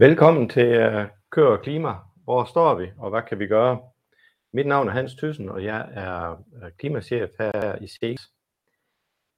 Velkommen 0.00 0.48
til 0.48 0.86
uh, 0.86 1.04
Kør 1.30 1.46
og 1.46 1.62
Klima. 1.62 1.94
Hvor 2.24 2.44
står 2.44 2.74
vi, 2.74 2.92
og 2.98 3.10
hvad 3.10 3.22
kan 3.22 3.38
vi 3.38 3.46
gøre? 3.46 3.80
Mit 4.52 4.66
navn 4.66 4.88
er 4.88 4.92
Hans 4.92 5.14
Thyssen, 5.14 5.48
og 5.48 5.64
jeg 5.64 5.88
er 5.92 6.44
øh, 6.62 6.70
klimachef 6.78 7.30
her 7.38 7.76
i 7.82 7.86
SEGS. 7.86 8.30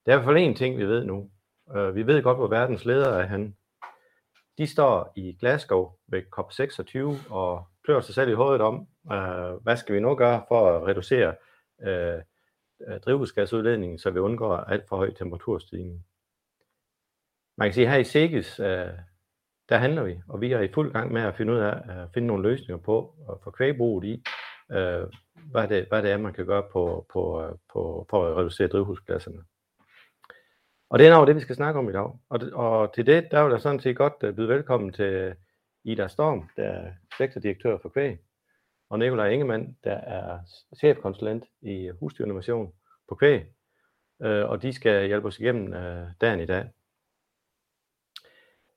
Der 0.06 0.12
er 0.12 0.16
i 0.16 0.18
hvert 0.18 0.24
fald 0.24 0.36
en 0.36 0.54
ting, 0.54 0.78
vi 0.78 0.84
ved 0.84 1.04
nu. 1.04 1.30
Uh, 1.66 1.94
vi 1.94 2.06
ved 2.06 2.22
godt, 2.22 2.38
hvor 2.38 2.46
verdens 2.46 2.84
ledere 2.84 3.22
er 3.22 3.26
han. 3.26 3.56
De 4.58 4.66
står 4.66 5.12
i 5.16 5.36
Glasgow 5.40 5.92
ved 6.06 6.22
COP26 6.38 7.32
og 7.32 7.66
klør 7.84 8.00
sig 8.00 8.14
selv 8.14 8.30
i 8.30 8.34
hovedet 8.34 8.60
om, 8.60 8.88
uh, 9.04 9.62
hvad 9.62 9.76
skal 9.76 9.94
vi 9.94 10.00
nu 10.00 10.14
gøre 10.14 10.44
for 10.48 10.76
at 10.76 10.86
reducere 10.86 11.34
drivhusgasudledningen, 13.04 13.98
så 13.98 14.10
vi 14.10 14.18
undgår 14.18 14.56
alt 14.56 14.88
for 14.88 14.96
høj 14.96 15.14
temperaturstigning. 15.14 16.06
Man 17.56 17.68
kan 17.68 17.74
sige, 17.74 17.86
at 17.86 17.92
her 17.92 17.98
i 17.98 18.04
SEGES, 18.04 18.60
der 19.70 19.78
handler 19.78 20.02
vi, 20.02 20.20
og 20.28 20.40
vi 20.40 20.52
er 20.52 20.60
i 20.60 20.72
fuld 20.72 20.92
gang 20.92 21.12
med 21.12 21.22
at 21.22 21.36
finde 21.36 21.52
ud 21.52 21.58
af 21.58 21.74
at 21.88 22.08
finde 22.14 22.26
nogle 22.28 22.48
løsninger 22.48 22.82
på 22.82 23.14
at 23.30 23.36
få 23.44 23.50
kvægbruget 23.50 24.04
i, 24.04 24.24
øh, 24.72 25.06
hvad 25.50 25.68
det, 25.68 25.86
hvad 25.88 26.02
det 26.02 26.10
er, 26.10 26.16
man 26.16 26.32
kan 26.32 26.46
gøre 26.46 26.62
på, 26.72 27.06
på, 27.12 27.42
øh, 27.42 27.52
på, 27.72 28.06
for 28.10 28.26
at 28.26 28.36
reducere 28.36 28.68
drivhusgasserne. 28.68 29.42
Og 30.90 30.98
det 30.98 31.06
er 31.06 31.10
noget 31.10 31.28
det, 31.28 31.36
vi 31.36 31.40
skal 31.40 31.56
snakke 31.56 31.78
om 31.78 31.88
i 31.88 31.92
dag. 31.92 32.18
Og, 32.28 32.40
og 32.52 32.94
til 32.94 33.06
det, 33.06 33.28
der 33.30 33.42
vil 33.42 33.50
jeg 33.50 33.60
sådan 33.60 33.80
set 33.80 33.96
godt 33.96 34.36
byde 34.36 34.48
velkommen 34.48 34.92
til 34.92 35.34
Ida 35.84 36.08
Storm, 36.08 36.48
der 36.56 36.62
er 36.62 36.92
sektordirektør 37.18 37.78
for 37.82 37.88
kvæg, 37.88 38.18
og 38.90 38.98
Nikolaj 38.98 39.28
Ingemann, 39.28 39.76
der 39.84 39.94
er 39.94 40.38
chefkonsulent 40.78 41.44
i 41.62 41.90
husdyrinnovation 42.00 42.72
på 43.08 43.14
kvæg, 43.14 43.46
og 44.20 44.62
de 44.62 44.72
skal 44.72 45.06
hjælpe 45.06 45.26
os 45.26 45.40
igennem 45.40 45.72
dagen 46.20 46.40
i 46.40 46.46
dag. 46.46 46.68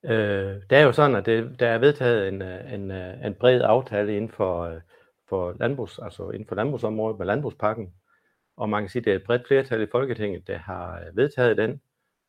Øh, 0.06 0.62
det 0.70 0.78
er 0.78 0.82
jo 0.82 0.92
sådan, 0.92 1.16
at 1.16 1.26
det, 1.26 1.60
der 1.60 1.68
er 1.68 1.78
vedtaget 1.78 2.28
en, 2.28 2.42
øh, 2.42 2.74
en, 2.74 2.92
øh, 2.92 3.26
en 3.26 3.34
bred 3.34 3.62
aftale 3.62 4.16
inden 4.16 4.32
for, 4.32 4.62
øh, 4.62 4.82
for, 5.30 5.56
landbrugs, 5.60 6.00
altså 6.00 6.30
inden 6.30 6.48
for 6.48 6.56
landbrugsområdet 6.56 7.18
med 7.18 7.26
landbrugspakken, 7.26 7.94
og 8.58 8.70
man 8.70 8.84
kan 8.84 8.90
sige, 8.90 9.00
at 9.02 9.06
det 9.06 9.12
er 9.12 9.16
et 9.16 9.24
bredt 9.24 9.48
flertal 9.48 9.82
i 9.82 9.88
Folketinget, 9.92 10.48
der 10.48 10.58
har 10.58 11.04
vedtaget 11.14 11.58
den, 11.58 11.82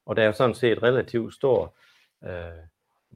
og 0.07 0.17
der 0.17 0.23
er 0.23 0.27
jo 0.27 0.33
sådan 0.33 0.55
set 0.55 0.83
relativt 0.83 1.35
stor, 1.35 1.77
øh, 2.25 2.31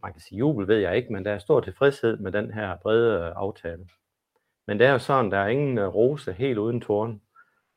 man 0.02 0.12
kan 0.12 0.20
sige 0.20 0.38
jubel 0.38 0.68
ved 0.68 0.77
jeg 0.77 0.96
ikke, 0.96 1.12
men 1.12 1.24
der 1.24 1.33
er 1.33 1.38
stor 1.38 1.61
tilfredshed 1.61 2.16
med 2.16 2.33
den 2.33 2.50
her 2.50 2.77
brede 2.77 3.24
aftale. 3.24 3.88
Men 4.66 4.78
det 4.78 4.86
er 4.86 4.92
jo 4.92 4.98
sådan, 4.98 5.30
der 5.30 5.38
er 5.38 5.48
ingen 5.48 5.86
rose 5.86 6.33
helt 6.33 6.58
uden 6.58 6.80
tårn, 6.80 7.20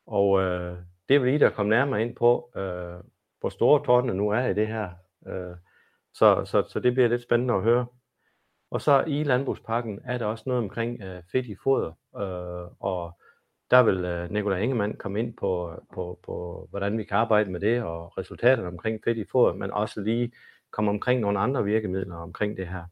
og 0.05 0.41
øh, 0.41 0.77
det 1.09 1.23
vil 1.23 1.33
I 1.33 1.37
der 1.37 1.49
komme 1.49 1.69
nærmere 1.69 2.01
ind 2.01 2.15
på, 2.15 2.51
øh, 2.55 3.03
hvor 3.39 3.49
store 3.49 3.85
tårnene 3.85 4.13
nu 4.13 4.29
er 4.29 4.45
i 4.45 4.53
det 4.53 4.67
her. 4.67 4.89
Øh, 5.27 5.55
så, 6.13 6.45
så, 6.45 6.63
så 6.69 6.79
det 6.79 6.93
bliver 6.93 7.09
lidt 7.09 7.23
spændende 7.23 7.53
at 7.53 7.63
høre. 7.63 7.85
Og 8.71 8.81
så 8.81 9.03
i 9.07 9.23
landbrugspakken 9.23 9.99
er 10.05 10.17
der 10.17 10.25
også 10.25 10.43
noget 10.47 10.63
omkring 10.63 11.01
øh, 11.01 11.23
fedt 11.31 11.45
i 11.45 11.55
foder, 11.63 11.91
øh, 12.15 12.71
og 12.79 13.19
der 13.71 13.83
vil 13.83 14.05
øh, 14.05 14.31
Nikolaj 14.31 14.59
Ingemann 14.59 14.97
komme 14.97 15.19
ind 15.19 15.33
på, 15.37 15.73
på, 15.93 16.19
på, 16.23 16.67
hvordan 16.69 16.97
vi 16.97 17.03
kan 17.03 17.17
arbejde 17.17 17.51
med 17.51 17.59
det, 17.59 17.83
og 17.83 18.17
resultaterne 18.17 18.67
omkring 18.67 18.99
fedt 19.03 19.17
i 19.17 19.25
foder, 19.31 19.53
men 19.53 19.71
også 19.71 20.01
lige 20.01 20.31
komme 20.71 20.91
omkring 20.91 21.21
nogle 21.21 21.39
andre 21.39 21.63
virkemidler 21.63 22.15
omkring 22.15 22.57
det 22.57 22.67
her. 22.67 22.83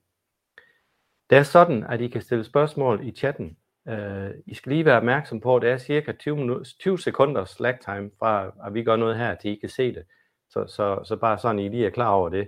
Det 1.30 1.38
er 1.38 1.44
sådan, 1.44 1.84
at 1.84 2.02
I 2.02 2.08
kan 2.08 2.22
stille 2.22 2.44
spørgsmål 2.44 3.08
i 3.08 3.12
chatten. 3.12 3.58
Øh, 3.88 4.30
I 4.46 4.54
skal 4.54 4.72
lige 4.72 4.86
være 4.86 4.98
opmærksom 4.98 5.42
på, 5.42 5.56
at 5.56 5.62
det 5.62 5.70
er 5.70 5.78
cirka 5.78 6.12
20, 6.12 6.38
minutter, 6.38 6.66
20 6.80 7.00
sekunder 7.00 7.46
slack 7.46 7.82
time 7.82 8.12
fra, 8.20 8.52
at 8.66 8.74
vi 8.74 8.84
gør 8.84 8.96
noget 8.96 9.18
her, 9.18 9.36
til 9.36 9.52
I 9.52 9.56
kan 9.56 9.70
se 9.70 9.94
det. 9.96 10.04
Så, 10.50 10.68
så, 10.68 11.04
så 11.04 11.16
bare 11.16 11.38
sådan, 11.38 11.60
I 11.60 11.70
lige 11.70 11.86
er 11.86 11.90
klar 11.90 12.10
over 12.10 12.30
det. 12.30 12.48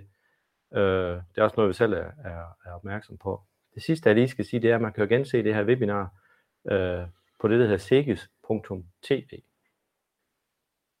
Øh, 0.74 1.16
det 1.16 1.38
er 1.38 1.42
også 1.42 1.54
noget, 1.56 1.68
vi 1.68 1.74
selv 1.74 1.92
er, 1.92 2.10
er, 2.24 2.44
er 2.66 2.72
opmærksom 2.74 3.18
på. 3.18 3.42
Det 3.74 3.82
sidste, 3.82 4.08
jeg 4.08 4.16
lige 4.16 4.28
skal 4.28 4.44
sige, 4.44 4.60
det 4.60 4.70
er, 4.70 4.74
at 4.74 4.82
man 4.82 4.92
kan 4.92 5.04
jo 5.04 5.08
gense 5.08 5.42
det 5.42 5.54
her 5.54 5.64
webinar 5.64 6.10
øh, 6.70 7.02
på 7.40 7.48
det, 7.48 7.58
der 7.58 7.64
hedder 7.64 7.76
segis.tv. 7.76 9.42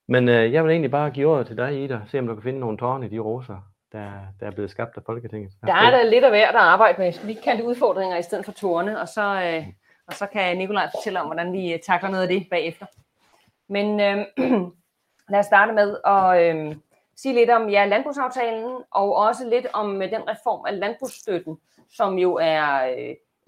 Men 0.08 0.28
øh, 0.28 0.52
jeg 0.52 0.64
vil 0.64 0.70
egentlig 0.70 0.90
bare 0.90 1.10
give 1.10 1.28
ordet 1.28 1.46
til 1.46 1.56
dig, 1.56 1.84
Ida, 1.84 2.00
se 2.06 2.18
om 2.18 2.26
du 2.26 2.34
kan 2.34 2.42
finde 2.42 2.60
nogle 2.60 2.78
tårne 2.78 3.06
i 3.06 3.08
de 3.08 3.18
roser, 3.18 3.72
der, 3.92 4.10
der 4.40 4.46
er 4.46 4.50
blevet 4.50 4.70
skabt 4.70 4.96
af 4.96 5.02
Folketinget. 5.06 5.52
Der 5.66 5.74
er 5.74 5.90
der 5.90 6.10
lidt 6.10 6.24
af 6.24 6.32
værd 6.32 6.54
at 6.54 6.60
arbejde 6.60 6.98
med. 6.98 7.26
Vi 7.26 7.34
kan 7.34 7.56
det 7.56 7.64
udfordringer 7.64 8.16
i 8.16 8.22
stedet 8.22 8.44
for 8.44 8.52
tårne, 8.52 9.00
og 9.00 9.08
så, 9.08 9.42
øh, 9.42 9.66
og 10.06 10.12
så 10.12 10.26
kan 10.26 10.58
Nikolaj 10.58 10.88
fortælle 10.96 11.20
om, 11.20 11.26
hvordan 11.26 11.52
vi 11.52 11.80
takler 11.86 12.10
noget 12.10 12.22
af 12.22 12.28
det 12.28 12.46
bagefter. 12.50 12.86
Men 13.68 14.00
øh, 14.00 14.26
lad 15.32 15.38
os 15.38 15.46
starte 15.46 15.72
med 15.72 15.96
at, 16.04 16.56
øh, 16.56 16.76
sige 17.16 17.34
lidt 17.34 17.50
om 17.50 17.68
ja, 17.68 17.86
landbrugsaftalen, 17.86 18.82
og 18.90 19.14
også 19.14 19.48
lidt 19.48 19.66
om 19.72 20.02
øh, 20.02 20.10
den 20.10 20.28
reform 20.28 20.64
af 20.66 20.78
landbrugsstøtten, 20.78 21.56
som 21.90 22.18
jo 22.18 22.34
er 22.34 22.94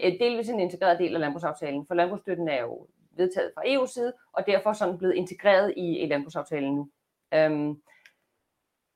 øh, 0.01 0.13
delvis 0.21 0.49
en 0.49 0.61
integreret 0.61 0.99
del 0.99 1.15
af 1.15 1.21
landbrugsaftalen. 1.21 1.87
For 1.87 1.95
landbrugsstøtten 1.95 2.49
er 2.49 2.61
jo 2.61 2.87
vedtaget 3.17 3.53
fra 3.55 3.63
EU's 3.67 3.87
side, 3.87 4.13
og 4.33 4.47
derfor 4.47 4.73
sådan 4.73 4.99
blevet 4.99 5.15
integreret 5.15 5.75
i, 5.77 5.99
i 5.99 6.07
landbrugsaftalen 6.07 6.75
nu. 6.75 6.91
Øhm, 7.35 7.83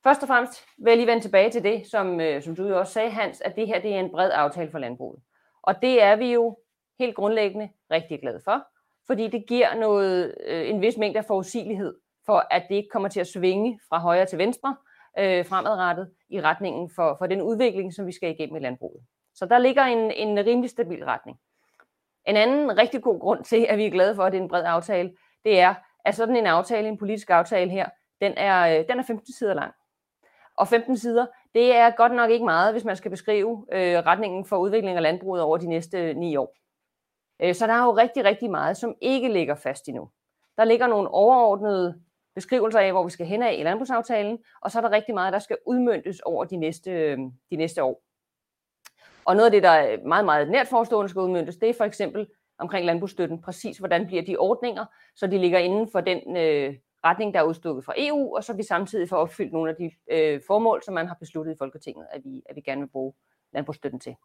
først 0.03 0.23
og 0.23 0.29
fremmest 0.29 0.65
vil 0.79 0.91
jeg 0.91 0.97
lige 0.97 1.07
vende 1.07 1.25
tilbage 1.25 1.51
til 1.51 1.65
det, 1.65 1.87
som, 1.87 2.21
øh, 2.21 2.43
som 2.43 2.57
du 2.57 2.69
jo 2.69 2.79
også 2.79 2.93
sagde, 2.93 3.11
Hans, 3.11 3.41
at 3.41 3.57
det 3.57 3.67
her 3.67 3.81
det 3.81 3.95
er 3.95 4.01
en 4.01 4.11
bred 4.11 4.31
aftale 4.35 4.71
for 4.71 4.79
landbruget. 4.79 5.23
Og 5.63 5.83
det 5.83 6.03
er 6.03 6.17
vi 6.17 6.33
jo 6.33 6.59
helt 6.99 7.15
grundlæggende 7.15 7.71
rigtig 7.91 8.21
glade 8.21 8.41
for, 8.45 8.67
fordi 9.07 9.29
det 9.29 9.47
giver 9.47 9.75
noget, 9.75 10.35
øh, 10.47 10.69
en 10.69 10.81
vis 10.81 10.97
mængde 10.97 11.19
af 11.19 11.25
forudsigelighed 11.25 11.95
for 12.29 12.47
at 12.51 12.63
det 12.69 12.75
ikke 12.75 12.89
kommer 12.93 13.09
til 13.09 13.21
at 13.21 13.27
svinge 13.27 13.81
fra 13.89 13.99
højre 13.99 14.27
til 14.27 14.39
venstre 14.39 14.77
øh, 15.19 15.47
fremadrettet 15.47 16.11
i 16.29 16.41
retningen 16.41 16.91
for, 16.97 17.17
for 17.19 17.27
den 17.27 17.43
udvikling, 17.43 17.95
som 17.95 18.07
vi 18.07 18.13
skal 18.13 18.31
igennem 18.31 18.57
i 18.57 18.61
landbruget. 18.61 19.03
Så 19.35 19.47
der 19.47 19.59
ligger 19.59 19.83
en, 19.83 20.11
en 20.11 20.47
rimelig 20.47 20.71
stabil 20.71 21.05
retning. 21.05 21.39
En 22.27 22.37
anden 22.37 22.79
rigtig 22.79 23.03
god 23.03 23.21
grund 23.21 23.45
til, 23.45 23.67
at 23.69 23.79
vi 23.79 23.87
er 23.87 23.91
glade 23.91 24.15
for, 24.15 24.23
at 24.25 24.33
det 24.33 24.39
er 24.39 24.43
en 24.43 24.49
bred 24.49 24.65
aftale, 24.65 25.13
det 25.45 25.61
er, 25.61 25.75
at 26.05 26.15
sådan 26.15 26.37
en 26.37 26.47
aftale, 26.47 26.89
en 26.89 26.99
politisk 26.99 27.31
aftale 27.31 27.71
her, 27.71 27.89
den 28.21 28.33
er, 28.37 28.79
øh, 28.79 28.85
den 28.89 28.99
er 28.99 29.03
15 29.03 29.33
sider 29.33 29.55
lang. 29.55 29.73
Og 30.57 30.69
15 30.69 30.97
sider, 30.97 31.27
det 31.55 31.77
er 31.77 31.91
godt 31.91 32.13
nok 32.13 32.31
ikke 32.31 32.45
meget, 32.45 32.75
hvis 32.75 32.85
man 32.85 32.97
skal 32.97 33.11
beskrive 33.11 33.67
øh, 33.73 33.99
retningen 33.99 34.45
for 34.45 34.57
udvikling 34.57 34.97
af 34.97 35.03
landbruget 35.03 35.43
over 35.43 35.57
de 35.57 35.67
næste 35.67 35.99
øh, 35.99 36.17
ni 36.17 36.37
år. 36.37 36.57
Øh, 37.43 37.55
så 37.55 37.67
der 37.67 37.73
er 37.73 37.85
jo 37.85 37.97
rigtig, 37.97 38.25
rigtig 38.25 38.51
meget, 38.51 38.77
som 38.77 38.95
ikke 39.01 39.33
ligger 39.33 39.55
fast 39.55 39.89
endnu. 39.89 40.11
Der 40.57 40.65
ligger 40.65 40.87
nogle 40.87 41.09
overordnede 41.09 42.01
beskrivelser 42.39 42.81
af, 42.81 42.93
hvor 42.93 43.05
vi 43.05 43.11
skal 43.11 43.27
hen 43.27 43.43
af 43.43 43.57
i 43.59 43.63
landbrugsaftalen, 43.63 44.39
og 44.61 44.71
så 44.71 44.79
er 44.79 44.83
der 44.83 44.91
rigtig 44.91 45.15
meget, 45.15 45.33
der 45.33 45.39
skal 45.39 45.57
udmyndtes 45.67 46.21
over 46.21 46.45
de 46.45 46.57
næste, 46.57 46.91
øh, 46.91 47.19
de 47.51 47.57
næste 47.57 47.83
år. 47.83 48.03
Og 49.25 49.37
noget 49.37 49.47
af 49.47 49.51
det, 49.51 49.63
der 49.63 49.71
er 49.71 50.07
meget, 50.07 50.25
meget 50.25 50.51
nært 50.51 50.69
forestående 50.69 51.09
skal 51.09 51.21
udmyndtes, 51.21 51.57
det 51.57 51.69
er 51.69 51.75
for 51.75 51.85
eksempel 51.85 52.27
omkring 52.59 52.87
landbrugsstøtten, 52.87 53.43
præcis 53.43 53.79
hvordan 53.79 54.07
bliver 54.07 54.23
de 54.23 54.37
ordninger, 54.37 54.85
så 55.17 55.27
de 55.27 55.39
ligger 55.39 55.59
inden 55.59 55.89
for 55.93 56.01
den 56.01 56.37
øh, 56.37 56.75
retning, 57.05 57.35
der 57.35 57.41
er 57.41 57.45
udstukket 57.45 57.85
fra 57.85 57.95
EU, 57.97 58.37
og 58.37 58.45
så 58.45 58.53
vi 58.53 58.63
samtidig 58.63 59.09
får 59.09 59.17
opfyldt 59.17 59.53
nogle 59.53 59.71
af 59.71 59.77
de 59.77 59.91
øh, 60.11 60.41
formål, 60.47 60.83
som 60.83 60.95
man 60.95 61.07
har 61.07 61.17
besluttet 61.21 61.53
i 61.55 61.59
Folketinget, 61.59 62.07
at 62.11 62.21
vi, 62.25 62.43
at 62.47 62.57
vi 62.57 62.61
gerne 62.61 62.81
vil 62.81 62.89
bruge 62.89 63.13
landbrugsstøtten 63.53 64.01
til. 64.01 64.17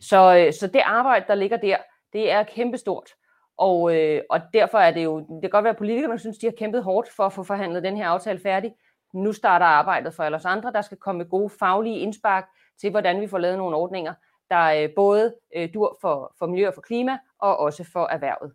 Så, 0.00 0.36
øh, 0.38 0.52
så 0.52 0.66
det 0.66 0.82
arbejde, 0.84 1.24
der 1.28 1.34
ligger 1.34 1.56
der, 1.56 1.76
det 2.12 2.30
er 2.30 2.42
kæmpestort. 2.42 3.10
Og, 3.58 3.96
øh, 3.96 4.22
og 4.30 4.40
derfor 4.54 4.78
er 4.78 4.90
det 4.90 5.04
jo, 5.04 5.18
det 5.18 5.40
kan 5.40 5.50
godt 5.50 5.64
være, 5.64 5.70
at 5.70 5.78
politikerne 5.78 6.18
synes, 6.18 6.38
de 6.38 6.46
har 6.46 6.54
kæmpet 6.58 6.82
hårdt 6.82 7.12
for 7.12 7.24
at 7.24 7.32
få 7.32 7.42
forhandlet 7.42 7.82
den 7.82 7.96
her 7.96 8.08
aftale 8.08 8.40
færdig. 8.40 8.74
Nu 9.14 9.32
starter 9.32 9.66
arbejdet 9.66 10.14
for 10.14 10.22
alle 10.22 10.36
os 10.36 10.44
andre, 10.44 10.72
der 10.72 10.80
skal 10.80 10.98
komme 10.98 11.18
med 11.18 11.30
gode 11.30 11.50
faglige 11.50 11.98
indspark 11.98 12.48
til, 12.80 12.90
hvordan 12.90 13.20
vi 13.20 13.26
får 13.26 13.38
lavet 13.38 13.58
nogle 13.58 13.76
ordninger, 13.76 14.14
der 14.50 14.82
øh, 14.82 14.94
både 14.96 15.34
øh, 15.56 15.74
dur 15.74 15.98
for, 16.00 16.34
for 16.38 16.46
miljø 16.46 16.68
og 16.68 16.74
for 16.74 16.80
klima, 16.80 17.18
og 17.38 17.56
også 17.56 17.84
for 17.92 18.06
erhvervet 18.06 18.54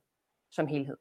som 0.51 0.67
helhed. 0.67 0.97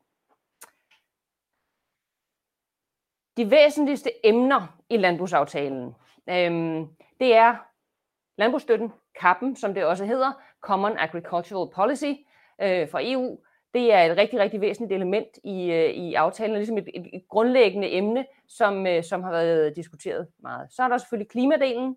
De 3.37 3.51
væsentligste 3.51 4.27
emner 4.27 4.79
i 4.91 4.97
landbrugsaftalen, 4.97 5.95
øh, 6.29 6.87
det 7.21 7.37
er 7.37 7.57
landbrugsstøtten, 8.39 8.93
kappen, 9.21 9.57
som 9.57 9.75
det 9.75 9.85
også 9.85 10.05
hedder, 10.05 10.33
Common 10.61 10.99
Agricultural 10.99 11.71
Policy 11.75 12.13
øh, 12.63 12.89
fra 12.91 13.01
EU, 13.03 13.39
det 13.75 13.93
er 13.93 13.99
et 13.99 14.17
rigtig, 14.17 14.41
rigtig 14.41 14.61
væsentligt 14.61 14.93
element 14.93 15.39
i, 15.45 15.71
øh, 15.71 15.91
i 15.91 16.15
aftalen, 16.15 16.53
og 16.53 16.59
ligesom 16.59 16.79
et, 16.79 16.89
et, 16.95 17.11
et 17.13 17.29
grundlæggende 17.29 17.93
emne, 17.93 18.27
som, 18.49 18.87
øh, 18.87 19.05
som 19.05 19.23
har 19.23 19.31
været 19.31 19.77
diskuteret 19.77 20.29
meget. 20.43 20.73
Så 20.73 20.83
er 20.83 20.89
der 20.89 20.99
selvfølgelig 20.99 21.31
klimadelen, 21.31 21.97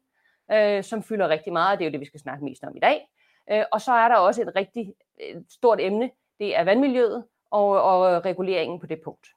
øh, 0.51 0.83
som 0.83 1.04
fylder 1.04 1.30
rigtig 1.30 1.54
meget, 1.54 1.80
det 1.80 1.86
er 1.86 1.89
jo 1.89 1.92
det, 1.92 2.00
vi 2.00 2.06
skal 2.06 2.19
snakke 2.19 2.45
mest 2.45 2.63
om 2.63 2.75
i 2.75 2.80
dag. 2.80 3.07
Øh, 3.51 3.63
og 3.72 3.81
så 3.81 3.92
er 3.92 4.07
der 4.07 4.16
også 4.16 4.42
et 4.42 4.56
rigtig 4.56 4.94
et 5.19 5.45
stort 5.50 5.81
emne, 5.81 6.10
det 6.39 6.57
er 6.57 6.63
vandmiljøet 6.63 7.24
og, 7.51 7.83
og 7.83 8.25
reguleringen 8.25 8.80
på 8.80 8.86
det 8.86 9.01
punkt. 9.04 9.27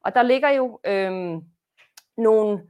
Og 0.00 0.14
der 0.14 0.22
ligger 0.22 0.50
jo 0.50 0.80
øh, 0.84 1.42
nogle 2.16 2.62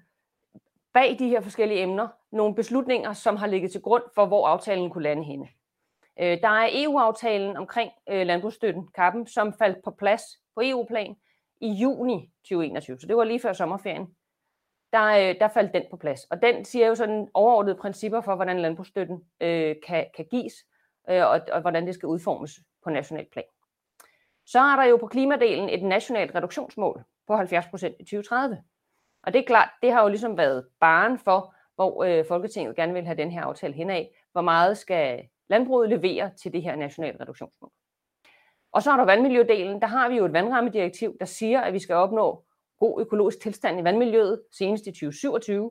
bag 0.92 1.16
de 1.18 1.28
her 1.28 1.40
forskellige 1.40 1.82
emner, 1.82 2.08
nogle 2.30 2.54
beslutninger, 2.54 3.12
som 3.12 3.36
har 3.36 3.46
ligget 3.46 3.72
til 3.72 3.80
grund 3.80 4.02
for, 4.14 4.26
hvor 4.26 4.46
aftalen 4.46 4.90
kunne 4.90 5.04
lande 5.04 5.24
henne. 5.24 5.48
Øh, 6.20 6.40
der 6.40 6.48
er 6.48 6.68
EU-aftalen 6.72 7.56
omkring 7.56 7.90
øh, 8.08 8.26
landbrugsstøtten, 8.26 8.88
kappen, 8.94 9.26
som 9.26 9.52
faldt 9.52 9.84
på 9.84 9.90
plads 9.90 10.22
på 10.54 10.60
EU-plan 10.64 11.16
i 11.60 11.68
juni 11.68 12.30
2021, 12.42 13.00
så 13.00 13.06
det 13.06 13.16
var 13.16 13.24
lige 13.24 13.40
før 13.40 13.52
sommerferien. 13.52 14.06
der, 14.92 15.04
øh, 15.04 15.40
der 15.40 15.48
faldt 15.48 15.74
den 15.74 15.82
på 15.90 15.96
plads. 15.96 16.24
Og 16.24 16.42
den 16.42 16.64
siger 16.64 16.86
jo 16.86 16.94
sådan 16.94 17.28
overordnede 17.34 17.76
principper 17.76 18.20
for, 18.20 18.34
hvordan 18.34 18.60
landbrugsstøtten 18.60 19.24
øh, 19.40 19.76
kan, 19.86 20.06
kan 20.16 20.26
gives, 20.30 20.54
øh, 21.10 21.26
og, 21.26 21.40
og 21.52 21.60
hvordan 21.60 21.86
det 21.86 21.94
skal 21.94 22.06
udformes 22.06 22.60
på 22.84 22.90
national 22.90 23.26
plan. 23.32 23.44
Så 24.46 24.60
er 24.60 24.76
der 24.76 24.84
jo 24.84 24.96
på 24.96 25.06
klimadelen 25.06 25.68
et 25.68 25.82
nationalt 25.82 26.34
reduktionsmål 26.34 27.04
på 27.26 27.34
70% 27.34 27.86
i 28.00 28.04
2030. 28.04 28.62
Og 29.22 29.32
det 29.32 29.38
er 29.38 29.46
klart, 29.46 29.68
det 29.82 29.92
har 29.92 30.02
jo 30.02 30.08
ligesom 30.08 30.36
været 30.36 30.66
baren 30.80 31.18
for, 31.18 31.54
hvor 31.74 32.04
øh, 32.04 32.24
Folketinget 32.28 32.76
gerne 32.76 32.92
vil 32.92 33.04
have 33.04 33.16
den 33.16 33.30
her 33.30 33.42
aftale 33.42 33.74
hen 33.74 33.90
af. 33.90 34.10
Hvor 34.32 34.42
meget 34.42 34.78
skal 34.78 35.28
landbruget 35.48 35.88
leverer 35.88 36.30
til 36.42 36.52
det 36.52 36.62
her 36.62 36.76
nationale 36.76 37.20
reduktionsmål? 37.20 37.70
Og 38.72 38.82
så 38.82 38.90
er 38.90 38.96
der 38.96 39.04
vandmiljødelen. 39.04 39.80
Der 39.80 39.86
har 39.86 40.08
vi 40.08 40.16
jo 40.16 40.24
et 40.24 40.32
vandrammedirektiv, 40.32 41.16
der 41.20 41.26
siger, 41.26 41.60
at 41.60 41.72
vi 41.72 41.78
skal 41.78 41.94
opnå 41.94 42.44
god 42.78 43.00
økologisk 43.00 43.40
tilstand 43.40 43.80
i 43.80 43.84
vandmiljøet 43.84 44.42
senest 44.52 44.86
i 44.86 44.90
2027. 44.90 45.70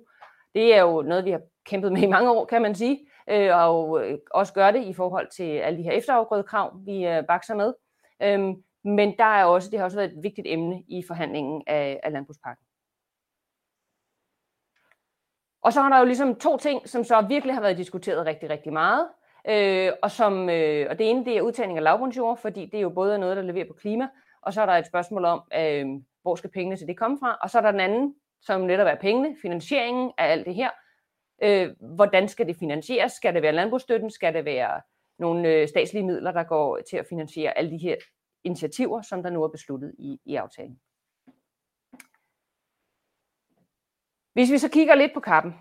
Det 0.55 0.75
er 0.75 0.81
jo 0.81 1.01
noget, 1.01 1.25
vi 1.25 1.31
har 1.31 1.41
kæmpet 1.65 1.91
med 1.91 2.01
i 2.01 2.07
mange 2.07 2.31
år, 2.31 2.45
kan 2.45 2.61
man 2.61 2.75
sige, 2.75 3.07
øh, 3.29 3.49
og 3.55 4.05
øh, 4.05 4.17
også 4.31 4.53
gør 4.53 4.71
det 4.71 4.85
i 4.85 4.93
forhold 4.93 5.27
til 5.35 5.57
alle 5.57 5.79
de 5.79 5.83
her 5.83 5.91
efterafgrødekrav, 5.91 6.79
vi 6.85 7.07
øh, 7.07 7.23
bakser 7.27 7.55
med. 7.55 7.73
Øhm, 8.21 8.63
men 8.83 9.17
der 9.17 9.23
er 9.23 9.45
også, 9.45 9.69
det 9.69 9.79
har 9.79 9.85
også 9.85 9.97
været 9.97 10.11
et 10.13 10.23
vigtigt 10.23 10.47
emne 10.49 10.83
i 10.87 11.03
forhandlingen 11.07 11.63
af, 11.67 11.99
af 12.03 12.11
landbrugspakken. 12.11 12.65
Og 15.61 15.73
så 15.73 15.81
har 15.81 15.89
der 15.89 15.99
jo 15.99 16.05
ligesom 16.05 16.35
to 16.35 16.57
ting, 16.57 16.89
som 16.89 17.03
så 17.03 17.21
virkelig 17.21 17.55
har 17.55 17.61
været 17.61 17.77
diskuteret 17.77 18.25
rigtig, 18.25 18.49
rigtig 18.49 18.73
meget. 18.73 19.07
Øh, 19.49 19.91
og, 20.01 20.11
som, 20.11 20.49
øh, 20.49 20.87
og 20.89 20.99
det 20.99 21.09
ene, 21.09 21.25
det 21.25 21.37
er 21.37 21.41
udtagning 21.41 21.77
af 21.77 21.83
lavbundsjord, 21.83 22.37
fordi 22.37 22.65
det 22.65 22.77
er 22.77 22.81
jo 22.81 22.89
både 22.89 23.19
noget, 23.19 23.37
der 23.37 23.43
leverer 23.43 23.67
på 23.67 23.73
klima, 23.73 24.07
og 24.41 24.53
så 24.53 24.61
er 24.61 24.65
der 24.65 24.73
et 24.73 24.87
spørgsmål 24.87 25.25
om, 25.25 25.41
øh, 25.55 25.85
hvor 26.21 26.35
skal 26.35 26.49
pengene 26.49 26.77
til 26.77 26.87
det 26.87 26.97
komme 26.97 27.19
fra? 27.19 27.37
Og 27.41 27.49
så 27.49 27.57
er 27.57 27.61
der 27.61 27.71
den 27.71 27.79
anden, 27.79 28.15
som 28.41 28.61
netop 28.61 28.87
er 28.87 28.95
pengene, 28.95 29.35
finansieringen 29.41 30.11
af 30.17 30.31
alt 30.31 30.45
det 30.45 30.55
her. 30.55 30.69
Øh, 31.43 31.69
hvordan 31.79 32.27
skal 32.27 32.47
det 32.47 32.57
finansieres? 32.57 33.11
Skal 33.11 33.33
det 33.33 33.41
være 33.41 33.51
landbrugsstøtten? 33.51 34.11
Skal 34.11 34.33
det 34.33 34.45
være 34.45 34.81
nogle 35.19 35.49
øh, 35.49 35.67
statslige 35.67 36.05
midler, 36.05 36.31
der 36.31 36.43
går 36.43 36.79
til 36.89 36.97
at 36.97 37.05
finansiere 37.09 37.57
alle 37.57 37.71
de 37.71 37.77
her 37.77 37.95
initiativer, 38.43 39.01
som 39.01 39.23
der 39.23 39.29
nu 39.29 39.43
er 39.43 39.47
besluttet 39.47 39.95
i, 39.99 40.19
i 40.25 40.35
aftalen? 40.35 40.79
Hvis 44.33 44.51
vi 44.51 44.57
så 44.57 44.69
kigger 44.69 44.95
lidt 44.95 45.13
på 45.13 45.19
kappen 45.19 45.53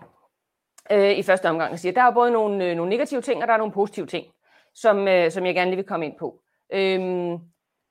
øh, 0.91 1.17
i 1.17 1.23
første 1.23 1.49
omgang 1.49 1.71
og 1.71 1.79
siger, 1.79 1.93
der 1.93 2.01
er 2.01 2.11
både 2.11 2.31
nogle, 2.31 2.65
øh, 2.65 2.75
nogle 2.75 2.89
negative 2.89 3.21
ting, 3.21 3.41
og 3.41 3.47
der 3.47 3.53
er 3.53 3.57
nogle 3.57 3.73
positive 3.73 4.05
ting, 4.05 4.25
som, 4.73 5.07
øh, 5.07 5.31
som 5.31 5.45
jeg 5.45 5.55
gerne 5.55 5.71
lige 5.71 5.77
vil 5.77 5.85
komme 5.85 6.05
ind 6.05 6.17
på. 6.19 6.41
Øhm, 6.73 7.39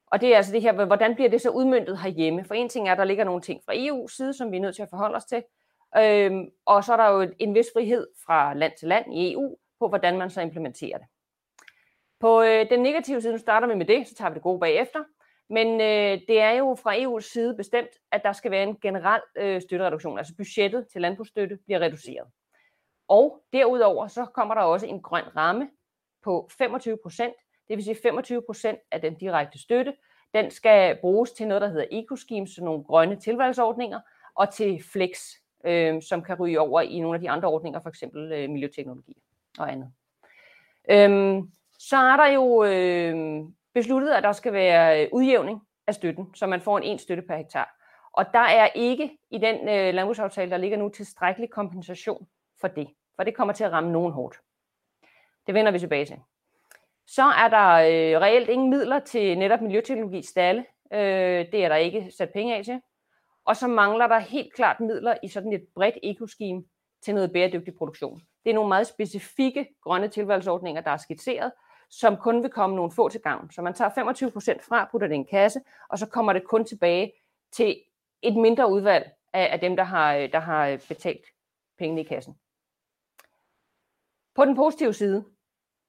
og 0.06 0.20
det 0.20 0.32
er 0.32 0.36
altså 0.36 0.52
det 0.52 0.62
her, 0.62 0.84
hvordan 0.84 1.14
bliver 1.14 1.30
det 1.30 1.40
så 1.40 1.50
udmyndtet 1.50 1.98
herhjemme? 1.98 2.44
For 2.44 2.54
en 2.54 2.68
ting 2.68 2.88
er, 2.88 2.92
at 2.92 2.98
der 2.98 3.04
ligger 3.04 3.24
nogle 3.24 3.40
ting 3.40 3.60
fra 3.64 3.74
EU's 3.74 4.16
side, 4.16 4.34
som 4.34 4.52
vi 4.52 4.56
er 4.56 4.60
nødt 4.60 4.74
til 4.74 4.82
at 4.82 4.90
forholde 4.90 5.16
os 5.16 5.24
til. 5.24 5.42
Øhm, 5.98 6.50
og 6.66 6.84
så 6.84 6.92
er 6.92 6.96
der 6.96 7.08
jo 7.08 7.30
en 7.38 7.54
vis 7.54 7.66
frihed 7.74 8.06
fra 8.26 8.54
land 8.54 8.72
til 8.78 8.88
land 8.88 9.14
i 9.14 9.32
EU, 9.32 9.56
på 9.80 9.88
hvordan 9.88 10.18
man 10.18 10.30
så 10.30 10.40
implementerer 10.40 10.98
det. 10.98 11.06
På 12.20 12.42
øh, 12.42 12.70
den 12.70 12.82
negative 12.82 13.20
side, 13.20 13.32
nu 13.32 13.38
starter 13.38 13.68
vi 13.68 13.74
med 13.74 13.86
det, 13.86 14.08
så 14.08 14.14
tager 14.14 14.30
vi 14.30 14.34
det 14.34 14.42
gode 14.42 14.60
bagefter. 14.60 15.04
Men 15.50 15.80
øh, 15.80 16.20
det 16.28 16.40
er 16.40 16.50
jo 16.50 16.76
fra 16.82 16.96
EU's 16.96 17.32
side 17.32 17.54
bestemt, 17.56 17.90
at 18.12 18.22
der 18.24 18.32
skal 18.32 18.50
være 18.50 18.62
en 18.62 18.76
generel 18.82 19.20
øh, 19.36 19.62
støttereduktion, 19.62 20.18
altså 20.18 20.34
budgettet 20.36 20.86
til 20.92 21.00
landbrugsstøtte 21.00 21.58
bliver 21.66 21.80
reduceret. 21.80 22.26
Og 23.08 23.42
derudover 23.52 24.06
så 24.06 24.24
kommer 24.24 24.54
der 24.54 24.62
også 24.62 24.86
en 24.86 25.02
grøn 25.02 25.36
ramme 25.36 25.70
på 26.24 26.48
25 26.58 26.98
procent, 27.02 27.34
det 27.68 27.76
vil 27.76 27.84
sige 27.84 27.96
25 28.02 28.42
procent 28.46 28.78
af 28.90 29.00
den 29.00 29.14
direkte 29.14 29.58
støtte, 29.58 29.94
den 30.34 30.50
skal 30.50 30.98
bruges 31.00 31.32
til 31.32 31.48
noget, 31.48 31.62
der 31.62 31.68
hedder 31.68 31.86
ecoschemes, 31.90 32.50
så 32.50 32.64
nogle 32.64 32.84
grønne 32.84 33.16
tilvalgsordninger, 33.16 34.00
og 34.34 34.54
til 34.54 34.82
flex, 34.92 35.10
øh, 35.66 36.02
som 36.02 36.22
kan 36.22 36.36
ryge 36.40 36.60
over 36.60 36.80
i 36.80 37.00
nogle 37.00 37.16
af 37.16 37.20
de 37.20 37.30
andre 37.30 37.48
ordninger, 37.48 37.80
for 37.80 37.88
eksempel 37.88 38.32
øh, 38.32 38.50
miljøteknologi 38.50 39.16
og 39.58 39.72
andet. 39.72 39.92
Øhm, 40.90 41.50
så 41.78 41.96
er 41.96 42.16
der 42.16 42.26
jo 42.26 42.64
øh, 42.64 43.44
besluttet, 43.74 44.10
at 44.10 44.22
der 44.22 44.32
skal 44.32 44.52
være 44.52 45.02
øh, 45.02 45.08
udjævning 45.12 45.60
af 45.86 45.94
støtten, 45.94 46.34
så 46.34 46.46
man 46.46 46.60
får 46.60 46.78
en 46.78 46.84
en 46.84 46.98
støtte 46.98 47.22
per 47.22 47.36
hektar. 47.36 47.76
Og 48.12 48.24
der 48.32 48.38
er 48.38 48.68
ikke 48.74 49.18
i 49.30 49.38
den 49.38 49.68
øh, 49.68 49.94
landbrugsaftale, 49.94 50.50
der 50.50 50.56
ligger 50.56 50.76
nu, 50.76 50.88
tilstrækkelig 50.88 51.50
kompensation 51.50 52.26
for 52.60 52.68
det. 52.68 52.88
For 53.16 53.24
det 53.24 53.34
kommer 53.34 53.54
til 53.54 53.64
at 53.64 53.72
ramme 53.72 53.92
nogen 53.92 54.12
hårdt. 54.12 54.40
Det 55.46 55.54
vender 55.54 55.72
vi 55.72 55.78
tilbage 55.78 56.04
til. 56.04 56.16
Så 57.06 57.22
er 57.22 57.48
der 57.48 57.72
øh, 57.72 58.20
reelt 58.20 58.48
ingen 58.48 58.70
midler 58.70 58.98
til 58.98 59.38
netop 59.38 59.60
miljøteknologi 59.60 60.22
stalle. 60.22 60.64
Øh, 60.92 61.52
det 61.52 61.64
er 61.64 61.68
der 61.68 61.76
ikke 61.76 62.12
sat 62.18 62.30
penge 62.32 62.56
af 62.56 62.64
til. 62.64 62.80
Og 63.44 63.56
så 63.56 63.66
mangler 63.66 64.06
der 64.06 64.18
helt 64.18 64.54
klart 64.54 64.80
midler 64.80 65.16
i 65.22 65.28
sådan 65.28 65.52
et 65.52 65.66
bredt 65.74 65.98
ekoscheme 66.02 66.64
til 67.02 67.14
noget 67.14 67.32
bæredygtig 67.32 67.74
produktion. 67.74 68.20
Det 68.44 68.50
er 68.50 68.54
nogle 68.54 68.68
meget 68.68 68.86
specifikke 68.86 69.66
grønne 69.82 70.08
tilvalgsordninger, 70.08 70.80
der 70.80 70.90
er 70.90 70.96
skitseret, 70.96 71.52
som 71.90 72.16
kun 72.16 72.42
vil 72.42 72.50
komme 72.50 72.76
nogle 72.76 72.92
få 72.92 73.08
til 73.08 73.20
gavn. 73.20 73.50
Så 73.50 73.62
man 73.62 73.74
tager 73.74 73.90
25 73.94 74.30
procent 74.30 74.62
fra, 74.64 74.88
putter 74.90 75.08
det 75.08 75.14
i 75.14 75.18
en 75.18 75.26
kasse, 75.26 75.60
og 75.88 75.98
så 75.98 76.06
kommer 76.06 76.32
det 76.32 76.44
kun 76.44 76.64
tilbage 76.64 77.12
til 77.52 77.76
et 78.22 78.36
mindre 78.36 78.70
udvalg 78.70 79.10
af, 79.32 79.48
af 79.52 79.60
dem, 79.60 79.76
der 79.76 79.84
har, 79.84 80.14
der 80.14 80.40
har 80.40 80.80
betalt 80.88 81.24
pengene 81.78 82.00
i 82.00 82.04
kassen. 82.04 82.36
På 84.36 84.44
den 84.44 84.56
positive 84.56 84.92
side, 84.92 85.24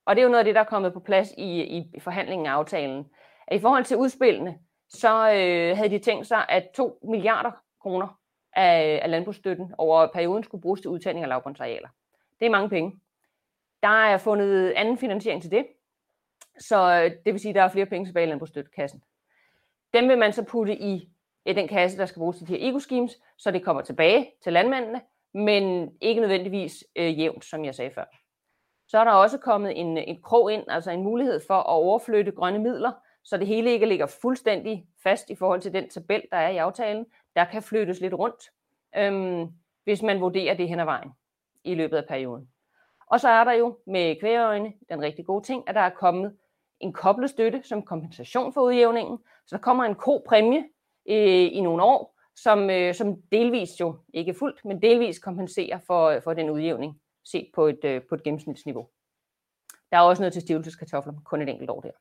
og 0.05 0.15
det 0.15 0.21
er 0.21 0.23
jo 0.23 0.29
noget 0.29 0.39
af 0.39 0.45
det, 0.45 0.55
der 0.55 0.61
er 0.61 0.65
kommet 0.65 0.93
på 0.93 0.99
plads 0.99 1.31
i, 1.37 1.61
i 1.63 1.99
forhandlingen 1.99 2.47
af 2.47 2.51
aftalen, 2.51 3.05
at 3.47 3.57
i 3.57 3.61
forhold 3.61 3.83
til 3.85 3.97
udspillene, 3.97 4.59
så 4.89 5.31
øh, 5.31 5.77
havde 5.77 5.89
de 5.89 5.99
tænkt 5.99 6.27
sig, 6.27 6.45
at 6.49 6.69
2 6.75 6.99
milliarder 7.03 7.51
kroner 7.81 8.19
af, 8.53 8.99
af 9.03 9.11
landbrugsstøtten 9.11 9.73
over 9.77 10.07
perioden 10.07 10.43
skulle 10.43 10.61
bruges 10.61 10.81
til 10.81 10.89
udtagning 10.89 11.23
af 11.23 11.29
lavbundsarealer. 11.29 11.89
Det 12.39 12.45
er 12.45 12.49
mange 12.49 12.69
penge. 12.69 12.99
Der 13.83 14.05
er 14.05 14.17
fundet 14.17 14.71
anden 14.71 14.97
finansiering 14.97 15.41
til 15.41 15.51
det, 15.51 15.65
så 16.59 17.03
øh, 17.03 17.11
det 17.25 17.33
vil 17.33 17.39
sige, 17.39 17.49
at 17.49 17.55
der 17.55 17.61
er 17.61 17.69
flere 17.69 17.85
penge 17.85 18.05
tilbage 18.05 18.25
i 18.25 18.29
landbrugsstøttekassen. 18.29 19.01
Dem 19.93 20.09
vil 20.09 20.17
man 20.17 20.33
så 20.33 20.43
putte 20.43 20.75
i, 20.75 21.09
i 21.45 21.53
den 21.53 21.67
kasse, 21.67 21.97
der 21.97 22.05
skal 22.05 22.19
bruges 22.19 22.37
til 22.37 22.47
de 22.47 22.57
her 22.57 22.71
eco-schemes, 22.71 23.21
så 23.37 23.51
det 23.51 23.63
kommer 23.63 23.81
tilbage 23.81 24.31
til 24.43 24.53
landmændene, 24.53 25.01
men 25.33 25.91
ikke 26.01 26.21
nødvendigvis 26.21 26.83
øh, 26.95 27.19
jævnt, 27.19 27.45
som 27.45 27.65
jeg 27.65 27.75
sagde 27.75 27.91
før. 27.91 28.05
Så 28.87 28.97
er 28.97 29.03
der 29.03 29.11
også 29.11 29.37
kommet 29.37 29.79
en, 29.79 29.97
en 29.97 30.21
krog 30.21 30.51
ind, 30.51 30.63
altså 30.67 30.91
en 30.91 31.03
mulighed 31.03 31.41
for 31.47 31.53
at 31.53 31.65
overflytte 31.65 32.31
grønne 32.31 32.59
midler, 32.59 32.91
så 33.23 33.37
det 33.37 33.47
hele 33.47 33.71
ikke 33.71 33.85
ligger 33.85 34.05
fuldstændig 34.05 34.87
fast 35.03 35.29
i 35.29 35.35
forhold 35.35 35.61
til 35.61 35.73
den 35.73 35.89
tabel, 35.89 36.21
der 36.31 36.37
er 36.37 36.49
i 36.49 36.57
aftalen. 36.57 37.05
Der 37.35 37.45
kan 37.45 37.63
flyttes 37.63 38.01
lidt 38.01 38.13
rundt, 38.13 38.43
øhm, 38.97 39.47
hvis 39.83 40.01
man 40.01 40.21
vurderer 40.21 40.53
det 40.53 40.69
hen 40.69 40.79
ad 40.79 40.85
vejen 40.85 41.11
i 41.63 41.75
løbet 41.75 41.97
af 41.97 42.05
perioden. 42.05 42.49
Og 43.11 43.19
så 43.19 43.29
er 43.29 43.43
der 43.43 43.51
jo 43.51 43.77
med 43.87 44.15
kvægeøjne 44.19 44.73
den 44.89 45.01
rigtig 45.01 45.25
gode 45.25 45.45
ting, 45.45 45.63
at 45.67 45.75
der 45.75 45.81
er 45.81 45.89
kommet 45.89 46.37
en 46.79 46.93
koblet 46.93 47.29
støtte 47.29 47.61
som 47.63 47.81
kompensation 47.83 48.53
for 48.53 48.61
udjævningen. 48.61 49.17
Så 49.47 49.55
der 49.55 49.61
kommer 49.61 49.83
en 49.83 49.95
ko-præmie 49.95 50.63
øh, 51.09 51.57
i 51.57 51.61
nogle 51.61 51.83
år, 51.83 52.17
som, 52.35 52.69
øh, 52.69 52.93
som 52.93 53.21
delvis 53.31 53.79
jo, 53.79 53.95
ikke 54.13 54.33
fuldt, 54.33 54.65
men 54.65 54.81
delvis 54.81 55.19
kompenserer 55.19 55.79
for, 55.87 56.05
øh, 56.05 56.21
for 56.21 56.33
den 56.33 56.49
udjævning, 56.49 57.01
set 57.31 57.49
på 57.55 57.67
et, 57.67 57.83
øh, 57.83 58.01
på 58.09 58.15
et 58.15 58.23
gennemsnitsniveau. 58.23 58.89
Der 59.91 59.97
er 59.97 60.01
også 60.01 60.21
noget 60.21 60.33
til 60.33 60.41
stivelseskartofler, 60.41 61.13
kun 61.25 61.41
et 61.41 61.49
enkelt 61.49 61.69
år 61.69 61.81
der. 61.81 61.91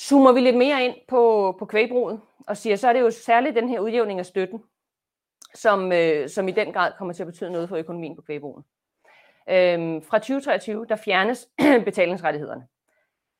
Zoomer 0.00 0.32
vi 0.32 0.40
lidt 0.40 0.56
mere 0.56 0.84
ind 0.84 0.96
på, 1.08 1.54
på 1.58 1.66
kvægbruget 1.66 2.20
og 2.46 2.56
siger, 2.56 2.76
så 2.76 2.88
er 2.88 2.92
det 2.92 3.00
jo 3.00 3.10
særligt 3.10 3.56
den 3.56 3.68
her 3.68 3.80
udjævning 3.80 4.18
af 4.18 4.26
støtten, 4.26 4.62
som, 5.54 5.92
øh, 5.92 6.28
som 6.28 6.48
i 6.48 6.52
den 6.52 6.72
grad 6.72 6.92
kommer 6.98 7.14
til 7.14 7.22
at 7.22 7.26
betyde 7.26 7.50
noget 7.50 7.68
for 7.68 7.76
økonomien 7.76 8.16
på 8.16 8.22
kvægbruget. 8.22 8.64
Øhm, 9.48 10.02
fra 10.02 10.18
2023, 10.18 10.86
der 10.86 10.96
fjernes 10.96 11.48
betalingsrettighederne, 11.84 12.68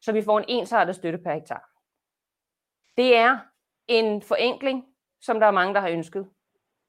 så 0.00 0.12
vi 0.12 0.22
får 0.22 0.38
en 0.38 0.44
ensartet 0.48 0.94
støtte 0.94 1.18
per 1.18 1.34
hektar. 1.34 1.70
Det 2.96 3.16
er 3.16 3.38
en 3.86 4.22
forenkling, 4.22 4.84
som 5.20 5.40
der 5.40 5.46
er 5.46 5.50
mange, 5.50 5.74
der 5.74 5.80
har 5.80 5.88
ønsket 5.88 6.30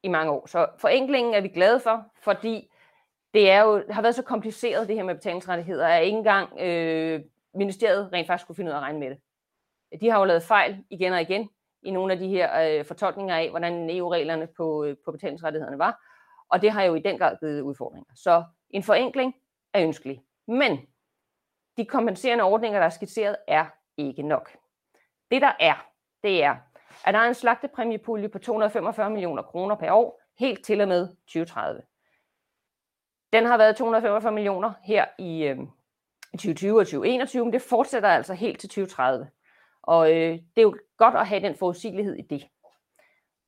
i 0.02 0.08
mange 0.08 0.32
år. 0.32 0.46
Så 0.46 0.66
forenklingen 0.78 1.34
er 1.34 1.40
vi 1.40 1.48
glade 1.48 1.80
for, 1.80 2.04
fordi 2.22 2.70
det 3.34 3.50
er 3.50 3.62
jo, 3.62 3.82
har 3.90 4.02
været 4.02 4.14
så 4.14 4.22
kompliceret, 4.22 4.88
det 4.88 4.96
her 4.96 5.02
med 5.02 5.14
betalingsrettigheder, 5.14 5.86
at 5.86 6.04
ikke 6.04 6.18
engang 6.18 6.60
øh, 6.60 7.20
ministeriet 7.54 8.12
rent 8.12 8.26
faktisk 8.26 8.46
kunne 8.46 8.56
finde 8.56 8.68
ud 8.68 8.72
af 8.72 8.76
at 8.78 8.82
regne 8.82 8.98
med 8.98 9.10
det. 9.10 9.20
De 10.00 10.10
har 10.10 10.18
jo 10.18 10.24
lavet 10.24 10.42
fejl 10.42 10.84
igen 10.90 11.12
og 11.12 11.20
igen 11.20 11.48
i 11.82 11.90
nogle 11.90 12.12
af 12.12 12.18
de 12.18 12.28
her 12.28 12.78
øh, 12.78 12.84
fortolkninger 12.84 13.36
af, 13.36 13.50
hvordan 13.50 13.90
EU-reglerne 13.90 14.48
på, 14.56 14.84
øh, 14.84 14.96
på 15.04 15.12
betalingsrettighederne 15.12 15.78
var, 15.78 16.00
og 16.50 16.62
det 16.62 16.70
har 16.70 16.82
jo 16.82 16.94
i 16.94 17.00
den 17.00 17.18
grad 17.18 17.36
givet 17.40 17.60
udfordringer. 17.60 18.10
Så 18.14 18.44
en 18.70 18.82
forenkling 18.82 19.34
er 19.74 19.82
ønskelig. 19.82 20.22
Men 20.48 20.78
de 21.76 21.84
kompenserende 21.84 22.44
ordninger, 22.44 22.78
der 22.78 22.86
er 22.86 22.90
skitseret, 22.90 23.36
er 23.48 23.66
ikke 23.96 24.22
nok. 24.22 24.56
Det 25.30 25.42
der 25.42 25.52
er, 25.60 25.86
det 26.22 26.44
er, 26.44 26.56
at 27.04 27.14
der 27.14 27.20
er 27.20 27.28
en 27.28 27.34
slagtepræmiepulje 27.34 28.28
på 28.28 28.38
245 28.38 29.10
millioner 29.10 29.42
kroner 29.42 29.74
per 29.74 29.92
år, 29.92 30.20
helt 30.38 30.64
til 30.64 30.80
og 30.80 30.88
med 30.88 31.08
2030. 31.08 31.82
Den 33.32 33.46
har 33.46 33.56
været 33.56 33.76
245 33.76 34.32
millioner 34.32 34.72
her 34.82 35.06
i 35.18 35.44
øh, 35.44 35.58
2020 36.32 36.78
og 36.78 36.86
2021, 36.86 37.44
men 37.44 37.52
det 37.52 37.62
fortsætter 37.62 38.08
altså 38.08 38.34
helt 38.34 38.60
til 38.60 38.68
2030. 38.68 39.28
Og 39.82 40.10
øh, 40.10 40.32
det 40.32 40.42
er 40.56 40.62
jo 40.62 40.78
godt 40.96 41.14
at 41.14 41.26
have 41.26 41.42
den 41.42 41.54
forudsigelighed 41.56 42.14
i 42.14 42.22
det. 42.22 42.46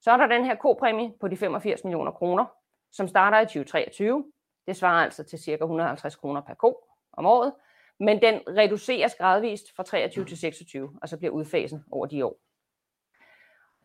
Så 0.01 0.11
er 0.11 0.17
der 0.17 0.27
den 0.27 0.45
her 0.45 0.55
kopræmie 0.55 1.13
på 1.21 1.29
de 1.29 1.37
85 1.37 1.85
millioner 1.85 2.13
kroner, 2.13 2.45
som 2.93 3.09
starter 3.09 3.41
i 3.41 3.45
2023. 3.45 4.25
Det 4.67 4.77
svarer 4.77 5.05
altså 5.05 5.25
til 5.25 5.39
ca. 5.39 5.53
150 5.53 6.17
kroner 6.17 6.41
per 6.41 6.55
ko 6.55 6.85
om 7.13 7.27
året, 7.27 7.53
men 8.01 8.23
den 8.23 8.41
reduceres 8.49 9.15
gradvist 9.15 9.77
fra 9.77 9.83
23 9.83 10.25
til 10.25 10.39
26, 10.39 10.99
og 11.03 11.09
så 11.09 11.19
bliver 11.19 11.33
udfasen 11.33 11.85
over 11.91 12.07
de 12.07 12.25
år. 12.25 12.37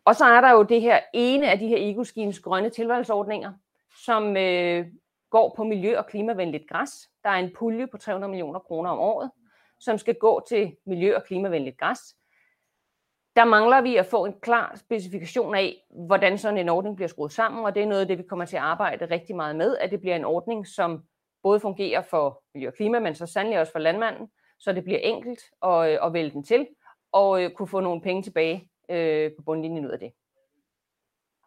Og 0.06 0.16
så 0.16 0.24
er 0.24 0.40
der 0.40 0.50
jo 0.50 0.62
det 0.62 0.80
her 0.80 1.00
ene 1.12 1.50
af 1.50 1.58
de 1.58 1.68
her 1.68 1.76
EcoSchemes 1.80 2.40
grønne 2.40 2.70
tilvalgsordninger, 2.70 3.52
som 4.04 4.36
øh, 4.36 4.86
går 5.30 5.54
på 5.56 5.64
miljø- 5.64 5.98
og 5.98 6.06
klimavenligt 6.06 6.68
græs. 6.68 6.90
Der 7.24 7.30
er 7.30 7.34
en 7.34 7.52
pulje 7.58 7.86
på 7.86 7.98
300 7.98 8.30
millioner 8.30 8.58
kroner 8.58 8.90
om 8.90 8.98
året, 8.98 9.30
som 9.80 9.98
skal 9.98 10.14
gå 10.14 10.42
til 10.48 10.76
miljø- 10.86 11.16
og 11.16 11.24
klimavenligt 11.24 11.78
græs. 11.78 11.98
Der 13.36 13.44
mangler 13.44 13.80
vi 13.80 13.96
at 13.96 14.06
få 14.06 14.24
en 14.24 14.40
klar 14.40 14.76
specifikation 14.76 15.54
af, 15.54 15.76
hvordan 15.90 16.38
sådan 16.38 16.58
en 16.58 16.68
ordning 16.68 16.96
bliver 16.96 17.08
skruet 17.08 17.32
sammen, 17.32 17.64
og 17.64 17.74
det 17.74 17.82
er 17.82 17.86
noget 17.86 18.00
af 18.00 18.06
det, 18.06 18.18
vi 18.18 18.22
kommer 18.22 18.44
til 18.44 18.56
at 18.56 18.62
arbejde 18.62 19.10
rigtig 19.10 19.36
meget 19.36 19.56
med, 19.56 19.76
at 19.76 19.90
det 19.90 20.00
bliver 20.00 20.16
en 20.16 20.24
ordning, 20.24 20.66
som 20.66 21.04
både 21.42 21.60
fungerer 21.60 22.02
for 22.02 22.42
miljø 22.54 22.68
og 22.68 22.74
klima, 22.74 22.98
men 22.98 23.14
så 23.14 23.26
sandelig 23.26 23.60
også 23.60 23.72
for 23.72 23.78
landmanden, 23.78 24.28
så 24.58 24.72
det 24.72 24.84
bliver 24.84 24.98
enkelt 24.98 25.40
at, 25.62 25.92
øh, 25.92 26.06
at 26.06 26.12
vælge 26.12 26.30
den 26.30 26.44
til, 26.44 26.66
og 27.12 27.42
øh, 27.42 27.50
kunne 27.50 27.68
få 27.68 27.80
nogle 27.80 28.00
penge 28.00 28.22
tilbage 28.22 28.70
øh, 28.88 29.30
på 29.36 29.42
bundlinjen 29.42 29.86
ud 29.86 29.90
af 29.90 29.98
det. 29.98 30.12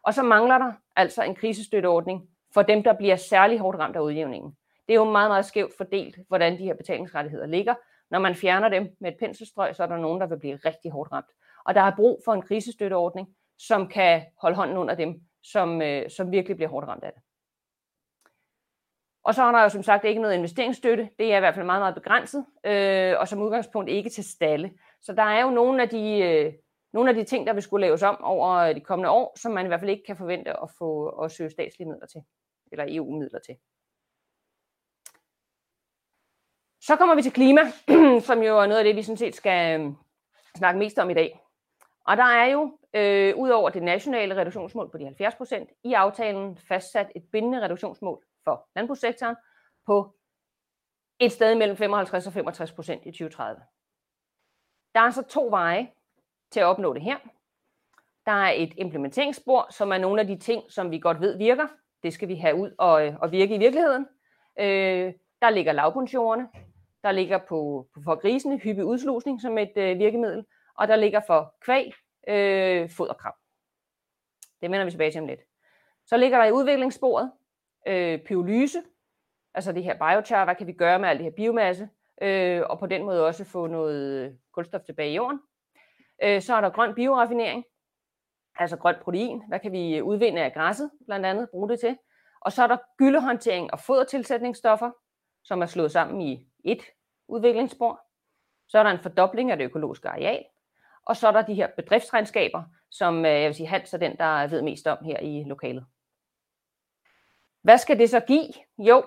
Og 0.02 0.14
så 0.14 0.22
mangler 0.22 0.58
der 0.58 0.72
altså 0.96 1.22
en 1.22 1.34
krisestøtteordning 1.34 2.28
for 2.54 2.62
dem, 2.62 2.82
der 2.82 2.92
bliver 2.92 3.16
særlig 3.16 3.58
hårdt 3.58 3.78
ramt 3.78 3.96
af 3.96 4.00
udjævningen. 4.00 4.56
Det 4.88 4.94
er 4.94 4.98
jo 4.98 5.10
meget, 5.10 5.30
meget 5.30 5.44
skævt 5.44 5.76
fordelt, 5.76 6.18
hvordan 6.28 6.58
de 6.58 6.64
her 6.64 6.74
betalingsrettigheder 6.74 7.46
ligger. 7.46 7.74
Når 8.10 8.18
man 8.18 8.34
fjerner 8.34 8.68
dem 8.68 8.96
med 9.00 9.12
et 9.12 9.18
penselstrøg, 9.18 9.76
så 9.76 9.82
er 9.82 9.86
der 9.86 9.96
nogen, 9.96 10.20
der 10.20 10.26
vil 10.26 10.38
blive 10.38 10.56
rigtig 10.56 10.90
hårdt 10.90 11.12
ramt. 11.12 11.30
Og 11.64 11.74
der 11.74 11.80
er 11.80 11.96
brug 11.96 12.22
for 12.24 12.32
en 12.32 12.42
krisestøtteordning, 12.42 13.28
som 13.58 13.88
kan 13.88 14.22
holde 14.40 14.56
hånden 14.56 14.76
under 14.76 14.94
dem, 14.94 15.20
som, 15.42 15.82
øh, 15.82 16.10
som 16.10 16.30
virkelig 16.30 16.56
bliver 16.56 16.68
hårdt 16.68 16.88
ramt 16.88 17.04
af 17.04 17.12
det. 17.12 17.22
Og 19.24 19.34
så 19.34 19.42
er 19.42 19.52
der 19.52 19.62
jo 19.62 19.68
som 19.68 19.82
sagt 19.82 20.04
ikke 20.04 20.20
noget 20.20 20.34
investeringsstøtte. 20.34 21.08
Det 21.18 21.32
er 21.32 21.36
i 21.36 21.40
hvert 21.40 21.54
fald 21.54 21.66
meget, 21.66 21.80
meget 21.80 21.94
begrænset, 21.94 22.46
øh, 22.64 23.14
og 23.18 23.28
som 23.28 23.42
udgangspunkt 23.42 23.90
ikke 23.90 24.10
til 24.10 24.24
stalle. 24.24 24.72
Så 25.00 25.12
der 25.12 25.22
er 25.22 25.42
jo 25.42 25.50
nogle 25.50 25.82
af 25.82 25.88
de, 25.88 26.18
øh, 26.18 26.52
nogle 26.92 27.10
af 27.10 27.16
de 27.16 27.24
ting, 27.24 27.46
der 27.46 27.52
vil 27.52 27.62
skulle 27.62 27.86
laves 27.86 28.02
om 28.02 28.24
over 28.24 28.72
de 28.72 28.80
kommende 28.80 29.10
år, 29.10 29.38
som 29.38 29.52
man 29.52 29.66
i 29.66 29.68
hvert 29.68 29.80
fald 29.80 29.90
ikke 29.90 30.04
kan 30.06 30.16
forvente 30.16 30.62
at 30.62 30.70
få 30.78 31.08
at 31.08 31.32
søge 31.32 31.50
statslige 31.50 31.88
midler 31.88 32.06
til, 32.06 32.20
eller 32.72 32.84
EU-midler 32.88 33.38
til. 33.38 33.56
Så 36.80 36.96
kommer 36.96 37.14
vi 37.14 37.22
til 37.22 37.32
klima, 37.32 37.60
som 38.28 38.42
jo 38.42 38.58
er 38.58 38.66
noget 38.66 38.78
af 38.78 38.84
det, 38.84 38.96
vi 38.96 39.02
sådan 39.02 39.16
set 39.16 39.34
skal 39.34 39.80
øhm, 39.80 39.94
snakke 40.56 40.78
mest 40.78 40.98
om 40.98 41.10
i 41.10 41.14
dag. 41.14 41.40
Og 42.06 42.16
der 42.16 42.24
er 42.24 42.46
jo, 42.46 42.78
øh, 42.94 43.36
ud 43.36 43.50
over 43.50 43.70
det 43.70 43.82
nationale 43.82 44.36
reduktionsmål 44.36 44.90
på 44.90 44.98
de 44.98 45.04
70 45.04 45.34
procent, 45.34 45.70
i 45.84 45.92
aftalen 45.92 46.56
fastsat 46.56 47.12
et 47.16 47.24
bindende 47.32 47.64
reduktionsmål 47.64 48.24
for 48.44 48.68
landbrugssektoren 48.76 49.36
på 49.86 50.16
et 51.18 51.32
sted 51.32 51.54
mellem 51.54 51.76
55 51.76 52.26
og 52.26 52.32
65 52.32 52.72
procent 52.72 53.06
i 53.06 53.10
2030. 53.10 53.62
Der 54.94 55.00
er 55.00 55.04
altså 55.04 55.22
to 55.22 55.46
veje 55.50 55.92
til 56.50 56.60
at 56.60 56.66
opnå 56.66 56.94
det 56.94 57.02
her. 57.02 57.16
Der 58.26 58.32
er 58.32 58.52
et 58.56 58.72
implementeringsspor, 58.76 59.66
som 59.70 59.92
er 59.92 59.98
nogle 59.98 60.20
af 60.20 60.26
de 60.26 60.38
ting, 60.38 60.62
som 60.72 60.90
vi 60.90 60.98
godt 60.98 61.20
ved 61.20 61.38
virker. 61.38 61.66
Det 62.02 62.12
skal 62.12 62.28
vi 62.28 62.34
have 62.34 62.56
ud 62.56 62.74
og, 62.78 63.06
øh, 63.06 63.16
og 63.20 63.32
virke 63.32 63.54
i 63.54 63.58
virkeligheden. 63.58 64.06
Øh, 64.60 65.12
der 65.42 65.50
ligger 65.50 65.72
lavbundsjordene, 65.72 66.48
der 67.02 67.12
ligger 67.12 67.38
på, 67.38 67.88
på 67.94 68.00
for 68.04 68.14
grisene 68.14 68.58
hyppig 68.58 68.84
udslusning 68.84 69.40
som 69.40 69.58
et 69.58 69.72
øh, 69.76 69.98
virkemiddel, 69.98 70.44
og 70.78 70.88
der 70.88 70.96
ligger 70.96 71.20
for 71.26 71.54
kvæg 71.60 71.92
øh, 72.28 72.90
foderkrav. 72.90 73.34
Det 74.60 74.70
vender 74.70 74.84
vi 74.84 74.90
tilbage 74.90 75.10
til 75.10 75.20
om 75.20 75.26
lidt. 75.26 75.40
Så 76.06 76.16
ligger 76.16 76.38
der 76.38 76.44
i 76.44 76.52
udviklingssporet 76.52 77.32
øh, 77.88 78.18
pyrolyse, 78.18 78.82
altså 79.54 79.72
det 79.72 79.84
her 79.84 79.94
biochar, 79.94 80.44
hvad 80.44 80.54
kan 80.54 80.66
vi 80.66 80.72
gøre 80.72 80.98
med 80.98 81.08
alt 81.08 81.18
det 81.18 81.24
her 81.24 81.36
biomasse, 81.36 81.88
øh, 82.22 82.62
og 82.70 82.78
på 82.78 82.86
den 82.86 83.04
måde 83.04 83.26
også 83.26 83.44
få 83.44 83.66
noget 83.66 84.24
øh, 84.24 84.32
kulstof 84.52 84.82
tilbage 84.82 85.10
i 85.10 85.14
jorden. 85.14 85.40
Øh, 86.22 86.42
så 86.42 86.54
er 86.54 86.60
der 86.60 86.70
grøn 86.70 86.94
bioraffinering, 86.94 87.64
altså 88.56 88.76
grønt 88.76 89.00
protein, 89.00 89.42
hvad 89.48 89.60
kan 89.60 89.72
vi 89.72 89.96
øh, 89.96 90.04
udvinde 90.04 90.42
af 90.42 90.52
græsset 90.54 90.90
blandt 91.06 91.26
andet, 91.26 91.50
bruge 91.50 91.68
det 91.68 91.80
til. 91.80 91.96
Og 92.40 92.52
så 92.52 92.62
er 92.62 92.66
der 92.66 92.76
gyldehåndtering 92.98 93.72
og 93.72 93.80
fodertilsætningsstoffer, 93.80 94.90
som 95.44 95.62
er 95.62 95.66
slået 95.66 95.92
sammen 95.92 96.20
i 96.20 96.46
et 96.64 96.82
udviklingsspor. 97.28 98.00
Så 98.68 98.78
er 98.78 98.82
der 98.82 98.90
en 98.90 99.02
fordobling 99.02 99.50
af 99.50 99.56
det 99.56 99.64
økologiske 99.64 100.08
areal. 100.08 100.44
Og 101.06 101.16
så 101.16 101.28
er 101.28 101.32
der 101.32 101.42
de 101.42 101.54
her 101.54 101.68
bedriftsregnskaber, 101.76 102.62
som 102.90 103.24
øh, 103.24 103.32
jeg 103.32 103.46
vil 103.46 103.54
sige, 103.54 103.66
Hans 103.66 103.94
er 103.94 103.98
den, 103.98 104.16
der 104.16 104.46
ved 104.46 104.62
mest 104.62 104.86
om 104.86 105.04
her 105.04 105.18
i 105.20 105.44
lokalet. 105.44 105.86
Hvad 107.62 107.78
skal 107.78 107.98
det 107.98 108.10
så 108.10 108.20
give? 108.20 108.52
Jo, 108.78 109.04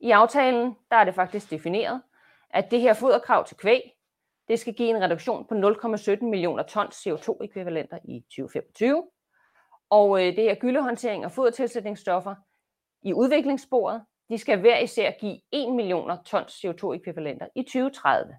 i 0.00 0.10
aftalen 0.10 0.76
der 0.90 0.96
er 0.96 1.04
det 1.04 1.14
faktisk 1.14 1.50
defineret, 1.50 2.02
at 2.50 2.70
det 2.70 2.80
her 2.80 2.94
foderkrav 2.94 3.46
til 3.46 3.56
kvæg, 3.56 3.82
det 4.50 4.60
skal 4.60 4.74
give 4.74 4.90
en 4.90 5.02
reduktion 5.02 5.46
på 5.46 5.54
0,17 5.54 6.24
millioner 6.24 6.62
tons 6.62 7.06
CO2-ekvivalenter 7.06 7.98
i 8.04 8.20
2025. 8.20 9.08
Og 9.90 10.26
øh, 10.26 10.36
det 10.36 10.44
her 10.44 10.54
gyldehåndtering 10.54 11.24
og 11.24 11.32
fodertilsætningsstoffer 11.32 12.34
i 13.02 13.12
udviklingssporet, 13.12 14.04
de 14.30 14.38
skal 14.38 14.60
hver 14.60 14.78
især 14.78 15.10
give 15.10 15.40
1 15.52 15.72
millioner 15.72 16.16
tons 16.22 16.64
CO2-ekvivalenter 16.64 17.46
i 17.56 17.62
2030. 17.62 18.34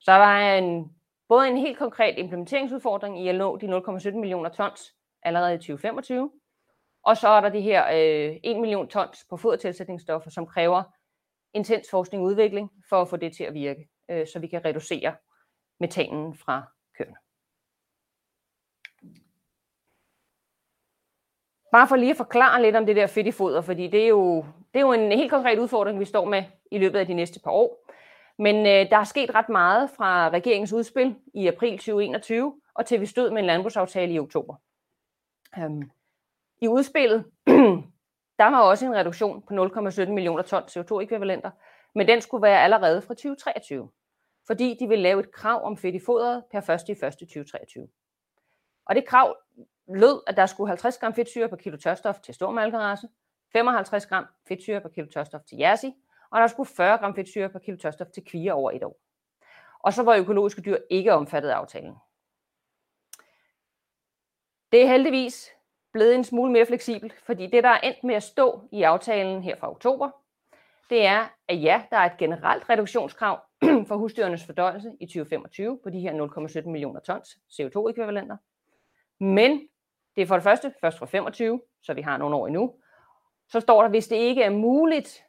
Så 0.00 0.12
der 0.12 0.18
er 0.18 0.58
en, 0.58 0.96
både 1.28 1.48
en 1.48 1.56
helt 1.56 1.78
konkret 1.78 2.18
implementeringsudfordring 2.18 3.24
i 3.24 3.28
at 3.28 3.34
nå 3.34 3.56
de 3.56 3.66
0,17 3.66 4.10
millioner 4.10 4.50
tons 4.50 4.82
allerede 5.22 5.54
i 5.54 5.58
2025, 5.58 6.30
og 7.02 7.16
så 7.16 7.28
er 7.28 7.40
der 7.40 7.48
de 7.48 7.60
her 7.60 7.86
øh, 7.86 8.36
1 8.44 8.60
million 8.60 8.88
tons 8.88 9.26
på 9.30 9.36
fodertilsætningsstoffer, 9.36 10.30
som 10.30 10.46
kræver 10.46 10.82
intens 11.54 11.90
forskning 11.90 12.22
og 12.22 12.26
udvikling 12.26 12.70
for 12.88 13.02
at 13.02 13.08
få 13.08 13.16
det 13.16 13.36
til 13.36 13.44
at 13.44 13.54
virke, 13.54 13.88
øh, 14.10 14.26
så 14.26 14.38
vi 14.38 14.46
kan 14.46 14.64
reducere 14.64 15.14
metanen 15.80 16.34
fra 16.34 16.62
køerne. 16.98 17.16
Bare 21.72 21.88
for 21.88 21.96
lige 21.96 22.10
at 22.10 22.16
forklare 22.16 22.62
lidt 22.62 22.76
om 22.76 22.86
det 22.86 22.96
der 22.96 23.06
fedt 23.06 23.26
i 23.26 23.30
foder, 23.30 23.60
fordi 23.60 23.86
det 23.86 24.04
er, 24.04 24.08
jo, 24.08 24.44
det 24.74 24.80
er 24.80 24.80
jo 24.80 24.92
en 24.92 25.12
helt 25.12 25.30
konkret 25.30 25.58
udfordring, 25.58 26.00
vi 26.00 26.04
står 26.04 26.24
med 26.24 26.44
i 26.70 26.78
løbet 26.78 26.98
af 26.98 27.06
de 27.06 27.14
næste 27.14 27.40
par 27.40 27.50
år. 27.50 27.86
Men 28.38 28.56
øh, 28.56 28.90
der 28.90 28.96
er 28.96 29.04
sket 29.04 29.34
ret 29.34 29.48
meget 29.48 29.90
fra 29.90 30.28
regeringens 30.28 30.72
udspil 30.72 31.16
i 31.34 31.46
april 31.46 31.78
2021, 31.78 32.60
og 32.74 32.86
til 32.86 33.00
vi 33.00 33.06
stod 33.06 33.30
med 33.30 33.38
en 33.38 33.46
landbrugsaftale 33.46 34.12
i 34.12 34.18
oktober. 34.18 34.54
Øhm, 35.58 35.90
I 36.62 36.68
udspillet, 36.68 37.24
der 38.40 38.50
var 38.50 38.60
også 38.60 38.86
en 38.86 38.94
reduktion 38.94 39.42
på 39.42 39.54
0,17 39.54 40.10
millioner 40.10 40.42
ton 40.42 40.62
CO2-ekvivalenter, 40.62 41.50
men 41.94 42.08
den 42.08 42.20
skulle 42.20 42.42
være 42.42 42.62
allerede 42.62 43.02
fra 43.02 43.14
2023, 43.14 43.90
fordi 44.50 44.76
de 44.80 44.88
vil 44.88 44.98
lave 44.98 45.20
et 45.20 45.32
krav 45.32 45.64
om 45.64 45.76
fedt 45.76 45.94
i 45.94 46.00
fodret 46.06 46.44
per 46.50 46.70
1. 46.70 46.88
i 46.88 46.92
1. 46.92 46.98
2023. 46.98 47.88
Og 48.84 48.94
det 48.94 49.06
krav 49.06 49.36
lød, 49.88 50.22
at 50.26 50.36
der 50.36 50.46
skulle 50.46 50.68
50 50.68 50.98
gram 50.98 51.14
fedtsyre 51.14 51.48
per 51.48 51.56
kilo 51.56 51.76
tørstof 51.76 52.20
til 52.20 52.34
stor 52.34 52.50
malkerace, 52.50 53.08
55 53.52 54.06
gram 54.06 54.26
fedtsyre 54.48 54.80
per 54.80 54.88
kilo 54.88 55.06
tørstof 55.06 55.40
til 55.48 55.58
jersi, 55.58 55.92
og 56.30 56.40
der 56.40 56.46
skulle 56.46 56.68
40 56.68 56.98
gram 56.98 57.14
fedtsyre 57.14 57.48
per 57.48 57.58
kilo 57.58 57.76
tørstof 57.76 58.06
til 58.14 58.24
kvier 58.24 58.52
over 58.52 58.70
et 58.70 58.84
år. 58.84 59.00
Og 59.78 59.92
så 59.92 60.02
var 60.02 60.16
økologiske 60.16 60.62
dyr 60.62 60.78
ikke 60.90 61.12
omfattet 61.12 61.48
af 61.48 61.54
aftalen. 61.54 61.94
Det 64.72 64.82
er 64.82 64.86
heldigvis 64.86 65.50
blevet 65.92 66.14
en 66.14 66.24
smule 66.24 66.52
mere 66.52 66.66
fleksibelt, 66.66 67.14
fordi 67.26 67.46
det, 67.46 67.64
der 67.64 67.70
er 67.70 67.80
endt 67.80 68.04
med 68.04 68.14
at 68.14 68.22
stå 68.22 68.68
i 68.72 68.82
aftalen 68.82 69.42
her 69.42 69.56
fra 69.56 69.70
oktober, 69.70 70.10
det 70.90 71.06
er, 71.06 71.28
at 71.48 71.62
ja, 71.62 71.82
der 71.90 71.96
er 71.96 72.10
et 72.10 72.18
generelt 72.18 72.70
reduktionskrav 72.70 73.49
for 73.88 73.96
husdyrenes 73.96 74.44
fordøjelse 74.44 74.92
i 75.00 75.06
2025 75.06 75.78
på 75.82 75.90
de 75.90 76.00
her 76.00 76.60
0,17 76.62 76.68
millioner 76.68 77.00
tons 77.00 77.38
CO2-ekvivalenter. 77.50 78.36
Men 79.20 79.68
det 80.16 80.22
er 80.22 80.26
for 80.26 80.34
det 80.34 80.42
første 80.42 80.74
først 80.80 80.98
fra 80.98 81.06
25, 81.06 81.60
så 81.82 81.94
vi 81.94 82.02
har 82.02 82.16
nogle 82.16 82.36
år 82.36 82.46
endnu. 82.46 82.74
Så 83.48 83.60
står 83.60 83.82
der, 83.82 83.88
hvis 83.88 84.08
det 84.08 84.16
ikke 84.16 84.42
er 84.42 84.50
muligt, 84.50 85.24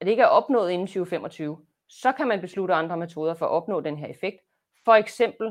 at 0.00 0.04
det 0.06 0.10
ikke 0.10 0.22
er 0.22 0.26
opnået 0.26 0.70
inden 0.70 0.86
2025, 0.86 1.58
så 1.88 2.12
kan 2.12 2.28
man 2.28 2.40
beslutte 2.40 2.74
andre 2.74 2.96
metoder 2.96 3.34
for 3.34 3.46
at 3.46 3.50
opnå 3.50 3.80
den 3.80 3.98
her 3.98 4.06
effekt. 4.06 4.36
For 4.84 4.92
eksempel 4.92 5.46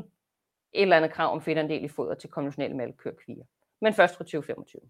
et 0.74 0.81
eller 0.81 0.98
andet 0.98 1.12
krav 1.12 1.31
om 1.31 1.41
fedtandel 1.41 1.84
i 1.84 1.88
foder 1.88 2.15
til 2.15 2.29
konventionelle 2.29 2.77
malkekøer 2.77 3.43
men 3.81 3.93
først 3.93 4.17
fra 4.17 4.24
2025. 4.24 4.81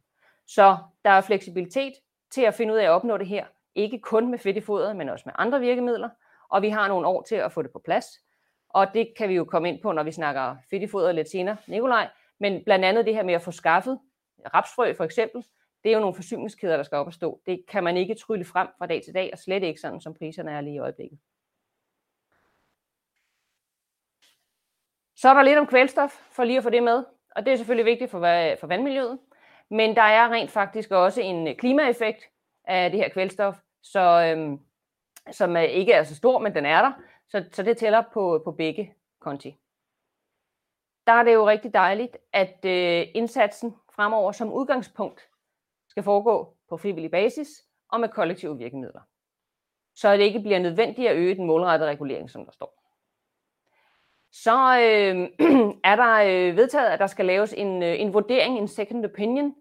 Så 0.47 0.77
der 1.05 1.09
er 1.09 1.21
fleksibilitet 1.21 1.93
til 2.31 2.41
at 2.41 2.53
finde 2.53 2.73
ud 2.73 2.79
af 2.79 2.83
at 2.83 2.89
opnå 2.89 3.17
det 3.17 3.27
her, 3.27 3.45
ikke 3.75 3.99
kun 3.99 4.31
med 4.31 4.39
fedt 4.39 4.57
i 4.57 4.61
fodret, 4.61 4.95
men 4.95 5.09
også 5.09 5.23
med 5.25 5.33
andre 5.37 5.59
virkemidler, 5.59 6.09
og 6.49 6.61
vi 6.61 6.69
har 6.69 6.87
nogle 6.87 7.07
år 7.07 7.21
til 7.21 7.35
at 7.35 7.51
få 7.51 7.61
det 7.61 7.71
på 7.71 7.79
plads. 7.85 8.05
Og 8.69 8.93
det 8.93 9.13
kan 9.17 9.29
vi 9.29 9.33
jo 9.33 9.43
komme 9.43 9.69
ind 9.69 9.81
på, 9.81 9.91
når 9.91 10.03
vi 10.03 10.11
snakker 10.11 10.55
fedt 10.69 10.83
i 10.83 11.15
lidt 11.15 11.29
senere, 11.29 11.57
Nikolaj, 11.67 12.09
men 12.39 12.63
blandt 12.63 12.85
andet 12.85 13.05
det 13.05 13.15
her 13.15 13.23
med 13.23 13.33
at 13.33 13.41
få 13.41 13.51
skaffet 13.51 13.99
rapsfrø 14.53 14.93
for 14.93 15.03
eksempel, 15.03 15.45
det 15.83 15.89
er 15.89 15.93
jo 15.93 15.99
nogle 15.99 16.15
forsyningskæder, 16.15 16.77
der 16.77 16.83
skal 16.83 16.97
op 16.97 17.07
og 17.07 17.13
stå. 17.13 17.41
Det 17.45 17.63
kan 17.67 17.83
man 17.83 17.97
ikke 17.97 18.15
trylle 18.15 18.45
frem 18.45 18.67
fra 18.77 18.85
dag 18.85 19.01
til 19.03 19.13
dag, 19.13 19.29
og 19.33 19.39
slet 19.39 19.63
ikke 19.63 19.81
sådan, 19.81 20.01
som 20.01 20.13
priserne 20.13 20.51
er 20.51 20.61
lige 20.61 20.75
i 20.75 20.79
øjeblikket. 20.79 21.19
Så 25.15 25.29
er 25.29 25.33
der 25.33 25.41
lidt 25.41 25.57
om 25.57 25.67
kvælstof, 25.67 26.11
for 26.31 26.43
lige 26.43 26.57
at 26.57 26.63
få 26.63 26.69
det 26.69 26.83
med 26.83 27.03
og 27.37 27.45
det 27.45 27.53
er 27.53 27.57
selvfølgelig 27.57 27.85
vigtigt 27.85 28.11
for, 28.11 28.19
for 28.59 28.67
vandmiljøet. 28.67 29.19
Men 29.69 29.95
der 29.95 30.01
er 30.01 30.29
rent 30.29 30.51
faktisk 30.51 30.91
også 30.91 31.21
en 31.21 31.55
klimaeffekt 31.55 32.23
af 32.63 32.91
det 32.91 32.99
her 32.99 33.09
kvælstof, 33.09 33.55
så, 33.83 33.99
øhm, 33.99 34.59
som 35.31 35.57
øh, 35.57 35.63
ikke 35.63 35.93
er 35.93 36.03
så 36.03 36.15
stor, 36.15 36.39
men 36.39 36.55
den 36.55 36.65
er 36.65 36.81
der. 36.81 36.91
Så, 37.27 37.45
så 37.51 37.63
det 37.63 37.77
tæller 37.77 38.03
på, 38.13 38.41
på 38.45 38.51
begge 38.51 38.93
konti. 39.19 39.57
Der 41.07 41.13
er 41.13 41.23
det 41.23 41.33
jo 41.33 41.47
rigtig 41.47 41.73
dejligt, 41.73 42.17
at 42.33 42.65
øh, 42.65 43.07
indsatsen 43.15 43.75
fremover 43.95 44.31
som 44.31 44.53
udgangspunkt 44.53 45.29
skal 45.87 46.03
foregå 46.03 46.53
på 46.69 46.77
frivillig 46.77 47.11
basis 47.11 47.47
og 47.89 47.99
med 47.99 48.09
kollektive 48.09 48.57
virkemidler. 48.57 49.01
Så 49.95 50.13
det 50.13 50.23
ikke 50.23 50.39
bliver 50.39 50.59
nødvendigt 50.59 51.09
at 51.09 51.15
øge 51.15 51.35
den 51.35 51.45
målrettede 51.45 51.89
regulering, 51.89 52.29
som 52.29 52.45
der 52.45 52.51
står. 52.51 52.83
Så 54.31 54.79
øh, 54.79 55.29
er 55.91 55.95
der 55.95 56.13
øh, 56.13 56.57
vedtaget, 56.57 56.87
at 56.87 56.99
der 56.99 57.07
skal 57.07 57.25
laves 57.25 57.53
en, 57.53 57.83
øh, 57.83 57.99
en 57.99 58.13
vurdering, 58.13 58.57
en 58.57 58.67
second 58.67 59.05
opinion, 59.05 59.55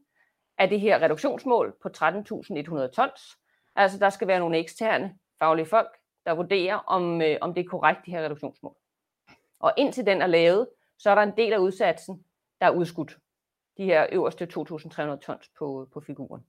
af 0.59 0.69
det 0.69 0.81
her 0.81 1.03
reduktionsmål 1.03 1.77
på 1.83 1.89
13.100 1.97 2.87
tons. 2.87 3.39
Altså 3.77 3.99
der 3.99 4.11
skal 4.11 4.29
være 4.29 4.39
nogle 4.39 4.59
eksterne 4.59 5.15
faglige 5.39 5.67
folk, 5.67 5.99
der 6.27 6.33
vurderer, 6.33 6.77
om, 6.77 7.23
øh, 7.23 7.39
om 7.41 7.55
det 7.55 7.65
er 7.65 7.69
korrekt, 7.69 8.07
de 8.07 8.11
her 8.11 8.25
reduktionsmål. 8.25 8.77
Og 9.59 9.73
indtil 9.77 10.07
den 10.07 10.23
er 10.23 10.27
lavet, 10.27 10.69
så 10.99 11.11
er 11.11 11.15
der 11.15 11.23
en 11.23 11.37
del 11.37 11.53
af 11.53 11.59
udsatsen, 11.59 12.25
der 12.61 12.67
er 12.67 12.71
udskudt. 12.71 13.19
De 13.77 13.85
her 13.85 14.07
øverste 14.13 14.45
2.300 14.45 15.17
tons 15.17 15.51
på, 15.59 15.89
på 15.93 16.01
figuren. 16.01 16.47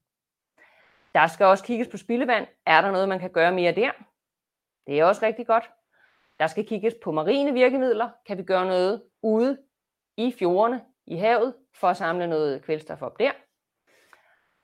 Der 1.14 1.26
skal 1.26 1.46
også 1.46 1.64
kigges 1.64 1.88
på 1.88 1.96
spildevand. 1.96 2.46
Er 2.66 2.80
der 2.80 2.90
noget, 2.90 3.08
man 3.08 3.18
kan 3.18 3.30
gøre 3.30 3.52
mere 3.52 3.74
der? 3.74 3.90
Det 4.86 5.00
er 5.00 5.04
også 5.04 5.26
rigtig 5.26 5.46
godt. 5.46 5.70
Der 6.38 6.46
skal 6.46 6.66
kigges 6.66 6.94
på 7.02 7.12
marine 7.12 7.52
virkemidler. 7.52 8.10
Kan 8.26 8.38
vi 8.38 8.42
gøre 8.42 8.66
noget 8.66 9.02
ude 9.22 9.58
i 10.16 10.34
fjordene, 10.38 10.84
i 11.06 11.16
havet, 11.16 11.54
for 11.74 11.88
at 11.88 11.96
samle 11.96 12.26
noget 12.26 12.62
kvælstof 12.62 13.02
op 13.02 13.18
der? 13.18 13.32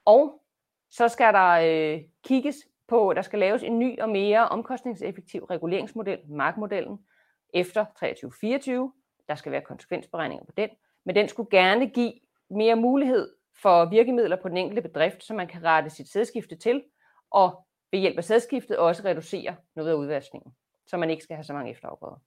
Og 0.05 0.43
så 0.91 1.09
skal 1.09 1.33
der 1.33 1.51
øh, 1.51 2.03
kigges 2.25 2.57
på, 2.89 3.13
der 3.17 3.23
skal 3.23 3.39
laves 3.39 3.63
en 3.63 3.79
ny 3.79 4.01
og 4.01 4.09
mere 4.09 4.49
omkostningseffektiv 4.49 5.45
reguleringsmodel, 5.45 6.19
markmodellen, 6.29 7.07
efter 7.55 7.85
23-24. 7.85 9.27
Der 9.29 9.35
skal 9.35 9.53
være 9.53 9.61
konsekvensberegninger 9.61 10.45
på 10.45 10.53
den, 10.57 10.71
men 11.05 11.15
den 11.15 11.29
skulle 11.29 11.51
gerne 11.51 11.91
give 11.91 12.13
mere 12.51 12.77
mulighed 12.77 13.37
for 13.63 13.85
virkemidler 13.85 14.37
på 14.43 14.49
den 14.49 14.57
enkelte 14.57 14.83
bedrift, 14.83 15.25
så 15.25 15.35
man 15.35 15.49
kan 15.49 15.65
rette 15.65 15.91
sit 15.91 16.09
sædskifte 16.09 16.57
til, 16.57 16.85
og 17.31 17.67
ved 17.91 18.01
hjælp 18.01 18.19
af 18.19 18.25
sædskiftet 18.25 18.79
også 18.79 19.03
reducere 19.05 19.57
noget 19.75 19.91
af 19.91 19.95
udvaskningen, 19.95 20.55
så 20.87 20.97
man 20.97 21.11
ikke 21.11 21.23
skal 21.23 21.37
have 21.37 21.45
så 21.45 21.53
mange 21.53 21.71
efterafgrøder. 21.71 22.21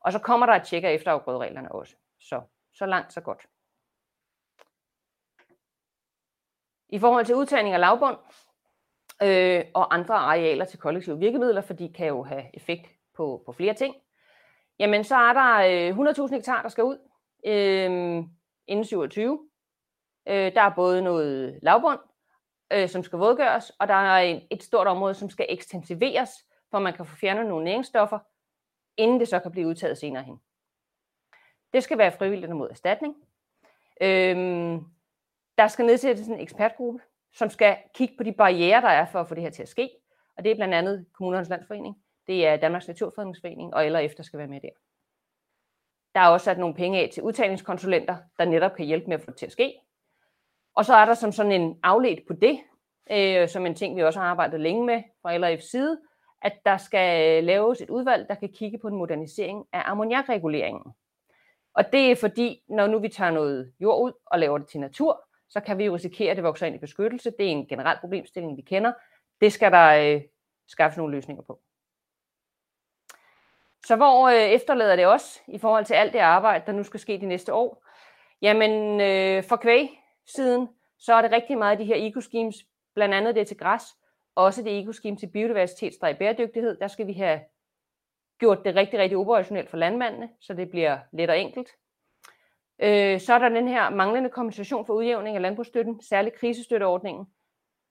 Og 0.00 0.12
så 0.12 0.18
kommer 0.18 0.46
der 0.46 0.52
et 0.52 0.62
tjek 0.62 0.84
af 0.84 0.92
efterafgrødereglerne 0.92 1.72
også. 1.72 1.96
Så, 2.20 2.42
så 2.74 2.86
langt, 2.86 3.12
så 3.12 3.20
godt. 3.20 3.46
I 6.88 6.98
forhold 6.98 7.24
til 7.24 7.34
udtagning 7.34 7.74
af 7.74 7.80
lavbund 7.80 8.16
øh, 9.22 9.64
og 9.74 9.94
andre 9.94 10.14
arealer 10.14 10.64
til 10.64 10.78
kollektive 10.78 11.18
virkemidler, 11.18 11.60
for 11.60 11.74
de 11.74 11.92
kan 11.92 12.06
jo 12.06 12.22
have 12.22 12.44
effekt 12.54 12.86
på, 13.16 13.42
på 13.46 13.52
flere 13.52 13.74
ting, 13.74 13.94
jamen 14.78 15.04
så 15.04 15.16
er 15.16 15.32
der 15.32 15.88
øh, 15.90 15.98
100.000 15.98 16.34
hektar, 16.34 16.62
der 16.62 16.68
skal 16.68 16.84
ud 16.84 16.98
øh, 17.46 18.24
inden 18.66 18.84
27. 18.84 19.48
Øh, 20.28 20.54
der 20.54 20.62
er 20.62 20.74
både 20.74 21.02
noget 21.02 21.58
lavbund, 21.62 21.98
øh, 22.72 22.88
som 22.88 23.02
skal 23.02 23.18
vådgøres, 23.18 23.70
og 23.70 23.88
der 23.88 23.94
er 23.94 24.18
en, 24.18 24.42
et 24.50 24.62
stort 24.62 24.86
område, 24.86 25.14
som 25.14 25.30
skal 25.30 25.46
ekstensiveres, 25.48 26.30
for 26.70 26.78
man 26.78 26.92
kan 26.92 27.06
få 27.06 27.16
fjernet 27.16 27.46
nogle 27.46 27.64
næringsstoffer, 27.64 28.18
inden 28.96 29.20
det 29.20 29.28
så 29.28 29.38
kan 29.38 29.50
blive 29.50 29.68
udtaget 29.68 29.98
senere 29.98 30.22
hen. 30.22 30.40
Det 31.72 31.82
skal 31.82 31.98
være 31.98 32.12
frivilligt 32.12 32.56
mod 32.56 32.70
erstatning. 32.70 33.16
Øhm, 34.00 34.84
der 35.58 35.68
skal 35.68 35.84
nedsættes 35.84 36.28
en 36.28 36.40
ekspertgruppe, 36.40 37.00
som 37.34 37.50
skal 37.50 37.76
kigge 37.94 38.14
på 38.16 38.22
de 38.22 38.32
barriere, 38.32 38.80
der 38.80 38.88
er 38.88 39.06
for 39.06 39.20
at 39.20 39.28
få 39.28 39.34
det 39.34 39.42
her 39.42 39.50
til 39.50 39.62
at 39.62 39.68
ske. 39.68 39.90
Og 40.36 40.44
det 40.44 40.52
er 40.52 40.56
blandt 40.56 40.74
andet 40.74 41.06
Kommunernes 41.12 41.48
Landsforening, 41.48 41.96
det 42.26 42.46
er 42.46 42.56
Danmarks 42.56 42.88
Naturfredningsforening, 42.88 43.74
og 43.74 43.86
eller 43.86 43.98
efter 43.98 44.22
skal 44.22 44.38
være 44.38 44.48
med 44.48 44.60
der. 44.60 44.68
Der 46.14 46.20
er 46.20 46.28
også 46.28 46.44
sat 46.44 46.58
nogle 46.58 46.74
penge 46.74 47.00
af 47.00 47.10
til 47.12 47.22
udtagningskonsulenter, 47.22 48.16
der 48.38 48.44
netop 48.44 48.74
kan 48.76 48.86
hjælpe 48.86 49.06
med 49.06 49.14
at 49.14 49.20
få 49.20 49.30
det 49.30 49.38
til 49.38 49.46
at 49.46 49.52
ske. 49.52 49.74
Og 50.74 50.84
så 50.84 50.94
er 50.94 51.04
der 51.04 51.14
som 51.14 51.32
sådan 51.32 51.52
en 51.52 51.78
afledt 51.82 52.20
på 52.26 52.32
det, 52.32 52.60
øh, 53.10 53.48
som 53.48 53.66
en 53.66 53.74
ting, 53.74 53.96
vi 53.96 54.02
også 54.02 54.20
har 54.20 54.26
arbejdet 54.26 54.60
længe 54.60 54.86
med 54.86 55.02
fra 55.22 55.36
LRF's 55.36 55.70
side, 55.70 56.00
at 56.42 56.52
der 56.64 56.76
skal 56.76 57.44
laves 57.44 57.80
et 57.80 57.90
udvalg, 57.90 58.28
der 58.28 58.34
kan 58.34 58.52
kigge 58.52 58.78
på 58.78 58.88
en 58.88 58.96
modernisering 58.96 59.66
af 59.72 59.82
ammoniakreguleringen. 59.84 60.92
Og 61.74 61.92
det 61.92 62.10
er 62.10 62.16
fordi, 62.16 62.62
når 62.68 62.86
nu 62.86 62.98
vi 62.98 63.08
tager 63.08 63.30
noget 63.30 63.72
jord 63.80 64.02
ud 64.02 64.12
og 64.26 64.38
laver 64.38 64.58
det 64.58 64.68
til 64.68 64.80
natur, 64.80 65.27
så 65.48 65.60
kan 65.60 65.78
vi 65.78 65.84
jo 65.84 65.94
risikere, 65.94 66.30
at 66.30 66.36
det 66.36 66.44
vokser 66.44 66.66
ind 66.66 66.76
i 66.76 66.78
beskyttelse. 66.78 67.30
Det 67.30 67.46
er 67.46 67.50
en 67.50 67.66
generel 67.66 67.98
problemstilling, 68.00 68.56
vi 68.56 68.62
kender. 68.62 68.92
Det 69.40 69.52
skal 69.52 69.72
der 69.72 70.14
øh, 70.14 70.22
skaffes 70.68 70.96
nogle 70.96 71.14
løsninger 71.14 71.42
på. 71.42 71.60
Så 73.86 73.96
hvor 73.96 74.28
øh, 74.28 74.34
efterlader 74.34 74.96
det 74.96 75.06
os 75.06 75.42
i 75.48 75.58
forhold 75.58 75.84
til 75.84 75.94
alt 75.94 76.12
det 76.12 76.18
arbejde, 76.18 76.64
der 76.66 76.72
nu 76.72 76.82
skal 76.82 77.00
ske 77.00 77.20
de 77.20 77.26
næste 77.26 77.54
år? 77.54 77.84
Jamen 78.42 79.00
øh, 79.00 79.44
for 79.44 79.56
kvæg-siden, 79.56 80.68
så 80.98 81.14
er 81.14 81.22
det 81.22 81.32
rigtig 81.32 81.58
meget 81.58 81.72
af 81.72 81.78
de 81.78 81.84
her 81.84 82.08
ecoschemes, 82.08 82.56
blandt 82.94 83.14
andet 83.14 83.34
det 83.34 83.46
til 83.46 83.56
græs, 83.56 83.82
også 84.34 84.62
det 84.62 84.82
ecoscheme 84.82 85.16
til 85.16 85.26
biodiversitet 85.26 85.92
og 86.02 86.16
bæredygtighed. 86.18 86.76
Der 86.76 86.88
skal 86.88 87.06
vi 87.06 87.12
have 87.12 87.40
gjort 88.38 88.64
det 88.64 88.74
rigtig, 88.74 88.98
rigtig 88.98 89.18
operationelt 89.18 89.70
for 89.70 89.76
landmændene, 89.76 90.28
så 90.40 90.54
det 90.54 90.70
bliver 90.70 90.98
let 91.12 91.30
og 91.30 91.38
enkelt. 91.38 91.68
Øh, 92.82 93.20
så 93.20 93.34
er 93.34 93.38
der 93.38 93.48
den 93.48 93.68
her 93.68 93.90
manglende 93.90 94.30
kompensation 94.30 94.86
for 94.86 94.94
udjævning 94.94 95.36
af 95.36 95.42
landbrugsstøtten, 95.42 96.02
særligt 96.02 96.34
krisestøtteordningen. 96.34 97.26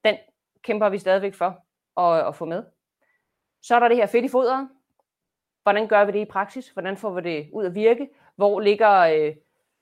Den 0.04 0.16
kæmper 0.62 0.88
vi 0.88 0.98
stadigvæk 0.98 1.34
for 1.34 1.64
at, 2.00 2.26
at 2.26 2.34
få 2.34 2.44
med. 2.44 2.64
Så 3.62 3.74
er 3.74 3.80
der 3.80 3.88
det 3.88 3.96
her 3.96 4.06
fedt 4.06 4.24
i 4.24 4.28
fodret. 4.28 4.68
Hvordan 5.62 5.88
gør 5.88 6.04
vi 6.04 6.12
det 6.12 6.18
i 6.18 6.24
praksis? 6.24 6.68
Hvordan 6.68 6.96
får 6.96 7.10
vi 7.10 7.20
det 7.20 7.50
ud 7.52 7.64
at 7.64 7.74
virke? 7.74 8.08
Hvor 8.36 8.60
ligger, 8.60 8.98
øh, 8.98 9.36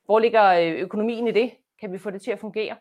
hvor 0.04 0.18
ligger 0.18 0.44
øh, 0.44 0.72
økonomien 0.72 1.28
i 1.28 1.32
det? 1.32 1.52
Kan 1.80 1.92
vi 1.92 1.98
få 1.98 2.10
det 2.10 2.22
til 2.22 2.30
at 2.30 2.38
fungere? 2.38 2.76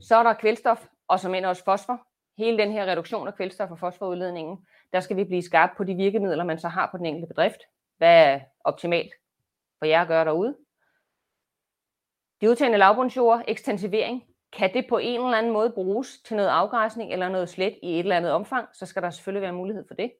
Så 0.00 0.16
er 0.16 0.22
der 0.22 0.32
kvælstof, 0.32 0.86
og 1.08 1.20
som 1.20 1.34
end 1.34 1.46
også 1.46 1.64
fosfor. 1.64 2.06
Hele 2.38 2.58
den 2.58 2.72
her 2.72 2.86
reduktion 2.86 3.28
af 3.28 3.34
kvælstof 3.34 3.70
og 3.70 3.78
fosforudledningen, 3.78 4.66
der 4.92 5.00
skal 5.00 5.16
vi 5.16 5.24
blive 5.24 5.42
skarpe 5.42 5.72
på 5.76 5.84
de 5.84 5.94
virkemidler, 5.94 6.44
man 6.44 6.58
så 6.58 6.68
har 6.68 6.88
på 6.90 6.96
den 6.96 7.06
enkelte 7.06 7.26
bedrift. 7.26 7.60
Hvad 7.98 8.24
er 8.24 8.40
optimalt 8.64 9.12
for 9.80 9.86
jer 9.86 10.02
at 10.02 10.08
gøre 10.08 10.24
derude. 10.24 10.56
De 12.40 12.50
udtagende 12.50 12.78
lavbundsjord, 12.78 13.42
ekstensivering, 13.48 14.22
kan 14.52 14.74
det 14.74 14.86
på 14.88 14.98
en 14.98 15.20
eller 15.20 15.38
anden 15.38 15.52
måde 15.52 15.70
bruges 15.70 16.18
til 16.24 16.36
noget 16.36 16.48
afgræsning 16.48 17.12
eller 17.12 17.28
noget 17.28 17.48
slet 17.48 17.78
i 17.82 17.92
et 17.92 17.98
eller 17.98 18.16
andet 18.16 18.32
omfang, 18.32 18.68
så 18.72 18.86
skal 18.86 19.02
der 19.02 19.10
selvfølgelig 19.10 19.42
være 19.42 19.52
mulighed 19.52 19.84
for 19.88 19.94
det. 19.94 20.12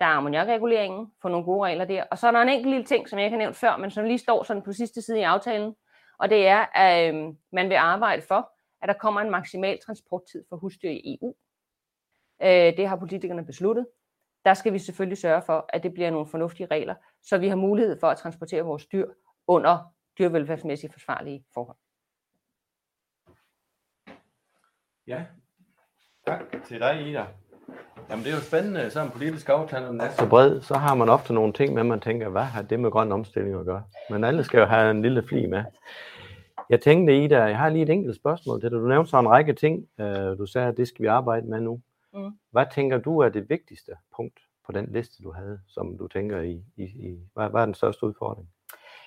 Der 0.00 0.06
er 0.06 0.10
ammoniakreguleringen, 0.10 1.12
få 1.22 1.28
nogle 1.28 1.44
gode 1.44 1.66
regler 1.66 1.84
der. 1.84 2.04
Og 2.10 2.18
så 2.18 2.26
er 2.26 2.30
der 2.30 2.40
en 2.40 2.48
enkelt 2.48 2.70
lille 2.70 2.86
ting, 2.86 3.08
som 3.08 3.18
jeg 3.18 3.26
ikke 3.26 3.34
har 3.34 3.38
nævnt 3.38 3.56
før, 3.56 3.76
men 3.76 3.90
som 3.90 4.04
lige 4.04 4.18
står 4.18 4.42
sådan 4.42 4.62
på 4.62 4.72
sidste 4.72 5.02
side 5.02 5.20
i 5.20 5.22
aftalen, 5.22 5.74
og 6.18 6.30
det 6.30 6.46
er, 6.46 6.66
at 6.74 7.14
øh, 7.14 7.34
man 7.52 7.68
vil 7.68 7.74
arbejde 7.74 8.22
for, 8.22 8.52
at 8.82 8.88
der 8.88 8.94
kommer 8.94 9.20
en 9.20 9.30
maksimal 9.30 9.78
transporttid 9.86 10.44
for 10.48 10.56
husdyr 10.56 10.90
i 10.90 11.18
EU. 11.20 11.34
Øh, 12.42 12.76
det 12.76 12.88
har 12.88 12.96
politikerne 12.96 13.46
besluttet 13.46 13.86
der 14.44 14.54
skal 14.54 14.72
vi 14.72 14.78
selvfølgelig 14.78 15.18
sørge 15.18 15.42
for, 15.42 15.66
at 15.68 15.82
det 15.82 15.94
bliver 15.94 16.10
nogle 16.10 16.26
fornuftige 16.26 16.66
regler, 16.70 16.94
så 17.22 17.38
vi 17.38 17.48
har 17.48 17.56
mulighed 17.56 18.00
for 18.00 18.06
at 18.06 18.18
transportere 18.18 18.62
vores 18.62 18.86
dyr 18.86 19.08
under 19.46 19.94
dyrevelfærdsmæssigt 20.18 20.92
forsvarlige 20.92 21.44
forhold. 21.54 21.76
Ja, 25.06 25.24
tak 26.26 26.40
til 26.68 26.80
dig, 26.80 27.06
Ida. 27.06 27.26
Jamen 28.10 28.24
det 28.24 28.32
er 28.32 28.36
jo 28.36 28.42
spændende, 28.42 28.90
så 28.90 29.02
en 29.02 29.10
politisk 29.10 29.48
aftale, 29.48 29.86
den 29.86 30.00
er 30.00 30.10
så 30.10 30.28
bred, 30.28 30.60
så 30.60 30.74
har 30.74 30.94
man 30.94 31.08
ofte 31.08 31.34
nogle 31.34 31.52
ting 31.52 31.74
med, 31.74 31.84
man 31.84 32.00
tænker, 32.00 32.28
hvad 32.28 32.42
har 32.42 32.62
det 32.62 32.80
med 32.80 32.90
grøn 32.90 33.12
omstilling 33.12 33.58
at 33.58 33.66
gøre? 33.66 33.84
Men 34.10 34.24
alle 34.24 34.44
skal 34.44 34.58
jo 34.58 34.64
have 34.64 34.90
en 34.90 35.02
lille 35.02 35.22
fli 35.22 35.46
med. 35.46 35.64
Jeg 36.70 36.80
tænkte, 36.80 37.24
Ida, 37.24 37.42
jeg 37.42 37.58
har 37.58 37.68
lige 37.68 37.82
et 37.82 37.90
enkelt 37.90 38.16
spørgsmål 38.16 38.60
til 38.60 38.70
dig. 38.70 38.78
Du 38.78 38.88
nævnte 38.88 39.10
så 39.10 39.18
en 39.18 39.28
række 39.28 39.52
ting. 39.52 39.86
Øh, 40.00 40.38
du 40.38 40.46
sagde, 40.46 40.68
at 40.68 40.76
det 40.76 40.88
skal 40.88 41.02
vi 41.02 41.06
arbejde 41.06 41.46
med 41.46 41.60
nu. 41.60 41.80
Mm. 42.14 42.38
Hvad 42.50 42.66
tænker 42.74 42.98
du 42.98 43.18
er 43.18 43.28
det 43.28 43.50
vigtigste 43.50 43.92
punkt 44.16 44.40
på 44.66 44.72
den 44.72 44.92
liste, 44.92 45.22
du 45.22 45.32
havde, 45.32 45.60
som 45.68 45.98
du 45.98 46.08
tænker 46.08 46.40
i, 46.40 46.64
i, 46.76 46.82
i 46.82 47.18
hvad, 47.34 47.48
hvad 47.50 47.60
er 47.60 47.64
den 47.64 47.74
største 47.74 48.06
udfordring? 48.06 48.48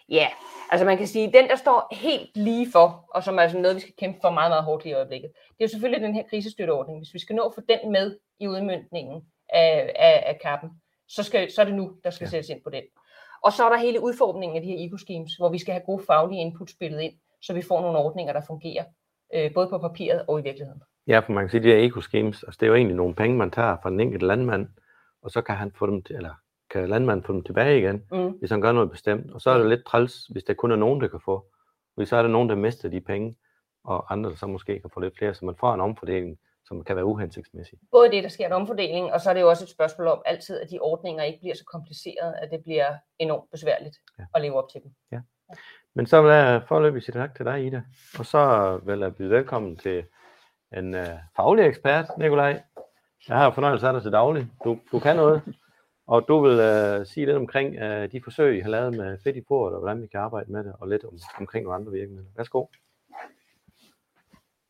Ja, 0.09 0.27
altså 0.71 0.85
man 0.85 0.97
kan 0.97 1.07
sige, 1.07 1.31
den 1.33 1.49
der 1.49 1.55
står 1.55 1.87
helt 1.91 2.37
lige 2.37 2.71
for, 2.71 3.05
og 3.09 3.23
som 3.23 3.37
er 3.37 3.41
altså 3.41 3.57
noget, 3.57 3.75
vi 3.75 3.81
skal 3.81 3.93
kæmpe 3.97 4.19
for 4.21 4.29
meget, 4.29 4.51
meget 4.51 4.63
hårdt 4.63 4.85
i 4.85 4.93
øjeblikket, 4.93 5.31
det 5.33 5.59
er 5.59 5.65
jo 5.65 5.67
selvfølgelig 5.67 6.07
den 6.07 6.15
her 6.15 6.23
krisestøtteordning. 6.29 6.99
Hvis 6.99 7.13
vi 7.13 7.19
skal 7.19 7.35
nå 7.35 7.43
at 7.43 7.55
få 7.55 7.61
den 7.69 7.91
med 7.91 8.17
i 8.39 8.47
udmyndningen 8.47 9.25
af, 9.49 9.93
af, 9.95 10.23
af 10.27 10.39
kappen, 10.43 10.69
så, 11.07 11.23
skal, 11.23 11.51
så 11.51 11.61
er 11.61 11.65
det 11.65 11.75
nu, 11.75 11.97
der 12.03 12.09
skal 12.09 12.25
ja. 12.25 12.29
sættes 12.29 12.49
ind 12.49 12.61
på 12.63 12.69
den. 12.69 12.83
Og 13.43 13.53
så 13.53 13.65
er 13.65 13.69
der 13.69 13.77
hele 13.77 14.03
udformningen 14.03 14.55
af 14.55 14.61
de 14.61 14.67
her 14.67 14.87
ecoschemes, 14.87 15.35
hvor 15.35 15.49
vi 15.49 15.57
skal 15.57 15.73
have 15.73 15.85
gode 15.85 16.03
faglige 16.07 16.41
input 16.41 16.69
spillet 16.69 17.01
ind, 17.01 17.13
så 17.41 17.53
vi 17.53 17.61
får 17.61 17.81
nogle 17.81 17.97
ordninger, 17.97 18.33
der 18.33 18.41
fungerer, 18.41 18.85
øh, 19.33 19.53
både 19.53 19.69
på 19.69 19.77
papiret 19.77 20.25
og 20.27 20.39
i 20.39 20.43
virkeligheden. 20.43 20.81
Ja, 21.07 21.19
for 21.19 21.31
man 21.31 21.43
kan 21.43 21.49
sige, 21.49 21.59
at 21.59 21.63
de 21.63 21.69
her 21.69 21.87
ecoschemes, 21.87 22.43
altså 22.43 22.57
det 22.59 22.65
er 22.65 22.67
jo 22.67 22.75
egentlig 22.75 22.95
nogle 22.95 23.15
penge, 23.15 23.37
man 23.37 23.51
tager 23.51 23.77
fra 23.81 23.89
den 23.89 23.99
enkelte 23.99 24.25
landmand, 24.25 24.67
og 25.21 25.31
så 25.31 25.41
kan 25.41 25.55
han 25.55 25.71
få 25.71 25.87
dem 25.87 26.03
til, 26.03 26.15
eller 26.15 26.33
kan 26.69 26.89
landmanden 26.89 27.25
få 27.25 27.33
dem 27.33 27.43
tilbage 27.43 27.77
igen, 27.77 28.03
mm. 28.11 28.29
hvis 28.29 28.51
han 28.51 28.61
gør 28.61 28.71
noget 28.71 28.91
bestemt. 28.91 29.31
Og 29.31 29.41
så 29.41 29.49
er 29.49 29.57
det 29.57 29.69
lidt 29.69 29.85
træls, 29.85 30.25
hvis 30.25 30.43
der 30.43 30.53
kun 30.53 30.71
er 30.71 30.75
nogen, 30.75 31.01
der 31.01 31.07
kan 31.07 31.19
få. 31.25 31.45
Hvis 31.95 32.09
så 32.09 32.15
er 32.15 32.21
der 32.21 32.29
nogen, 32.29 32.49
der 32.49 32.55
mister 32.55 32.89
de 32.89 33.01
penge. 33.01 33.37
og 33.83 34.13
andre, 34.13 34.29
der 34.29 34.35
så 34.35 34.47
måske 34.47 34.79
kan 34.79 34.89
få 34.93 34.99
lidt 34.99 35.17
flere, 35.17 35.33
så 35.33 35.45
man 35.45 35.55
får 35.59 35.73
en 35.73 35.81
omfordeling, 35.81 36.37
som 36.65 36.83
kan 36.83 36.95
være 36.95 37.05
uhensigtsmæssig. 37.05 37.79
Både 37.91 38.11
det, 38.11 38.23
der 38.23 38.29
sker 38.29 38.45
en 38.45 38.51
omfordeling, 38.51 39.13
og 39.13 39.21
så 39.21 39.29
er 39.29 39.33
det 39.33 39.41
jo 39.41 39.49
også 39.49 39.63
et 39.63 39.69
spørgsmål 39.69 40.07
om 40.07 40.21
altid, 40.25 40.59
at 40.59 40.69
de 40.69 40.79
ordninger 40.79 41.23
ikke 41.23 41.39
bliver 41.39 41.55
så 41.55 41.65
komplicerede, 41.65 42.35
at 42.41 42.51
det 42.51 42.63
bliver 42.63 42.95
enormt 43.19 43.51
besværligt 43.51 43.97
ja. 44.19 44.23
at 44.35 44.41
leve 44.41 44.55
op 44.55 44.69
til 44.69 44.81
dem. 44.83 44.91
Ja. 45.11 45.19
Men 45.93 46.05
så 46.05 46.21
vil 46.21 46.31
jeg 46.31 46.61
forløbig 46.67 47.03
sige 47.03 47.13
tak 47.13 47.35
til 47.35 47.45
dig, 47.45 47.65
Ida. 47.65 47.81
Og 48.19 48.25
så 48.25 48.41
vil 48.85 48.99
jeg 48.99 49.15
byde 49.15 49.29
velkommen 49.29 49.77
til 49.77 50.03
en 50.73 50.95
øh, 50.95 51.05
faglig 51.35 51.65
ekspert, 51.65 52.05
Nikolaj. 52.17 52.61
Jeg 53.27 53.37
har 53.37 53.51
fornøjelse 53.51 53.87
af 53.87 53.93
dig 53.93 54.01
til 54.01 54.11
daglig. 54.11 54.47
Du, 54.63 54.79
du 54.91 54.99
kan 54.99 55.15
noget. 55.15 55.41
Og 56.07 56.25
du 56.27 56.39
vil 56.39 56.59
øh, 56.59 57.05
sige 57.05 57.25
lidt 57.25 57.37
omkring 57.37 57.75
øh, 57.75 58.11
de 58.11 58.21
forsøg, 58.23 58.57
I 58.57 58.59
har 58.59 58.69
lavet 58.69 58.97
med 58.97 59.17
fedt 59.23 59.35
i 59.35 59.41
port, 59.41 59.73
og 59.73 59.79
hvordan 59.79 60.01
vi 60.01 60.07
kan 60.07 60.19
arbejde 60.19 60.51
med 60.51 60.63
det, 60.63 60.73
og 60.79 60.87
lidt 60.87 61.03
om, 61.03 61.13
omkring 61.39 61.63
nogle 61.63 61.75
andre 61.75 61.91
virkemidler. 61.91 62.29
Værsgo. 62.35 62.65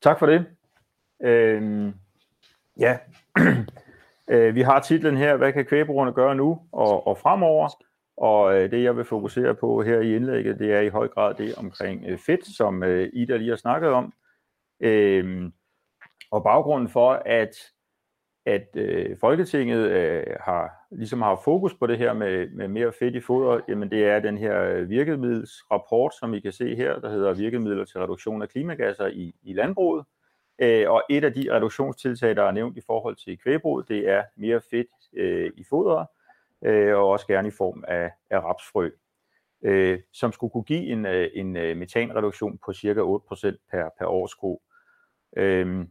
Tak 0.02 0.20
for 0.20 0.26
det. 0.26 0.46
Øhm, 1.22 1.94
ja, 2.80 2.98
øh, 4.32 4.56
vi 4.56 4.62
har 4.62 4.80
titlen 4.80 5.18
her, 5.18 5.38
hvad 5.38 5.54
kan 5.54 5.66
kvægbrugerne 5.66 6.14
gøre 6.14 6.36
nu 6.36 6.62
og, 6.72 7.08
og 7.08 7.18
fremover? 7.18 7.70
Og 8.18 8.56
øh, 8.56 8.72
det 8.72 8.84
jeg 8.84 8.98
vil 8.98 9.06
fokusere 9.06 9.56
på 9.56 9.82
her 9.82 10.00
i 10.00 10.16
indlægget, 10.16 10.60
det 10.60 10.74
er 10.74 10.82
i 10.82 10.90
høj 10.90 11.08
grad 11.08 11.34
det 11.34 11.56
omkring 11.56 12.06
øh, 12.08 12.18
fedt, 12.18 12.56
som 12.56 12.84
øh, 12.84 13.10
Ida 13.14 13.38
lige 13.38 13.50
har 13.50 13.56
snakket 13.56 13.90
om. 13.90 14.14
Øhm, 14.80 15.54
og 16.32 16.44
baggrunden 16.44 16.90
for, 16.90 17.12
at 17.26 17.56
at 18.48 18.68
øh, 18.76 19.18
Folketinget 19.18 19.92
øh, 19.92 20.24
har 20.40 20.72
ligesom 20.92 21.22
har 21.22 21.42
fokus 21.44 21.74
på 21.74 21.88
det 21.88 21.98
her 21.98 22.14
med, 22.14 22.50
med 22.50 22.68
mere 22.68 22.92
fedt 23.00 23.16
i 23.16 23.22
foder, 23.22 23.60
jamen 23.68 23.92
det 23.92 24.06
er 24.06 24.20
den 24.20 24.38
her 24.38 24.64
øh, 24.64 24.90
virkemiddelsrapport, 24.90 26.14
som 26.20 26.34
I 26.34 26.40
kan 26.40 26.52
se 26.52 26.76
her, 26.76 27.00
der 27.00 27.10
hedder 27.10 27.34
virkemidler 27.34 27.86
til 27.86 28.00
reduktion 28.00 28.42
af 28.42 28.50
klimagasser 28.50 29.08
i, 29.08 29.36
i 29.44 29.54
landbruget. 29.54 30.06
Øh, 30.60 30.92
og 30.92 31.04
et 31.10 31.24
af 31.24 31.34
de 31.34 31.56
reduktionstiltag, 31.56 32.36
der 32.36 32.44
er 32.44 32.52
nævnt 32.52 32.78
i 32.78 32.82
forhold 32.88 33.16
til 33.16 33.38
kvægbruget, 33.38 33.88
det 33.88 34.10
er 34.10 34.24
mere 34.36 34.62
fedt 34.72 34.88
øh, 35.14 35.52
i 35.56 35.64
fodret, 35.70 36.08
øh, 36.66 36.96
og 36.96 37.10
også 37.10 37.28
gerne 37.28 37.48
i 37.48 37.52
form 37.58 37.84
af, 37.88 38.12
af 38.30 38.40
rapsfrø, 38.40 38.90
øh, 39.62 40.00
som 40.14 40.32
skulle 40.32 40.52
kunne 40.52 40.64
give 40.64 40.86
en, 40.86 41.06
øh, 41.06 41.30
en 41.34 41.58
øh, 41.58 41.78
metanreduktion 41.78 42.60
på 42.66 42.74
cirka 42.74 43.00
8% 43.00 43.68
per, 43.72 43.90
per 44.00 44.06
årsko. 44.06 44.62
Øh, 45.38 45.86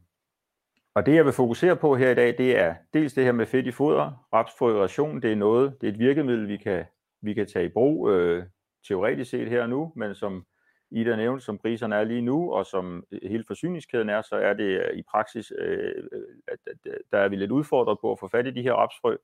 og 0.97 1.07
det 1.07 1.15
jeg 1.15 1.25
vil 1.25 1.33
fokusere 1.33 1.77
på 1.77 1.97
her 1.97 2.11
i 2.11 2.15
dag, 2.15 2.39
det 2.39 2.59
er 2.59 2.75
dels 2.95 3.13
det 3.13 3.25
her 3.25 3.33
med 3.33 3.47
fedt 3.47 3.67
i 3.67 3.71
foder, 3.71 4.27
rapsfrøration, 4.33 5.23
det 5.23 5.33
er 5.33 5.37
noget, 5.37 5.77
det 5.81 5.89
er 5.89 5.93
et 5.93 5.99
virkemiddel, 5.99 6.49
vi 6.49 6.57
kan, 6.57 6.85
vi 7.23 7.35
kan 7.35 7.47
tage 7.47 7.65
i 7.65 7.69
brug 7.69 8.11
øh, 8.11 8.45
teoretisk 8.89 9.31
set 9.31 9.49
her 9.49 9.63
og 9.63 9.69
nu, 9.69 9.93
men 9.97 10.15
som 10.15 10.47
Ida 10.91 11.17
nævnte, 11.17 11.45
som 11.45 11.59
priserne 11.59 11.97
er 11.97 12.05
lige 12.05 12.21
nu, 12.21 12.53
og 12.53 12.67
som 12.67 13.05
øh, 13.13 13.31
hele 13.31 13.45
forsyningskæden 13.47 14.09
er, 14.09 14.23
så 14.23 14.37
er 14.37 14.55
det 14.55 14.65
øh, 14.65 14.99
i 14.99 15.03
praksis, 15.11 15.53
øh, 15.59 15.95
øh 16.13 16.23
at, 16.49 16.59
at 16.67 16.95
der 17.13 17.19
er 17.19 17.29
vi 17.29 17.37
lidt 17.37 17.51
udfordret 17.51 17.99
på 18.01 18.13
at 18.13 18.19
få 18.19 18.29
fat 18.29 18.47
i 18.47 18.51
de 18.51 18.63
her 18.63 18.73
rapsfrø. 18.73 19.17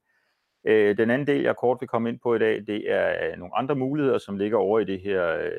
Øh, 0.67 0.97
den 0.97 1.11
anden 1.11 1.27
del, 1.27 1.43
jeg 1.43 1.57
kort 1.57 1.79
vil 1.81 1.89
komme 1.89 2.09
ind 2.09 2.21
på 2.23 2.35
i 2.35 2.39
dag, 2.39 2.67
det 2.67 2.93
er 2.93 3.37
nogle 3.37 3.57
andre 3.57 3.75
muligheder, 3.75 4.19
som 4.19 4.37
ligger 4.37 4.59
over 4.59 4.81
i 4.81 4.85
det 4.85 5.01
her 5.01 5.51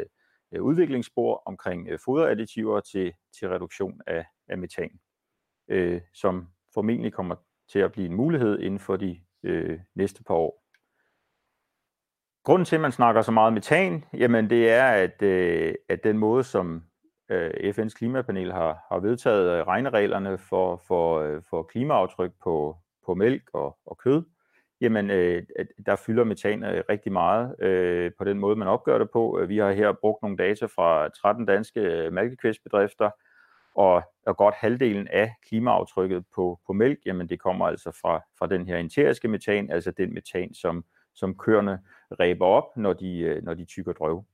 øh, 0.52 0.64
udviklingsspor 0.64 1.44
omkring 1.46 1.88
øh, 1.90 2.00
foderadditiver 2.06 2.80
til, 2.80 3.14
til 3.40 3.50
reduktion 3.50 4.02
af, 4.08 4.26
af 4.48 4.58
metan 4.58 5.00
øh, 5.68 6.02
som 6.14 6.48
formentlig 6.74 7.14
kommer 7.14 7.36
til 7.72 7.80
at 7.80 7.92
blive 7.92 8.06
en 8.08 8.16
mulighed 8.16 8.60
inden 8.60 8.80
for 8.80 8.96
de 8.96 9.20
øh, 9.44 9.80
næste 9.96 10.24
par 10.24 10.34
år. 10.34 10.64
Grunden 12.44 12.66
til, 12.66 12.76
at 12.76 12.82
man 12.82 12.92
snakker 12.92 13.22
så 13.22 13.32
meget 13.32 13.54
metan, 13.54 14.06
jamen 14.14 14.50
det 14.50 14.70
er, 14.70 14.88
at, 14.88 15.22
øh, 15.22 15.76
at 15.90 16.04
den 16.04 16.18
måde, 16.18 16.44
som 16.44 16.84
øh, 17.30 17.50
FN's 17.50 17.94
klimapanel 17.98 18.52
har, 18.52 18.86
har 18.92 19.00
vedtaget 19.00 19.60
øh, 19.60 19.68
regnereglerne 19.68 20.38
for, 20.38 20.82
for, 20.88 21.20
øh, 21.20 21.42
for 21.50 21.64
klimaaftryk 21.64 22.32
på, 22.44 22.78
på 23.06 23.14
mælk 23.14 23.44
og, 23.54 23.78
og 23.86 23.98
kød, 23.98 24.24
jamen 24.82 25.10
øh, 25.10 25.44
der 25.86 25.96
fylder 25.96 26.24
metan 26.24 26.64
øh, 26.64 26.84
rigtig 26.90 27.12
meget 27.12 27.56
øh, 27.62 28.12
på 28.18 28.24
den 28.24 28.40
måde, 28.40 28.56
man 28.56 28.68
opgør 28.68 28.98
det 28.98 29.10
på. 29.12 29.46
Vi 29.48 29.58
har 29.58 29.72
her 29.72 29.92
brugt 29.92 30.22
nogle 30.22 30.38
data 30.38 30.66
fra 30.66 31.10
13 31.10 31.46
danske 31.46 31.80
øh, 31.80 32.14
mælkekvæstbedrifter, 32.14 33.10
og, 33.76 34.04
og 34.26 34.38
godt 34.38 34.56
halvdelen 34.56 35.08
af 35.08 35.34
klimaaftrykket 35.48 36.26
på, 36.36 36.60
på 36.68 36.74
mælk, 36.74 37.00
jamen 37.06 37.30
det 37.30 37.40
kommer 37.40 37.66
altså 37.66 37.92
fra, 38.02 38.22
fra 38.40 38.48
den 38.48 38.68
her 38.68 38.78
enteriske 38.78 39.28
metan, 39.28 39.72
altså 39.72 39.92
den 39.92 40.14
metan, 40.14 40.54
som, 40.54 40.86
som 41.16 41.38
køerne 41.38 41.80
ræber 42.20 42.46
op, 42.46 42.78
når 42.78 42.94
de, 42.94 43.20
øh, 43.20 43.44
når 43.44 43.54
de 43.54 43.66
tykker 43.66 43.94
drøv. 43.94 44.26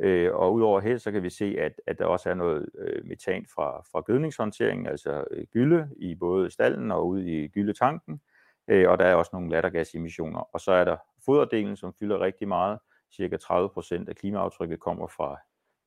Øh, 0.00 0.34
og 0.34 0.54
udover 0.54 0.80
her, 0.80 0.98
så 0.98 1.12
kan 1.12 1.22
vi 1.22 1.30
se, 1.30 1.56
at, 1.58 1.72
at 1.86 1.98
der 1.98 2.04
også 2.04 2.30
er 2.30 2.34
noget 2.34 2.68
øh, 2.78 3.04
metan 3.04 3.46
fra, 3.54 3.82
fra 3.92 4.00
gødningshåndteringen, 4.00 4.86
altså 4.86 5.24
øh, 5.30 5.46
gylde 5.52 5.88
i 5.96 6.14
både 6.14 6.50
stallen 6.50 6.90
og 6.90 7.08
ude 7.08 7.44
i 7.44 7.48
gyldetanken, 7.48 8.20
øh, 8.68 8.90
og 8.90 8.98
der 8.98 9.04
er 9.04 9.14
også 9.14 9.30
nogle 9.32 9.50
lattergasemissioner. 9.50 10.40
Og 10.40 10.60
så 10.60 10.72
er 10.72 10.84
der 10.84 10.96
foderdelen, 11.24 11.76
som 11.76 11.94
fylder 12.00 12.20
rigtig 12.20 12.48
meget. 12.48 12.78
Cirka 13.16 13.36
30% 13.36 14.08
af 14.08 14.16
klimaaftrykket 14.16 14.80
kommer 14.80 15.06
fra 15.06 15.36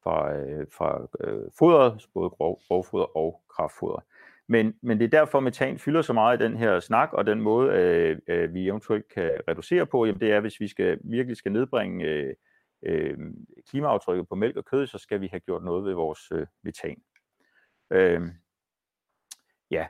fra, 0.03 0.35
øh, 0.35 0.67
fra 0.77 1.07
øh, 1.19 1.43
fodret, 1.59 2.07
både 2.13 2.29
grov, 2.29 2.61
grovfoder 2.67 3.17
og 3.17 3.41
kraftfoder. 3.49 4.03
Men, 4.47 4.75
men 4.81 4.99
det 4.99 5.05
er 5.05 5.19
derfor, 5.19 5.39
metan 5.39 5.79
fylder 5.79 6.01
så 6.01 6.13
meget 6.13 6.41
i 6.41 6.43
den 6.43 6.57
her 6.57 6.79
snak, 6.79 7.13
og 7.13 7.25
den 7.25 7.41
måde, 7.41 7.71
øh, 7.73 8.17
øh, 8.27 8.53
vi 8.53 8.67
eventuelt 8.67 9.07
kan 9.13 9.31
reducere 9.47 9.85
på, 9.85 10.05
jamen 10.05 10.19
det 10.19 10.31
er, 10.31 10.39
hvis 10.39 10.59
vi 10.59 10.67
skal 10.67 10.99
virkelig 11.03 11.37
skal 11.37 11.51
nedbringe 11.51 12.05
øh, 12.05 12.33
øh, 12.83 13.17
klimaaftrykket 13.69 14.29
på 14.29 14.35
mælk 14.35 14.57
og 14.57 14.65
kød, 14.65 14.87
så 14.87 14.97
skal 14.97 15.21
vi 15.21 15.27
have 15.27 15.39
gjort 15.39 15.63
noget 15.63 15.85
ved 15.85 15.93
vores 15.93 16.31
øh, 16.31 16.47
metan. 16.63 17.01
Øh, 17.91 18.21
ja. 19.71 19.87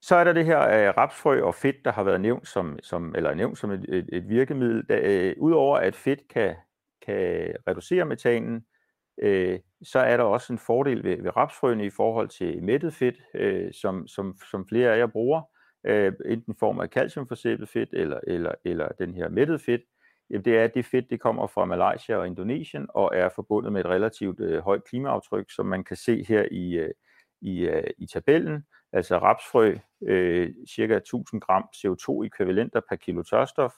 Så 0.00 0.16
er 0.16 0.24
der 0.24 0.32
det 0.32 0.44
her 0.44 0.60
øh, 0.60 0.94
rapsfrø 0.96 1.42
og 1.42 1.54
fedt, 1.54 1.76
der 1.84 1.92
har 1.92 2.04
været 2.04 2.20
nævnt 2.20 2.48
som, 2.48 2.78
som 2.82 3.14
eller 3.14 3.34
nævnt 3.34 3.58
som 3.58 3.70
et, 3.70 3.84
et, 3.88 4.08
et 4.12 4.28
virkemiddel. 4.28 4.84
Da, 4.88 5.00
øh, 5.00 5.34
Udover 5.38 5.78
at 5.78 5.94
fedt 5.94 6.28
kan, 6.28 6.54
kan 7.06 7.54
reducere 7.68 8.04
metanen, 8.04 8.66
øh, 9.22 9.58
så 9.82 9.98
er 9.98 10.16
der 10.16 10.24
også 10.24 10.52
en 10.52 10.58
fordel 10.58 11.04
ved, 11.04 11.22
ved 11.22 11.36
rapsfrøene 11.36 11.86
i 11.86 11.90
forhold 11.90 12.28
til 12.28 12.62
mættet 12.62 12.94
fedt, 12.94 13.16
øh, 13.34 13.72
som, 13.72 14.08
som, 14.08 14.36
som 14.50 14.68
flere 14.68 14.94
af 14.94 14.98
jer 14.98 15.06
bruger, 15.06 15.42
øh, 15.86 16.12
enten 16.26 16.52
i 16.52 16.56
form 16.58 16.80
af 16.80 16.88
calciumforsæbet 16.88 17.68
fedt 17.68 17.88
eller, 17.92 18.20
eller, 18.26 18.52
eller 18.64 18.88
den 18.88 19.14
her 19.14 19.28
mættet 19.28 19.60
fedt. 19.60 19.82
Jamen 20.30 20.44
det 20.44 20.58
er, 20.58 20.64
at 20.64 20.74
det 20.74 20.84
fedt 20.84 21.10
det 21.10 21.20
kommer 21.20 21.46
fra 21.46 21.64
Malaysia 21.64 22.16
og 22.16 22.26
Indonesien 22.26 22.86
og 22.88 23.10
er 23.14 23.28
forbundet 23.34 23.72
med 23.72 23.80
et 23.80 23.86
relativt 23.90 24.40
øh, 24.40 24.62
højt 24.62 24.84
klimaaftryk, 24.84 25.50
som 25.54 25.66
man 25.66 25.84
kan 25.84 25.96
se 25.96 26.24
her 26.28 26.46
i, 26.50 26.72
øh, 26.72 26.90
i, 27.40 27.58
øh, 27.60 27.90
i 27.98 28.06
tabellen. 28.06 28.64
Altså 28.92 29.18
rapsfrø, 29.18 29.76
øh, 30.02 30.54
cirka 30.68 30.96
1000 30.96 31.40
gram 31.40 31.64
CO2-ekvivalenter 31.76 32.80
per 32.88 32.96
kilo 32.96 33.22
tørstof, 33.22 33.72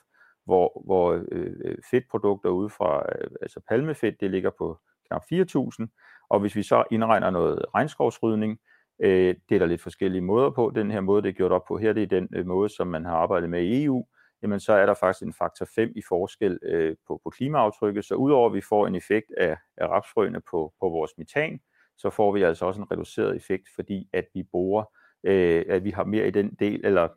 hvor, 0.45 0.83
hvor 0.85 1.25
øh, 1.33 1.53
øh, 1.65 1.79
fedtprodukter 1.91 2.51
ude 2.51 2.71
fra 2.71 3.07
øh, 3.19 3.31
altså 3.43 3.61
palmefedt, 3.69 4.21
det 4.21 4.31
ligger 4.31 4.51
på 4.59 4.79
knap 5.09 5.23
4.000, 5.33 6.27
og 6.31 6.41
hvis 6.41 6.57
vi 6.57 6.63
så 6.63 6.85
indregner 6.91 7.31
noget 7.31 7.65
regnskovsrydning, 7.75 8.59
øh, 9.03 9.35
det 9.49 9.55
er 9.55 9.59
der 9.59 9.67
lidt 9.67 9.83
forskellige 9.83 10.23
måder 10.23 10.51
på. 10.51 10.73
Den 10.75 10.91
her 10.91 11.01
måde, 11.01 11.23
det 11.23 11.29
er 11.29 11.33
gjort 11.33 11.53
op 11.53 11.65
på 11.69 11.79
her, 11.79 11.93
det 11.93 12.03
er 12.03 12.07
den 12.07 12.29
øh, 12.35 12.47
måde, 12.47 12.69
som 12.69 12.87
man 12.87 13.05
har 13.05 13.17
arbejdet 13.17 13.51
med 13.51 13.63
i 13.63 13.85
EU, 13.85 14.07
jamen 14.43 14.61
så 14.61 14.73
er 14.73 14.87
der 14.87 14.95
faktisk 14.95 15.23
en 15.23 15.33
faktor 15.33 15.67
5 15.75 15.93
i 15.97 16.03
forskel 16.09 16.59
øh, 16.63 16.97
på, 17.07 17.21
på 17.25 17.31
klimaaftrykket, 17.31 18.05
så 18.05 18.15
udover 18.15 18.49
at 18.49 18.55
vi 18.55 18.61
får 18.61 18.87
en 18.87 18.95
effekt 18.95 19.33
af, 19.37 19.57
af 19.77 19.89
rapsfrøene 19.89 20.41
på, 20.51 20.73
på 20.81 20.89
vores 20.89 21.11
metan, 21.19 21.61
så 21.97 22.11
får 22.11 22.33
vi 22.33 22.43
altså 22.43 22.67
også 22.67 22.81
en 22.81 22.91
reduceret 22.91 23.37
effekt, 23.37 23.69
fordi 23.75 24.09
at 24.13 24.25
vi 24.35 24.43
bruger, 24.43 24.85
øh, 25.25 25.65
at 25.69 25.85
vi 25.85 25.91
har 25.91 26.05
mere 26.05 26.29
i 26.29 26.31
den 26.31 26.55
del, 26.55 26.81
eller 26.85 27.09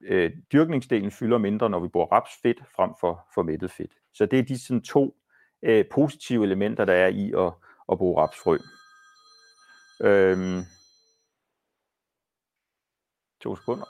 øh, 0.00 0.32
dyrkningsdelen 0.52 1.10
fylder 1.10 1.38
mindre, 1.38 1.70
når 1.70 1.80
vi 1.80 1.88
bruger 1.88 2.06
rapsfedt 2.06 2.62
frem 2.76 2.90
for, 3.00 3.26
for 3.34 3.42
mættet 3.42 3.70
fedt. 3.70 3.92
Så 4.14 4.26
det 4.26 4.38
er 4.38 4.42
de 4.42 4.58
sådan 4.66 4.82
to 4.82 5.16
øh, 5.66 5.84
positive 5.90 6.44
elementer, 6.44 6.84
der 6.84 6.92
er 6.92 7.08
i 7.08 7.32
at, 7.36 7.52
at 7.92 7.98
bruge 7.98 8.20
rapsfrø. 8.22 8.58
Øhm, 10.02 10.62
to 13.40 13.56
sekunder. 13.56 13.84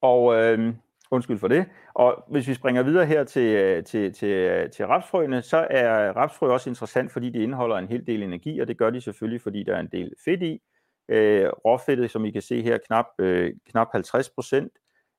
Og 0.00 0.34
øh, 0.34 0.74
undskyld 1.10 1.38
for 1.38 1.48
det. 1.48 1.66
Og 1.94 2.24
hvis 2.28 2.48
vi 2.48 2.54
springer 2.54 2.82
videre 2.82 3.06
her 3.06 3.24
til, 3.24 3.42
øh, 3.42 3.84
til, 3.84 4.12
til, 4.12 4.28
øh, 4.28 4.70
til 4.70 4.86
rapsfrøene, 4.86 5.42
så 5.42 5.66
er 5.70 6.12
rapsfrø 6.12 6.52
også 6.52 6.70
interessant, 6.70 7.12
fordi 7.12 7.30
det 7.30 7.40
indeholder 7.40 7.76
en 7.76 7.88
hel 7.88 8.06
del 8.06 8.22
energi, 8.22 8.60
og 8.60 8.68
det 8.68 8.78
gør 8.78 8.90
de 8.90 9.00
selvfølgelig, 9.00 9.40
fordi 9.40 9.62
der 9.62 9.76
er 9.76 9.80
en 9.80 9.88
del 9.92 10.14
fedt 10.24 10.42
i. 10.42 10.62
Øh, 11.08 11.48
råfedtet, 11.64 12.10
som 12.10 12.24
I 12.24 12.30
kan 12.30 12.42
se 12.42 12.62
her, 12.62 12.78
knap, 12.78 13.06
øh, 13.18 13.54
knap 13.70 13.88
50 13.92 14.30
procent, 14.30 14.72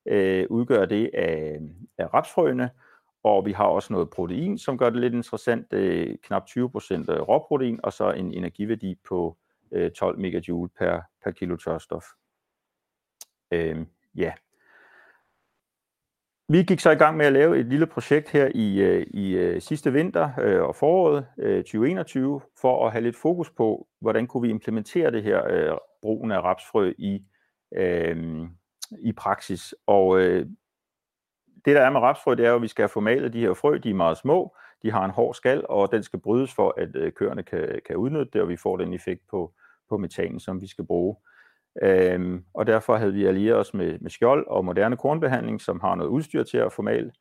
øh, 0.06 0.46
udgør 0.50 0.84
det 0.84 1.10
af, 1.14 1.58
af 1.98 2.14
rapsfrøene, 2.14 2.70
og 3.24 3.46
vi 3.46 3.52
har 3.52 3.64
også 3.64 3.92
noget 3.92 4.10
protein, 4.10 4.58
som 4.58 4.78
gør 4.78 4.90
det 4.90 5.00
lidt 5.00 5.14
interessant, 5.14 5.72
øh, 5.72 6.16
knap 6.22 6.42
20% 6.50 6.54
råprotein, 7.20 7.80
og 7.82 7.92
så 7.92 8.10
en 8.10 8.34
energiværdi 8.34 8.98
på 9.08 9.36
øh, 9.72 9.90
12 9.90 10.18
megajoule 10.18 10.70
per, 10.78 11.00
per 11.24 11.30
kilo 11.30 11.56
tørstof. 11.56 12.04
Øh, 13.52 13.86
ja. 14.14 14.32
vi 16.48 16.62
gik 16.62 16.80
så 16.80 16.90
i 16.90 16.94
gang 16.94 17.16
med 17.16 17.26
at 17.26 17.32
lave 17.32 17.58
et 17.58 17.66
lille 17.66 17.86
projekt 17.86 18.30
her 18.30 18.50
i, 18.54 18.80
øh, 18.80 19.06
i 19.06 19.32
øh, 19.32 19.60
sidste 19.60 19.92
vinter 19.92 20.30
øh, 20.40 20.62
og 20.62 20.76
foråret 20.76 21.26
øh, 21.38 21.64
2021 21.64 22.40
for 22.60 22.86
at 22.86 22.92
have 22.92 23.02
lidt 23.02 23.16
fokus 23.16 23.50
på, 23.50 23.88
hvordan 24.00 24.26
kunne 24.26 24.42
vi 24.42 24.50
implementere 24.50 25.10
det 25.10 25.22
her 25.22 25.78
brugen 26.02 26.30
af 26.32 26.40
rapsfrø 26.40 26.92
i, 26.98 27.24
øh, 27.76 28.46
i 29.00 29.12
praksis. 29.12 29.74
Og 29.86 30.20
øh, 30.20 30.46
det 31.64 31.76
der 31.76 31.80
er 31.80 31.90
med 31.90 32.00
rapsfrø, 32.00 32.34
det 32.34 32.46
er 32.46 32.50
jo, 32.50 32.56
at 32.56 32.62
vi 32.62 32.68
skal 32.68 32.82
have 32.82 32.88
formalet 32.88 33.32
de 33.32 33.40
her 33.40 33.54
frø, 33.54 33.78
de 33.78 33.90
er 33.90 33.94
meget 33.94 34.18
små, 34.18 34.56
de 34.82 34.90
har 34.90 35.04
en 35.04 35.10
hård 35.10 35.34
skal, 35.34 35.64
og 35.68 35.92
den 35.92 36.02
skal 36.02 36.18
brydes 36.20 36.54
for, 36.54 36.74
at 36.76 36.96
øh, 36.96 37.12
køerne 37.12 37.42
kan, 37.42 37.80
kan 37.86 37.96
udnytte 37.96 38.30
det, 38.32 38.40
og 38.40 38.48
vi 38.48 38.56
får 38.56 38.76
den 38.76 38.92
effekt 38.92 39.22
på, 39.30 39.52
på 39.88 39.96
metanen, 39.96 40.40
som 40.40 40.60
vi 40.60 40.66
skal 40.66 40.86
bruge. 40.86 41.16
Øhm, 41.82 42.44
og 42.54 42.66
derfor 42.66 42.96
havde 42.96 43.12
vi 43.12 43.26
allieret 43.26 43.58
os 43.58 43.74
med, 43.74 43.98
med 43.98 44.10
skjold 44.10 44.46
og 44.46 44.64
moderne 44.64 44.96
kornbehandling, 44.96 45.60
som 45.60 45.80
har 45.80 45.94
noget 45.94 46.10
udstyr 46.10 46.42
til 46.42 46.58
at 46.58 46.72
formale 46.72 47.12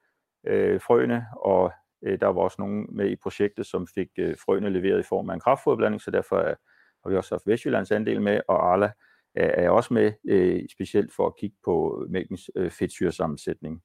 øh, 0.47 0.81
frøene, 0.81 1.25
og 1.35 1.71
øh, 2.01 2.19
der 2.19 2.27
var 2.27 2.41
også 2.41 2.55
nogen 2.59 2.87
med 2.91 3.09
i 3.09 3.15
projektet, 3.15 3.65
som 3.65 3.87
fik 3.95 4.07
øh, 4.19 4.35
frøene 4.45 4.69
leveret 4.69 4.99
i 4.99 5.07
form 5.09 5.29
af 5.29 5.33
en 5.33 5.39
kraftfoderblanding, 5.39 6.01
så 6.01 6.11
derfor 6.11 6.37
øh, 6.37 6.55
har 7.03 7.09
vi 7.09 7.15
også 7.15 7.35
haft 7.35 7.47
Vestjyllands 7.47 7.91
andel 7.91 8.21
med, 8.21 8.41
og 8.47 8.71
Arla 8.71 8.91
er, 9.35 9.69
også 9.69 9.93
med, 9.93 10.11
øh, 10.27 10.63
specielt 10.71 11.13
for 11.13 11.27
at 11.27 11.35
kigge 11.39 11.57
på 11.65 12.05
mælkens 12.09 12.49
øh, 12.55 12.71
fedtsyresammensætning. 12.71 13.83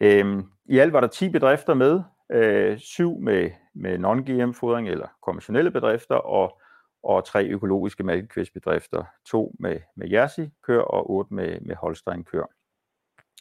Øhm, 0.00 0.42
I 0.64 0.78
alt 0.78 0.92
var 0.92 1.00
der 1.00 1.08
10 1.08 1.28
bedrifter 1.28 1.74
med, 1.74 2.02
øh, 2.32 2.78
syv 2.78 3.20
med, 3.20 3.50
med 3.74 3.98
non-GM-fodring 3.98 4.88
eller 4.88 5.08
konventionelle 5.22 5.70
bedrifter, 5.70 6.14
og 6.14 6.60
og 7.04 7.24
tre 7.24 7.46
økologiske 7.46 8.02
malkekvæstbedrifter, 8.02 9.04
to 9.26 9.54
med, 9.60 9.80
med 9.96 10.10
Jersey-kør 10.10 10.80
og 10.80 11.10
otte 11.10 11.34
med, 11.34 11.60
med 11.60 11.76
Holstein-kør, 11.76 12.46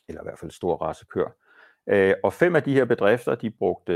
eller 0.08 0.22
i 0.22 0.26
hvert 0.26 0.40
fald 0.40 0.52
stor 0.52 0.76
rasekør. 0.76 1.43
Øh, 1.88 2.14
og 2.24 2.34
fem 2.34 2.56
af 2.56 2.64
de 2.64 2.74
her 2.74 2.86
bedrifter, 2.86 3.36
de 3.36 3.50
brugte, 3.50 3.94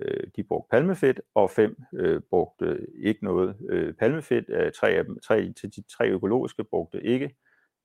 øh, 0.00 0.22
de 0.36 0.42
brugte 0.42 0.68
palmefedt, 0.70 1.20
og 1.34 1.50
fem 1.50 1.76
øh, 1.94 2.20
brugte 2.30 2.86
ikke 2.98 3.24
noget 3.24 3.56
øh, 3.68 3.94
palmefedt. 3.94 4.44
Øh, 4.48 4.72
tre, 4.72 4.88
af 4.88 5.04
dem, 5.04 5.20
tre, 5.20 5.52
til 5.52 5.76
de 5.76 5.82
tre 5.82 6.08
økologiske 6.08 6.64
brugte 6.64 7.02
ikke 7.02 7.36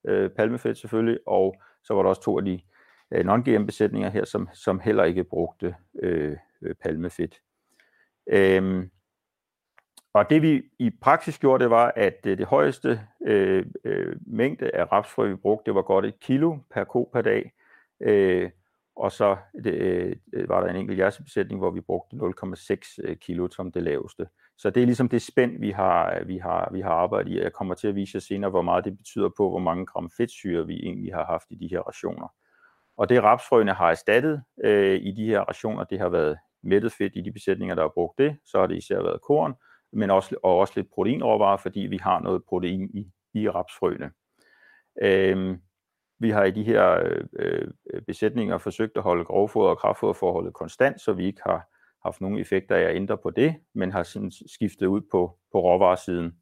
øh, 0.07 0.29
palmefedt 0.29 0.77
selvfølgelig, 0.77 1.19
og 1.25 1.55
så 1.83 1.93
var 1.93 2.01
der 2.01 2.09
også 2.09 2.21
to 2.21 2.37
af 2.37 2.45
de 2.45 2.59
øh, 3.11 3.25
non-GM-besætninger 3.25 4.09
her, 4.09 4.25
som, 4.25 4.49
som 4.53 4.79
heller 4.79 5.03
ikke 5.03 5.23
brugte 5.23 5.75
øh, 5.99 6.37
øh 6.61 6.75
palmefedt. 6.75 7.41
Øh, 8.27 8.87
og 10.13 10.29
det 10.29 10.41
vi 10.41 10.63
i 10.79 10.89
praksis 11.01 11.39
gjorde, 11.39 11.63
det 11.63 11.71
var, 11.71 11.93
at 11.95 12.19
øh, 12.25 12.37
det 12.37 12.45
højeste 12.45 13.01
øh, 13.25 13.65
øh, 13.83 14.15
mængde 14.25 14.75
af 14.75 14.91
rapsfrø, 14.91 15.27
vi 15.29 15.35
brugte, 15.35 15.65
det 15.65 15.75
var 15.75 15.81
godt 15.81 16.05
et 16.05 16.19
kilo 16.19 16.57
per 16.73 16.83
ko 16.83 17.09
per 17.13 17.21
dag. 17.21 17.51
Øh, 17.99 18.49
og 18.95 19.11
så 19.11 19.37
det, 19.63 19.73
øh, 19.73 20.15
øh, 20.33 20.49
var 20.49 20.61
der 20.61 20.69
en 20.69 20.75
enkelt 20.75 20.99
jersebesætning, 20.99 21.59
hvor 21.59 21.71
vi 21.71 21.81
brugte 21.81 22.15
0,6 22.15 22.75
kg 22.75 23.09
øh, 23.09 23.17
kilo 23.17 23.49
som 23.51 23.71
det 23.71 23.83
laveste. 23.83 24.27
Så 24.57 24.69
det 24.69 24.81
er 24.81 24.85
ligesom 24.85 25.09
det 25.09 25.21
spænd, 25.21 25.59
vi 25.59 25.71
har, 25.71 26.15
øh, 26.19 26.27
vi 26.27 26.37
har, 26.37 26.69
vi 26.73 26.81
har 26.81 26.91
arbejdet 26.91 27.31
i. 27.31 27.41
Jeg 27.41 27.53
kommer 27.53 27.75
til 27.75 27.87
at 27.87 27.95
vise 27.95 28.15
jer 28.15 28.19
senere, 28.19 28.49
hvor 28.49 28.61
meget 28.61 28.85
det 28.85 28.97
betyder 28.97 29.29
på, 29.37 29.49
hvor 29.49 29.59
mange 29.59 29.85
gram 29.85 30.11
fedtsyre 30.17 30.67
vi 30.67 30.75
egentlig 30.75 31.13
har 31.13 31.25
haft 31.25 31.45
i 31.49 31.55
de 31.55 31.67
her 31.67 31.79
rationer. 31.79 32.27
Og 32.97 33.09
det 33.09 33.23
rapsfrøene 33.23 33.73
har 33.73 33.89
erstattet 33.91 34.43
øh, 34.63 34.99
i 35.01 35.11
de 35.11 35.25
her 35.25 35.39
rationer, 35.39 35.83
det 35.83 35.99
har 35.99 36.09
været 36.09 36.37
mættet 36.63 36.91
fedt 36.91 37.13
i 37.15 37.21
de 37.21 37.31
besætninger, 37.31 37.75
der 37.75 37.81
har 37.81 37.91
brugt 37.93 38.17
det. 38.17 38.37
Så 38.45 38.59
har 38.59 38.67
det 38.67 38.77
især 38.77 39.01
været 39.01 39.21
korn, 39.21 39.53
men 39.93 40.11
også, 40.11 40.35
og 40.43 40.57
også 40.57 40.73
lidt 40.75 40.87
proteinråvarer, 40.93 41.57
fordi 41.57 41.79
vi 41.79 41.97
har 41.97 42.19
noget 42.19 42.43
protein 42.49 42.89
i, 42.93 43.11
i 43.33 43.49
rapsfrøene. 43.49 44.11
Øhm, 45.01 45.61
vi 46.19 46.29
har 46.29 46.43
i 46.43 46.51
de 46.51 46.63
her 46.63 46.99
øh, 47.03 47.23
øh, 47.39 48.01
besætninger 48.07 48.57
forsøgt 48.57 48.97
at 48.97 49.03
holde 49.03 49.25
grovfoder 49.25 49.69
og 49.69 49.77
kraftfoderforholdet 49.77 50.53
konstant, 50.53 51.01
så 51.01 51.13
vi 51.13 51.25
ikke 51.25 51.41
har 51.45 51.69
haft 52.05 52.21
nogen 52.21 52.39
effekter 52.39 52.75
af 52.75 52.81
at 52.81 52.95
ændre 52.95 53.17
på 53.17 53.29
det, 53.29 53.55
men 53.73 53.91
har 53.91 54.03
sådan 54.03 54.31
skiftet 54.47 54.85
ud 54.85 55.01
på, 55.11 55.37
på 55.51 55.59
råvaresiden. 55.59 56.35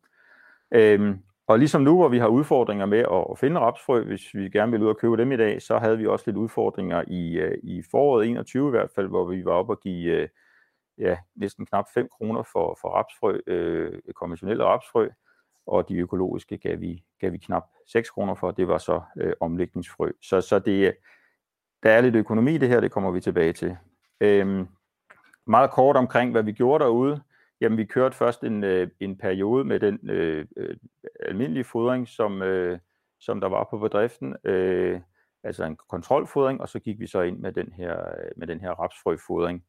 Øhm, 0.72 1.20
og 1.48 1.60
ligesom 1.60 1.82
nu, 1.82 1.96
hvor 1.98 2.08
vi 2.08 2.18
har 2.18 2.28
udfordringer 2.28 2.86
med 2.86 3.00
at, 3.00 3.26
at 3.32 3.40
finde 3.40 3.60
rapsfrø, 3.60 4.04
hvis 4.04 4.34
vi 4.34 4.50
gerne 4.50 4.72
vil 4.72 4.84
ud 4.84 4.88
og 4.88 4.98
købe 4.98 5.18
dem 5.18 5.32
i 5.32 5.38
dag, 5.38 5.62
så 5.62 5.78
havde 5.78 5.98
vi 5.98 6.08
også 6.08 6.24
lidt 6.28 6.38
udfordringer 6.38 7.04
i, 7.08 7.34
øh, 7.34 7.58
i 7.64 7.84
foråret 7.92 8.28
21 8.28 8.68
i 8.68 8.72
hvert 8.72 8.90
fald, 8.96 9.08
hvor 9.08 9.26
vi 9.26 9.46
var 9.46 9.52
oppe 9.52 9.74
og 9.74 9.80
give 9.80 10.12
øh, 10.12 10.28
ja, 10.98 11.18
næsten 11.36 11.66
knap 11.66 11.86
5 11.94 12.08
kroner 12.12 12.44
for, 12.44 12.78
for 12.82 12.90
rapsfrø, 12.90 13.40
øh, 13.48 14.00
konventionelle 14.16 14.64
rapsfrø, 14.64 15.10
og 15.66 15.90
de 15.90 15.96
økologiske 15.96 16.58
gav 16.58 16.80
vi, 16.80 17.04
gav 17.20 17.32
vi 17.32 17.38
knap 17.38 17.64
6 17.88 18.10
kroner 18.10 18.36
for, 18.36 18.52
det 18.52 18.68
var 18.68 18.78
så 18.78 19.02
øh, 19.18 19.34
omlægningsfrø. 19.40 20.12
Så, 20.22 20.42
så 20.42 20.60
det, 20.60 20.96
der 21.84 21.92
er 21.92 22.02
lidt 22.02 22.16
økonomi 22.16 22.56
i 22.56 22.58
det 22.58 22.70
her, 22.70 22.80
det 22.80 22.92
kommer 22.92 23.12
vi 23.12 23.20
tilbage 23.22 23.54
til. 23.54 23.78
Øhm, 24.22 24.68
meget 25.48 25.72
kort 25.72 25.98
omkring, 25.98 26.32
hvad 26.32 26.44
vi 26.44 26.52
gjorde 26.52 26.84
derude. 26.84 27.22
Jamen, 27.62 27.78
vi 27.78 27.86
kørte 27.86 28.18
først 28.18 28.44
en, 28.44 28.64
øh, 28.64 28.90
en 29.00 29.18
periode 29.18 29.64
med 29.64 29.80
den 29.80 30.10
øh, 30.10 30.46
øh, 30.58 30.78
almindelige 31.20 31.64
fodring, 31.64 32.08
som, 32.08 32.42
øh, 32.42 32.80
som 33.20 33.42
der 33.42 33.48
var 33.48 33.68
på 33.70 33.78
bedriften, 33.78 34.36
øh, 34.44 35.02
altså 35.44 35.64
en 35.64 35.78
kontrolfodring, 35.90 36.62
og 36.62 36.70
så 36.70 36.80
gik 36.80 37.00
vi 37.00 37.08
så 37.08 37.22
ind 37.22 37.40
med 37.40 37.52
den 37.52 37.74
her, 37.74 38.00
øh, 38.00 38.32
med 38.38 38.48
den 38.48 38.60
her 38.60 38.72
rapsfrøfodring. 38.72 39.64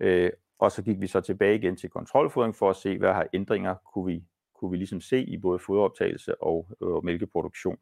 Øh, 0.00 0.30
og 0.58 0.72
så 0.72 0.82
gik 0.82 1.00
vi 1.00 1.06
så 1.06 1.20
tilbage 1.20 1.54
igen 1.54 1.76
til 1.76 1.90
kontrolfodring 1.90 2.56
for 2.56 2.70
at 2.70 2.76
se, 2.76 2.98
hvad 2.98 3.12
har 3.12 3.26
ændringer 3.32 3.74
kunne 3.94 4.06
vi, 4.06 4.24
kunne 4.64 4.70
vi 4.70 4.76
ligesom 4.76 5.00
se 5.00 5.22
i 5.22 5.38
både 5.38 5.58
foderoptagelse 5.58 6.42
og, 6.42 6.68
og 6.80 7.04
mælkeproduktion. 7.04 7.78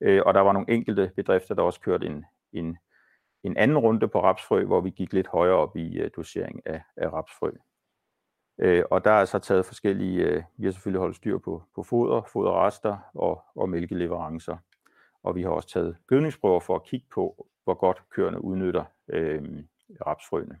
Øh, 0.00 0.22
og 0.26 0.34
der 0.34 0.40
var 0.40 0.52
nogle 0.52 0.70
enkelte 0.70 1.12
bedrifter, 1.16 1.54
der 1.54 1.62
også 1.62 1.80
kørte 1.80 2.06
en, 2.06 2.24
en, 2.52 2.78
en 3.42 3.56
anden 3.56 3.78
runde 3.78 4.08
på 4.08 4.22
rapsfrø, 4.22 4.64
hvor 4.64 4.80
vi 4.80 4.90
gik 4.90 5.12
lidt 5.12 5.26
højere 5.26 5.54
op 5.54 5.76
i 5.76 5.98
øh, 5.98 6.10
dosering 6.16 6.66
af, 6.66 6.82
af 6.96 7.12
rapsfrø. 7.12 7.50
Øh, 8.58 8.84
og 8.90 9.04
der 9.04 9.10
er 9.10 9.24
så 9.24 9.38
taget 9.38 9.66
forskellige, 9.66 10.24
øh, 10.24 10.42
vi 10.56 10.64
har 10.64 10.72
selvfølgelig 10.72 11.00
holdt 11.00 11.16
styr 11.16 11.38
på, 11.38 11.62
på 11.74 11.82
foder, 11.82 12.22
foderrester 12.32 12.98
og, 13.14 13.42
og 13.54 13.68
mælkeleverancer. 13.68 14.56
Og 15.22 15.34
vi 15.34 15.42
har 15.42 15.50
også 15.50 15.68
taget 15.68 15.96
gødningsprøver 16.06 16.60
for 16.60 16.74
at 16.74 16.84
kigge 16.84 17.06
på, 17.14 17.46
hvor 17.64 17.74
godt 17.74 18.02
køerne 18.10 18.44
udnytter 18.44 18.84
øh, 19.08 19.42
rapsfrøene 20.06 20.60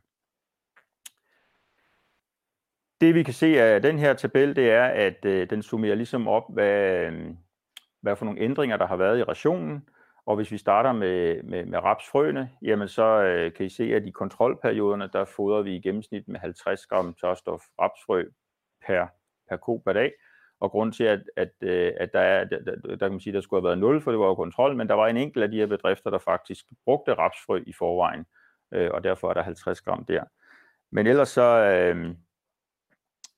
det 3.02 3.14
vi 3.14 3.22
kan 3.22 3.34
se 3.34 3.60
af 3.60 3.82
den 3.82 3.98
her 3.98 4.14
tabel, 4.14 4.56
det 4.56 4.70
er, 4.70 4.84
at 4.84 5.24
øh, 5.24 5.50
den 5.50 5.62
summerer 5.62 5.94
ligesom 5.94 6.28
op, 6.28 6.44
hvad, 6.48 7.06
øh, 7.06 7.34
hvad 8.00 8.16
for 8.16 8.24
nogle 8.24 8.40
ændringer, 8.40 8.76
der 8.76 8.86
har 8.86 8.96
været 8.96 9.18
i 9.18 9.22
rationen. 9.22 9.88
Og 10.26 10.36
hvis 10.36 10.52
vi 10.52 10.58
starter 10.58 10.92
med, 10.92 11.42
med, 11.42 11.66
med 11.66 11.78
rapsfrøene, 11.78 12.50
jamen 12.62 12.88
så 12.88 13.22
øh, 13.22 13.52
kan 13.52 13.66
I 13.66 13.68
se, 13.68 13.94
at 13.94 14.06
i 14.06 14.10
kontrolperioderne, 14.10 15.10
der 15.12 15.24
fodrer 15.24 15.62
vi 15.62 15.76
i 15.76 15.80
gennemsnit 15.80 16.28
med 16.28 16.40
50 16.40 16.86
gram 16.86 17.14
tørstof 17.14 17.62
rapsfrø 17.80 18.24
per, 18.86 19.06
per 19.48 19.56
ko 19.56 19.76
per 19.76 19.92
dag. 19.92 20.12
Og 20.60 20.70
grund 20.70 20.92
til, 20.92 21.04
at, 21.04 21.22
at, 21.36 21.52
øh, 21.60 21.92
at 22.00 22.12
der, 22.12 22.20
er, 22.20 22.44
der, 22.44 22.58
der, 22.60 22.96
kan 22.96 23.10
man 23.10 23.20
sige, 23.20 23.32
der 23.32 23.40
skulle 23.40 23.60
have 23.60 23.68
været 23.68 23.78
0, 23.78 24.02
for 24.02 24.10
det 24.10 24.20
var 24.20 24.26
jo 24.26 24.34
kontrol, 24.34 24.76
men 24.76 24.88
der 24.88 24.94
var 24.94 25.06
en 25.06 25.16
enkelt 25.16 25.42
af 25.44 25.50
de 25.50 25.56
her 25.56 25.66
bedrifter, 25.66 26.10
der 26.10 26.18
faktisk 26.18 26.64
brugte 26.84 27.14
rapsfrø 27.14 27.62
i 27.66 27.72
forvejen, 27.72 28.24
øh, 28.74 28.90
og 28.94 29.04
derfor 29.04 29.30
er 29.30 29.34
der 29.34 29.42
50 29.42 29.80
gram 29.80 30.04
der. 30.04 30.24
Men 30.92 31.06
ellers 31.06 31.28
så, 31.28 31.42
øh, 31.42 32.14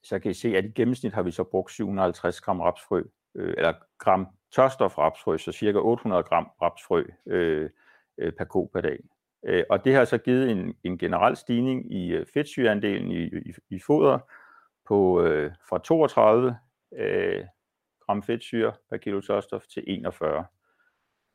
så 0.05 0.19
kan 0.19 0.31
I 0.31 0.35
se, 0.35 0.57
at 0.57 0.65
i 0.65 0.69
gennemsnit 0.69 1.13
har 1.13 1.23
vi 1.23 1.31
så 1.31 1.45
brugt 1.45 1.73
750 1.73 2.41
gram 2.41 2.61
rapsfrø, 2.61 3.03
øh, 3.35 3.55
eller 3.57 3.73
gram 3.99 4.27
tørstof 4.55 4.99
rapsfrø, 4.99 5.39
så 5.39 5.53
cirka 5.53 5.79
800 5.79 6.23
gram 6.23 6.51
rapsfrø 6.63 7.05
øh, 7.27 7.71
øh, 8.19 8.33
per 8.33 8.45
ko 8.45 8.71
per 8.73 8.81
dag. 8.81 8.99
Øh, 9.47 9.65
og 9.71 9.85
det 9.85 9.95
har 9.95 10.05
så 10.05 10.19
givet 10.19 10.51
en, 10.51 10.75
en 10.85 10.99
generel 10.99 11.37
stigning 11.37 11.93
i 11.93 12.13
øh, 12.13 12.27
fedtsyreandelen 12.35 13.11
i, 13.11 13.25
i, 13.25 13.55
i 13.71 13.79
foder 13.79 14.19
på 14.89 15.23
øh, 15.23 15.53
fra 15.69 15.79
32 15.79 16.57
øh, 16.97 17.45
gram 18.07 18.23
fedtsyre 18.23 18.73
per 18.91 18.97
kilo 18.97 19.21
tørstof 19.21 19.67
til 19.67 19.85
41. 19.87 20.45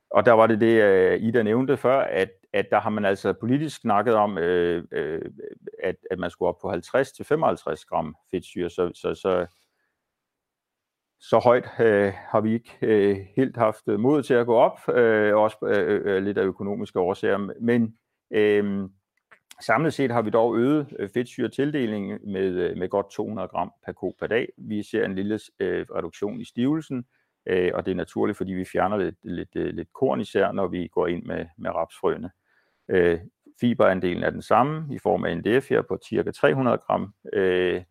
Og 0.10 0.26
der 0.26 0.32
var 0.32 0.48
det 0.48 0.62
det, 0.62 1.14
uh, 1.16 1.24
Ida 1.24 1.44
nævnte 1.44 1.78
før, 1.78 2.00
at, 2.00 2.30
at 2.54 2.70
der 2.72 2.80
har 2.80 2.90
man 2.90 3.06
altså 3.06 3.34
politisk 3.34 3.82
snakket 3.82 4.16
om, 4.16 4.38
øh, 4.38 4.84
øh, 4.92 5.22
at, 5.84 5.96
at 6.12 6.20
man 6.20 6.30
skulle 6.30 6.50
op 6.50 6.60
på 6.62 6.72
50-55 6.72 6.78
gram 7.90 8.16
fedtsyre, 8.32 8.70
så, 8.70 8.92
så, 8.96 9.16
så, 9.16 9.46
så 11.20 11.40
højt 11.40 11.70
øh, 11.80 12.14
har 12.16 12.42
vi 12.42 12.54
ikke 12.54 12.78
øh, 12.82 13.18
helt 13.36 13.58
haft 13.58 13.88
mod 13.88 14.24
til 14.24 14.34
at 14.34 14.46
gå 14.46 14.56
op, 14.56 14.80
øh, 14.96 15.36
også 15.36 15.58
øh, 15.64 15.94
øh, 15.94 16.02
øh 16.06 16.24
lidt 16.24 16.38
af 16.38 16.44
økonomiske 16.44 17.00
årsager, 17.00 17.54
men 17.62 17.98
øh, 18.32 18.90
samlet 19.62 19.94
set 19.94 20.12
har 20.12 20.22
vi 20.22 20.30
dog 20.30 20.58
øget 20.58 21.10
fedtsyretildelingen 21.14 22.20
med, 22.32 22.76
med 22.76 22.90
godt 22.90 23.12
200 23.12 23.48
gram 23.48 23.72
per 23.86 23.92
ko 23.92 24.16
per 24.20 24.28
dag. 24.28 24.50
Vi 24.58 24.84
ser 24.84 25.06
en 25.06 25.16
lille 25.16 25.40
øh, 25.60 25.86
reduktion 25.96 26.42
i 26.42 26.46
stivelsen, 26.46 27.06
øh, 27.46 27.72
og 27.74 27.86
det 27.86 27.92
er 27.92 27.96
naturligt, 27.96 28.38
fordi 28.38 28.54
vi 28.54 28.66
fjerner 28.66 28.98
lidt, 28.98 29.16
lidt, 29.24 29.56
øh, 29.56 29.74
lidt 29.74 29.94
korn 29.94 30.22
især, 30.22 30.52
når 30.52 30.68
vi 30.68 30.88
går 30.88 31.08
ind 31.08 31.24
med, 31.24 31.46
med 31.58 31.72
rapsfrøene. 31.72 32.32
Øh, 32.90 33.20
fiberandelen 33.62 34.24
er 34.24 34.30
den 34.30 34.42
samme 34.42 34.96
i 34.96 35.00
form 35.00 35.26
af 35.26 35.38
NDF 35.38 35.70
her 35.70 35.82
på 35.82 35.98
ca. 36.10 36.32
300 36.32 36.78
gram, 36.78 37.14
øh, 37.34 37.84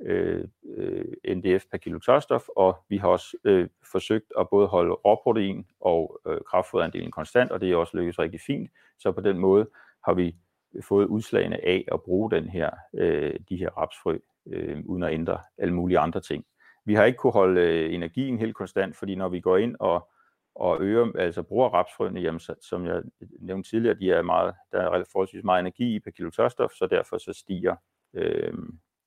øh, 0.00 0.44
øh 0.76 1.04
NDF 1.36 1.64
per 1.70 1.78
kilo 1.78 1.98
tørstof, 1.98 2.42
og 2.56 2.76
vi 2.88 2.96
har 2.96 3.08
også 3.08 3.36
øh, 3.44 3.68
forsøgt 3.92 4.32
at 4.38 4.48
både 4.48 4.66
holde 4.66 4.92
råprotein 4.92 5.66
og 5.80 6.20
øh, 6.26 6.40
kraftfoderandelen 6.50 7.10
konstant, 7.10 7.50
og 7.50 7.60
det 7.60 7.72
er 7.72 7.76
også 7.76 7.96
lykkedes 7.96 8.18
rigtig 8.18 8.40
fint. 8.40 8.70
Så 8.98 9.12
på 9.12 9.20
den 9.20 9.38
måde 9.38 9.68
har 10.04 10.14
vi 10.14 10.36
fået 10.82 11.06
udslagene 11.06 11.64
af 11.64 11.84
at 11.92 12.02
bruge 12.02 12.30
den 12.30 12.48
her, 12.48 12.70
øh, 12.94 13.34
de 13.48 13.56
her 13.56 13.70
rapsfrø, 13.70 14.18
øh, 14.46 14.82
uden 14.86 15.02
at 15.02 15.12
ændre 15.12 15.38
alle 15.58 15.74
mulige 15.74 15.98
andre 15.98 16.20
ting. 16.20 16.44
Vi 16.84 16.94
har 16.94 17.04
ikke 17.04 17.16
kunne 17.16 17.32
holde 17.32 17.60
øh, 17.60 17.94
energien 17.94 18.38
helt 18.38 18.54
konstant, 18.54 18.96
fordi 18.96 19.14
når 19.14 19.28
vi 19.28 19.40
går 19.40 19.56
ind 19.56 19.76
og, 19.80 20.10
og 20.54 20.80
øger, 20.80 21.12
altså 21.18 21.42
bruger 21.42 21.68
rapsfrøene, 21.68 22.20
jamen, 22.20 22.40
så, 22.40 22.54
som 22.60 22.86
jeg 22.86 23.02
nævnte 23.40 23.70
tidligere, 23.70 23.98
de 23.98 24.10
er 24.10 24.22
meget, 24.22 24.54
der 24.72 24.80
er 24.80 25.04
forholdsvis 25.12 25.44
meget 25.44 25.60
energi 25.60 25.94
i 25.94 26.00
per 26.00 26.10
kilo 26.10 26.30
tørstof, 26.30 26.70
så 26.72 26.86
derfor 26.86 27.18
så 27.18 27.32
stiger, 27.32 27.76
øh, 28.14 28.54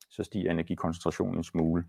så 0.09 0.23
stiger 0.23 0.51
energikoncentrationen 0.51 1.37
en 1.37 1.43
smule. 1.43 1.85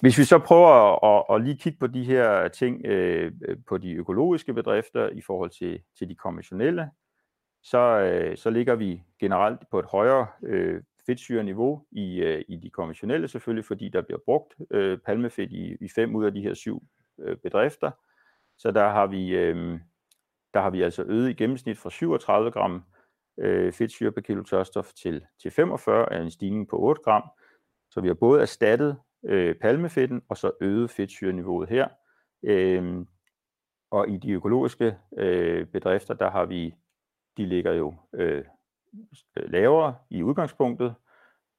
Hvis 0.00 0.18
vi 0.18 0.24
så 0.24 0.38
prøver 0.38 0.68
at, 0.68 0.98
at, 1.02 1.34
at 1.34 1.44
lige 1.44 1.56
kigge 1.56 1.78
på 1.78 1.86
de 1.86 2.04
her 2.04 2.48
ting 2.48 2.86
øh, 2.86 3.32
på 3.68 3.78
de 3.78 3.92
økologiske 3.92 4.54
bedrifter 4.54 5.08
i 5.08 5.20
forhold 5.20 5.50
til, 5.50 5.82
til 5.98 6.08
de 6.08 6.14
konventionelle, 6.14 6.90
så, 7.62 7.78
øh, 7.78 8.36
så 8.36 8.50
ligger 8.50 8.74
vi 8.74 9.02
generelt 9.20 9.60
på 9.70 9.78
et 9.78 9.86
højere 9.86 10.26
øh, 10.42 10.82
fedtsyreniveau 11.06 11.86
i, 11.90 12.20
øh, 12.20 12.44
i 12.48 12.56
de 12.56 12.70
konventionelle 12.70 13.28
selvfølgelig, 13.28 13.64
fordi 13.64 13.88
der 13.88 14.02
bliver 14.02 14.18
brugt 14.24 14.54
øh, 14.70 14.98
palmefedt 14.98 15.52
i, 15.52 15.76
i 15.80 15.88
fem 15.94 16.14
ud 16.16 16.24
af 16.24 16.32
de 16.32 16.42
her 16.42 16.54
syv 16.54 16.82
øh, 17.20 17.36
bedrifter. 17.36 17.90
Så 18.58 18.70
der 18.70 18.88
har 18.88 19.06
vi, 19.06 19.36
øh, 19.36 19.80
der 20.54 20.60
har 20.60 20.70
vi 20.70 20.82
altså 20.82 21.02
øget 21.02 21.30
i 21.30 21.32
gennemsnit 21.32 21.78
fra 21.78 21.90
37 21.90 22.50
gram 22.50 22.82
øh, 23.38 23.72
fedtsyre 23.72 24.12
per 24.12 24.20
kilo 24.20 24.42
tørstof 24.42 24.92
til, 24.92 25.24
til 25.42 25.50
45, 25.50 26.12
er 26.12 26.22
en 26.22 26.30
stigning 26.30 26.68
på 26.68 26.78
8 26.78 27.02
gram. 27.02 27.22
Så 27.90 28.00
vi 28.00 28.08
har 28.08 28.14
både 28.14 28.42
erstattet 28.42 28.96
øh, 29.24 29.54
palmefedten 29.54 30.22
og 30.28 30.36
så 30.36 30.50
øget 30.60 30.90
fedtsyreniveauet 30.90 31.68
her. 31.68 31.88
Øh, 32.42 33.06
og 33.90 34.08
i 34.08 34.16
de 34.16 34.32
økologiske 34.32 34.96
øh, 35.18 35.66
bedrifter, 35.66 36.14
der 36.14 36.30
har 36.30 36.44
vi, 36.44 36.74
de 37.36 37.46
ligger 37.46 37.72
jo 37.72 37.94
øh, 38.14 38.44
Øh, 39.36 39.50
lavere 39.50 39.94
i 40.10 40.22
udgangspunktet, 40.22 40.94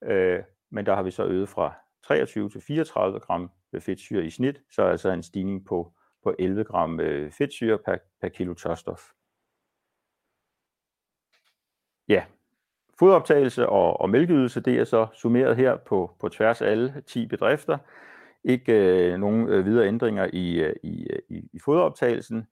øh, 0.04 0.44
men 0.70 0.86
der 0.86 0.96
har 0.96 1.04
vi 1.04 1.12
så 1.12 1.26
øget 1.26 1.50
fra 1.50 1.74
23 2.08 2.50
til 2.50 2.62
34 2.62 3.20
gram 3.20 3.52
fedtsyre 3.80 4.26
i 4.26 4.30
snit, 4.30 4.62
så 4.72 4.82
altså 4.82 5.10
en 5.10 5.24
stigning 5.24 5.66
på, 5.66 5.94
på 6.24 6.36
11 6.40 6.64
gram 6.64 7.00
øh, 7.00 7.32
fedtsyre 7.32 7.78
per, 7.78 7.98
per 8.22 8.30
kilo 8.30 8.54
tørstof. 8.54 9.02
Ja, 12.08 12.26
foderoptagelse 13.00 13.70
og, 13.70 14.02
og 14.02 14.10
mælkeydelse, 14.10 14.62
det 14.62 14.80
er 14.80 14.84
så 14.84 15.08
summeret 15.14 15.56
her 15.56 15.78
på, 15.78 16.16
på 16.20 16.30
tværs 16.30 16.62
af 16.62 16.72
alle 16.72 17.04
10 17.08 17.28
bedrifter. 17.28 17.78
Ikke 18.44 18.74
øh, 18.74 19.20
nogen 19.20 19.48
øh, 19.48 19.66
videre 19.66 19.88
ændringer 19.88 20.30
i, 20.34 20.60
øh, 20.60 20.70
øh, 20.70 20.76
i, 20.84 21.08
i, 21.30 21.50
i 21.54 21.60
foderoptagelsen. 21.60 22.48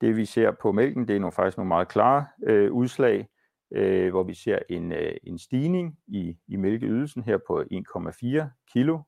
Det 0.00 0.16
vi 0.16 0.24
ser 0.24 0.50
på 0.50 0.72
mælken, 0.72 1.08
det 1.08 1.16
er 1.16 1.20
nogle, 1.20 1.32
faktisk 1.32 1.56
nogle 1.56 1.68
meget 1.68 1.88
klare 1.88 2.26
øh, 2.42 2.72
udslag 2.72 3.28
øh, 3.70 4.10
hvor 4.10 4.22
vi 4.22 4.34
ser 4.34 4.58
en, 4.68 4.92
øh, 4.92 5.12
en 5.22 5.38
stigning 5.38 5.98
i, 6.06 6.36
i 6.48 6.56
mælkeydelsen 6.56 7.22
her 7.22 7.38
på 7.46 7.62
1,4 7.62 8.44
kilo. 8.72 8.98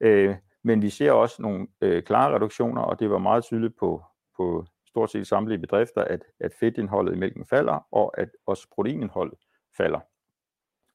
Øh, 0.00 0.36
men 0.62 0.82
vi 0.82 0.90
ser 0.90 1.12
også 1.12 1.42
nogle 1.42 1.66
øh, 1.80 2.02
klare 2.02 2.34
reduktioner, 2.34 2.82
og 2.82 3.00
det 3.00 3.10
var 3.10 3.18
meget 3.18 3.44
tydeligt 3.44 3.76
på, 3.78 4.02
på 4.36 4.66
stort 4.86 5.10
set 5.10 5.26
samtlige 5.26 5.58
bedrifter, 5.58 6.04
at, 6.04 6.24
at 6.40 6.52
fedtindholdet 6.60 7.14
i 7.14 7.18
mælken 7.18 7.46
falder, 7.46 7.86
og 7.92 8.20
at 8.20 8.28
også 8.46 8.68
proteinindholdet 8.74 9.38
falder. 9.76 10.00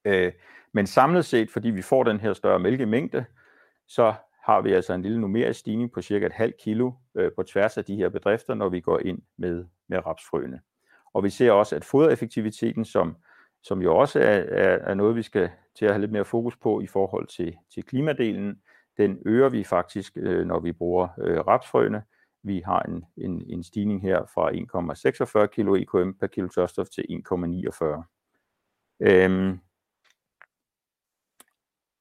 Øh, 0.05 0.33
men 0.73 0.87
samlet 0.87 1.25
set, 1.25 1.49
fordi 1.51 1.69
vi 1.69 1.81
får 1.81 2.03
den 2.03 2.19
her 2.19 2.33
større 2.33 2.59
mælkemængde, 2.59 3.25
så 3.87 4.13
har 4.43 4.61
vi 4.61 4.73
altså 4.73 4.93
en 4.93 5.01
lille 5.01 5.21
numerisk 5.21 5.59
stigning 5.59 5.91
på 5.91 6.01
cirka 6.01 6.25
et 6.25 6.33
halvt 6.33 6.57
kilo 6.57 6.91
øh, 7.15 7.31
på 7.35 7.43
tværs 7.43 7.77
af 7.77 7.85
de 7.85 7.95
her 7.95 8.09
bedrifter, 8.09 8.53
når 8.53 8.69
vi 8.69 8.79
går 8.79 8.99
ind 8.99 9.21
med, 9.37 9.65
med 9.87 10.05
rapsfrøene. 10.05 10.61
Og 11.15 11.23
vi 11.23 11.29
ser 11.29 11.51
også, 11.51 11.75
at 11.75 11.85
fodereffektiviteten, 11.85 12.85
som, 12.85 13.15
som 13.63 13.81
jo 13.81 13.97
også 13.97 14.19
er, 14.19 14.43
er, 14.47 14.77
er 14.77 14.93
noget, 14.93 15.15
vi 15.15 15.21
skal 15.21 15.49
til 15.75 15.85
at 15.85 15.91
have 15.91 16.01
lidt 16.01 16.11
mere 16.11 16.25
fokus 16.25 16.57
på 16.57 16.81
i 16.81 16.87
forhold 16.87 17.27
til, 17.27 17.57
til 17.73 17.83
klimadelen, 17.83 18.61
den 18.97 19.19
øger 19.25 19.49
vi 19.49 19.63
faktisk, 19.63 20.13
øh, 20.15 20.45
når 20.45 20.59
vi 20.59 20.71
bruger 20.71 21.07
øh, 21.19 21.39
rapsfrøene. 21.39 22.03
Vi 22.43 22.61
har 22.65 22.79
en, 22.79 23.05
en, 23.17 23.43
en 23.49 23.63
stigning 23.63 24.01
her 24.01 24.25
fra 24.33 24.51
1,46 24.51 25.45
kg 25.45 25.81
EKM 25.81 26.11
per 26.19 26.27
kilo 26.27 26.47
tørstof 26.47 26.87
til 26.89 27.05
1,49. 27.09 27.85
Øhm, 28.99 29.59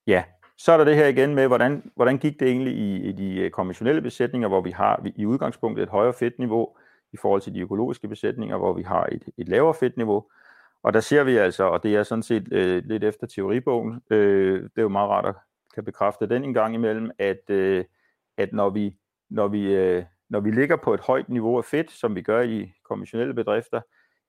ja, 0.07 0.25
så 0.57 0.73
er 0.73 0.77
der 0.77 0.85
det 0.85 0.97
her 0.97 1.07
igen 1.07 1.35
med, 1.35 1.47
hvordan, 1.47 1.91
hvordan 1.97 2.19
gik 2.19 2.41
det 2.41 2.49
egentlig 2.49 2.75
i, 2.77 3.09
i 3.09 3.13
de 3.13 3.51
konventionelle 3.51 4.03
besætninger, 4.03 4.49
hvor 4.49 4.61
vi 4.61 4.71
har 4.71 5.07
i 5.17 5.27
udgangspunktet 5.27 5.83
et 5.83 5.89
højere 5.89 6.15
fedtniveau, 6.15 6.77
i 7.15 7.17
forhold 7.17 7.41
til 7.41 7.55
de 7.55 7.61
økologiske 7.61 8.09
besætninger, 8.09 8.57
hvor 8.57 8.73
vi 8.73 8.83
har 8.83 9.07
et, 9.13 9.23
et 9.39 9.49
lavere 9.49 9.75
fedtniveau. 9.75 10.25
Og 10.83 10.93
der 10.93 11.01
ser 11.01 11.25
vi 11.25 11.37
altså, 11.37 11.65
og 11.65 11.83
det 11.83 11.97
er 11.97 12.03
sådan 12.03 12.23
set 12.23 12.53
øh, 12.53 12.85
lidt 12.85 13.05
efter 13.05 13.27
teoribogen, 13.27 14.03
øh, 14.11 14.63
det 14.63 14.79
er 14.79 14.83
jo 14.83 14.89
meget 14.89 15.11
rart 15.11 15.27
at 15.27 15.35
kan 15.75 15.85
bekræfte 15.85 16.29
den 16.29 16.45
en 16.45 16.55
gang 16.55 16.75
imellem, 16.75 17.11
at, 17.19 17.51
øh, 17.51 17.85
at 18.37 18.53
når 18.53 18.71
vi, 18.71 18.97
når 19.31 19.49
vi, 19.49 19.75
øh, 19.75 20.05
når 20.29 20.41
vi 20.41 20.51
ligger 20.51 20.77
på 20.77 20.95
et 20.95 21.01
højt 21.01 21.29
niveau 21.29 21.59
af 21.59 21.65
fedt, 21.65 21.91
som 21.91 22.15
vi 22.15 22.23
gør 22.23 22.41
i 22.41 22.73
konventionelle 22.85 23.35
bedrifter, 23.35 23.81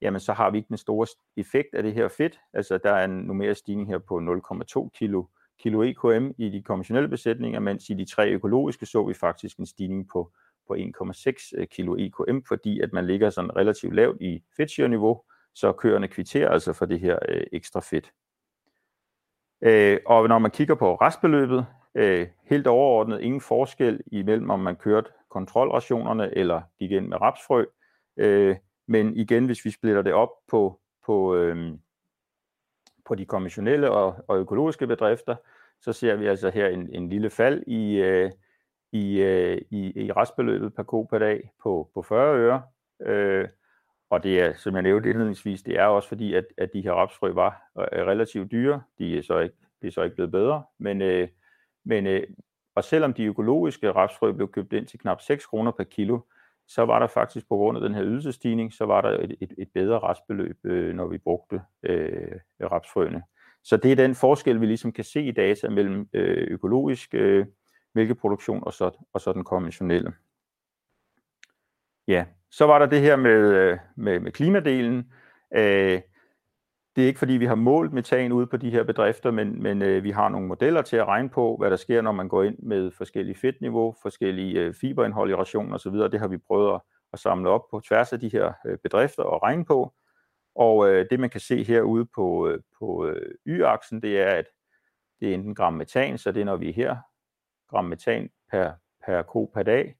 jamen 0.02 0.20
så 0.20 0.34
har 0.34 0.50
vi 0.50 0.58
ikke 0.58 0.68
den 0.68 0.78
store 0.78 1.08
effekt 1.38 1.74
af 1.74 1.84
det 1.84 1.94
her 1.94 2.08
fedt. 2.08 2.40
Altså 2.54 2.78
der 2.78 2.92
er 2.92 3.06
en 3.06 3.12
numerisk 3.18 3.60
stigning 3.60 3.88
her 3.88 3.98
på 3.98 4.20
0,2 4.20 4.90
kilo, 4.90 5.24
kilo 5.60 5.82
EKM 5.82 6.32
i 6.38 6.50
de 6.50 6.64
konventionelle 6.64 7.10
besætninger, 7.10 7.60
mens 7.60 7.90
i 7.90 7.94
de 7.94 8.06
tre 8.06 8.30
økologiske 8.30 8.86
så 8.86 9.04
vi 9.04 9.14
faktisk 9.14 9.58
en 9.58 9.66
stigning 9.66 10.10
på 10.10 10.32
på 10.68 10.76
1,6 10.76 11.52
øh, 11.58 11.68
kilo 11.68 11.96
EKM, 11.96 12.40
fordi 12.48 12.80
at 12.80 12.94
man 12.94 13.08
ligger 13.08 13.30
sådan 13.30 13.56
relativt 13.56 13.96
lavt 13.96 14.22
i 14.22 14.44
fedtsyre-niveau, 14.58 15.22
så 15.54 15.72
køerne 15.72 16.08
kvitterer 16.08 16.50
altså 16.50 16.74
for 16.74 16.86
det 16.86 17.00
her 17.00 17.20
øh, 17.30 17.44
ekstra 17.52 17.80
fedt. 17.80 18.12
Øh, 19.62 20.00
og 20.06 20.28
når 20.28 20.40
man 20.40 20.52
kigger 20.52 20.76
på 20.76 20.96
restbeløbet, 20.96 21.66
øh, 21.96 22.28
helt 22.44 22.68
overordnet 22.68 23.22
ingen 23.22 23.42
forskel 23.42 24.02
imellem 24.08 24.50
om 24.50 24.60
man 24.60 24.76
kørte 24.76 25.10
kontrolrationerne 25.30 26.38
eller 26.38 26.62
gik 26.80 26.92
ind 26.92 27.08
med 27.08 27.22
rapsfrø, 27.22 27.66
øh, 28.18 28.56
men 28.88 29.18
igen, 29.18 29.46
hvis 29.46 29.66
vi 29.66 29.72
splitter 29.72 30.02
det 30.02 30.14
op 30.14 30.30
på, 30.48 30.80
på, 31.06 31.36
øh, 31.36 31.74
på 33.06 33.16
de 33.16 33.26
konventionelle 33.26 33.92
og, 33.92 34.16
og 34.28 34.38
økologiske 34.38 34.88
bedrifter, 34.88 35.36
så 35.82 35.94
ser 35.94 36.16
vi 36.16 36.28
altså 36.28 36.50
her 36.50 36.68
en, 36.68 36.90
en 36.96 37.10
lille 37.10 37.30
fald 37.30 37.64
i, 37.68 37.96
øh, 37.96 38.32
i, 38.96 39.22
øh, 39.22 39.62
i, 39.70 40.06
i 40.06 40.12
restbeløbet 40.12 40.74
per 40.76 40.84
ko 40.84 41.04
per 41.04 41.20
dag 41.20 41.50
på, 41.64 41.90
på 41.94 42.02
40 42.02 42.38
øre. 42.38 42.62
Øh, 43.02 43.48
og 44.10 44.24
det 44.24 44.42
er, 44.42 44.54
som 44.54 44.74
jeg 44.74 44.84
nævnte 44.84 45.10
indledningsvis, 45.10 45.64
det 45.64 45.80
er 45.80 45.86
også 45.86 46.10
fordi, 46.10 46.34
at, 46.34 46.46
at 46.58 46.70
de 46.74 46.82
her 46.82 46.92
rapsfrø 46.92 47.32
var 47.32 47.62
øh, 47.80 48.06
relativt 48.06 48.52
dyre. 48.52 48.82
De 49.00 49.18
er 49.18 49.22
så 49.22 49.40
ikke, 49.40 49.56
de 49.82 49.88
er 49.88 49.92
så 49.92 50.04
ikke 50.04 50.16
blevet 50.16 50.32
bedre. 50.32 50.64
Men, 50.80 51.02
øh, 51.02 51.28
men 51.86 52.08
øh, 52.08 52.24
og 52.76 52.84
selvom 52.84 53.14
de 53.14 53.26
økologiske 53.26 53.92
rapsfrø 53.92 54.32
blev 54.32 54.52
købt 54.52 54.74
ind 54.74 54.88
til 54.88 55.00
knap 55.00 55.22
6 55.22 55.46
kroner 55.46 55.72
per 55.72 55.84
kilo, 55.84 56.20
så 56.68 56.86
var 56.86 57.00
der 57.00 57.08
faktisk 57.08 57.48
på 57.50 57.56
grund 57.56 57.78
af 57.78 57.82
den 57.82 57.96
her 57.96 58.04
ydelsestigning, 58.04 58.74
så 58.74 58.86
var 58.86 59.02
der 59.02 59.10
et, 59.10 59.36
et, 59.42 59.54
et 59.58 59.70
bedre 59.74 60.00
restbeløb, 60.00 60.58
øh, 60.64 60.96
når 60.96 61.08
vi 61.08 61.18
brugte 61.18 61.62
øh, 61.84 62.32
rapsfrøene. 62.62 63.24
Så 63.64 63.78
det 63.78 63.92
er 63.92 63.96
den 63.96 64.16
forskel, 64.16 64.62
vi 64.62 64.66
ligesom 64.66 64.92
kan 64.92 65.04
se 65.04 65.22
i 65.22 65.32
data 65.32 65.70
mellem 65.70 66.10
øh, 66.14 66.48
økologisk 66.52 67.14
øh, 67.14 67.46
mælkeproduktion 67.96 68.64
og 68.64 68.74
så, 68.74 68.92
og 69.14 69.22
så 69.22 69.34
den 69.34 69.44
konventionelle. 69.44 70.14
Ja, 72.08 72.26
så 72.52 72.66
var 72.66 72.80
der 72.80 72.86
det 72.86 73.02
her 73.02 73.16
med, 73.16 73.54
øh, 73.54 73.78
med, 73.96 74.20
med 74.20 74.32
klimadelen. 74.32 75.14
Øh, 75.56 76.02
det 76.96 77.04
er 77.04 77.08
ikke 77.08 77.20
fordi, 77.20 77.34
vi 77.34 77.46
har 77.46 77.56
målt 77.56 77.94
metan 77.94 78.32
ude 78.32 78.48
på 78.48 78.58
de 78.58 78.70
her 78.70 78.84
bedrifter, 78.84 79.32
men, 79.32 79.64
men 79.64 79.82
øh, 79.82 80.04
vi 80.04 80.12
har 80.12 80.30
nogle 80.30 80.48
modeller 80.48 80.82
til 80.82 80.98
at 80.98 81.08
regne 81.08 81.30
på, 81.30 81.58
hvad 81.58 81.70
der 81.70 81.76
sker, 81.76 82.02
når 82.02 82.12
man 82.12 82.28
går 82.28 82.44
ind 82.44 82.60
med 82.60 82.92
forskellige 82.92 83.36
fedtniveau, 83.36 83.96
forskellige 84.02 84.60
øh, 84.60 84.74
fiberindhold 84.74 85.30
i 85.30 85.36
rationen 85.36 85.74
osv. 85.74 85.94
Det 85.94 86.20
har 86.20 86.28
vi 86.28 86.38
prøvet 86.38 86.74
at, 86.74 86.82
at 87.14 87.20
samle 87.20 87.50
op 87.50 87.62
på 87.72 87.80
tværs 87.80 88.14
af 88.14 88.20
de 88.20 88.30
her 88.30 88.54
øh, 88.66 88.78
bedrifter 88.78 89.24
og 89.24 89.44
regne 89.44 89.66
på. 89.66 89.94
Og 90.56 90.90
øh, 90.90 91.06
det 91.10 91.20
man 91.20 91.30
kan 91.30 91.42
se 91.42 91.64
herude 91.64 92.06
på, 92.16 92.52
på 92.80 93.08
øh, 93.08 93.32
y-aksen, 93.46 94.02
det 94.02 94.22
er, 94.22 94.30
at 94.30 94.46
det 95.20 95.30
er 95.30 95.34
enten 95.34 95.56
gram 95.56 95.74
metan, 95.74 96.18
så 96.18 96.32
det 96.32 96.42
er 96.42 96.46
når 96.46 96.56
vi 96.56 96.70
er 96.70 96.74
her 96.74 96.96
gram 97.70 97.86
metan 97.86 98.30
per, 98.52 98.72
per 99.06 99.22
ko 99.22 99.52
per 99.54 99.64
dag. 99.64 99.96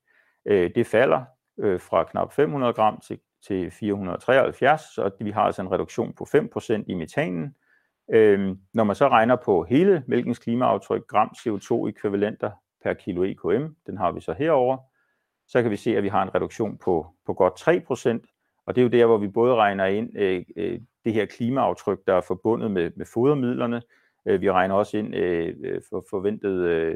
Øh, 0.46 0.72
det 0.76 0.88
falder 0.88 1.24
øh, 1.60 1.80
fra 1.80 2.04
knap 2.04 2.34
500 2.34 2.74
gram 2.74 3.00
til, 3.00 3.20
til 3.48 3.72
473, 3.72 4.82
så 4.82 5.12
vi 5.20 5.32
har 5.32 5.42
altså 5.42 5.62
en 5.62 5.72
reduktion 5.72 6.14
på 6.14 6.24
5% 6.24 6.84
i 6.88 6.94
metanen. 6.94 7.56
Øh, 8.14 8.56
når 8.74 8.84
man 8.84 8.96
så 8.96 9.08
regner 9.08 9.36
på 9.36 9.64
hele 9.64 10.04
mælkens 10.08 10.40
klimaaftryk, 10.40 11.08
gram 11.08 11.34
CO2-ekvivalenter 11.38 12.52
per 12.84 12.94
kilo 12.94 13.24
EKM, 13.24 13.66
den 13.88 13.98
har 13.98 14.12
vi 14.12 14.22
så 14.22 14.34
herover, 14.34 14.78
så 15.48 15.62
kan 15.62 15.72
vi 15.72 15.76
se, 15.76 15.98
at 15.98 16.04
vi 16.04 16.10
har 16.10 16.24
en 16.24 16.36
reduktion 16.36 16.78
på, 16.78 17.08
på 17.26 17.34
godt 17.34 17.54
3%, 17.62 18.64
og 18.66 18.76
det 18.76 18.82
er 18.82 18.84
jo 18.84 18.90
der, 18.90 19.06
hvor 19.06 19.18
vi 19.18 19.28
både 19.28 19.56
regner 19.56 19.86
ind 19.86 20.18
øh, 20.18 20.44
øh, 20.58 20.80
det 21.06 21.14
her 21.14 21.26
klimaaftryk, 21.26 22.00
der 22.08 22.14
er 22.14 22.22
forbundet 22.22 22.72
med, 22.72 22.92
med 22.96 23.06
fodermidlerne, 23.06 23.82
Øh, 24.26 24.42
vi 24.42 24.52
regner 24.52 24.76
også 24.76 24.98
ind 24.98 25.16
øh, 25.16 25.56
øh, 25.64 25.82
for 25.90 26.06
forventede 26.10 26.96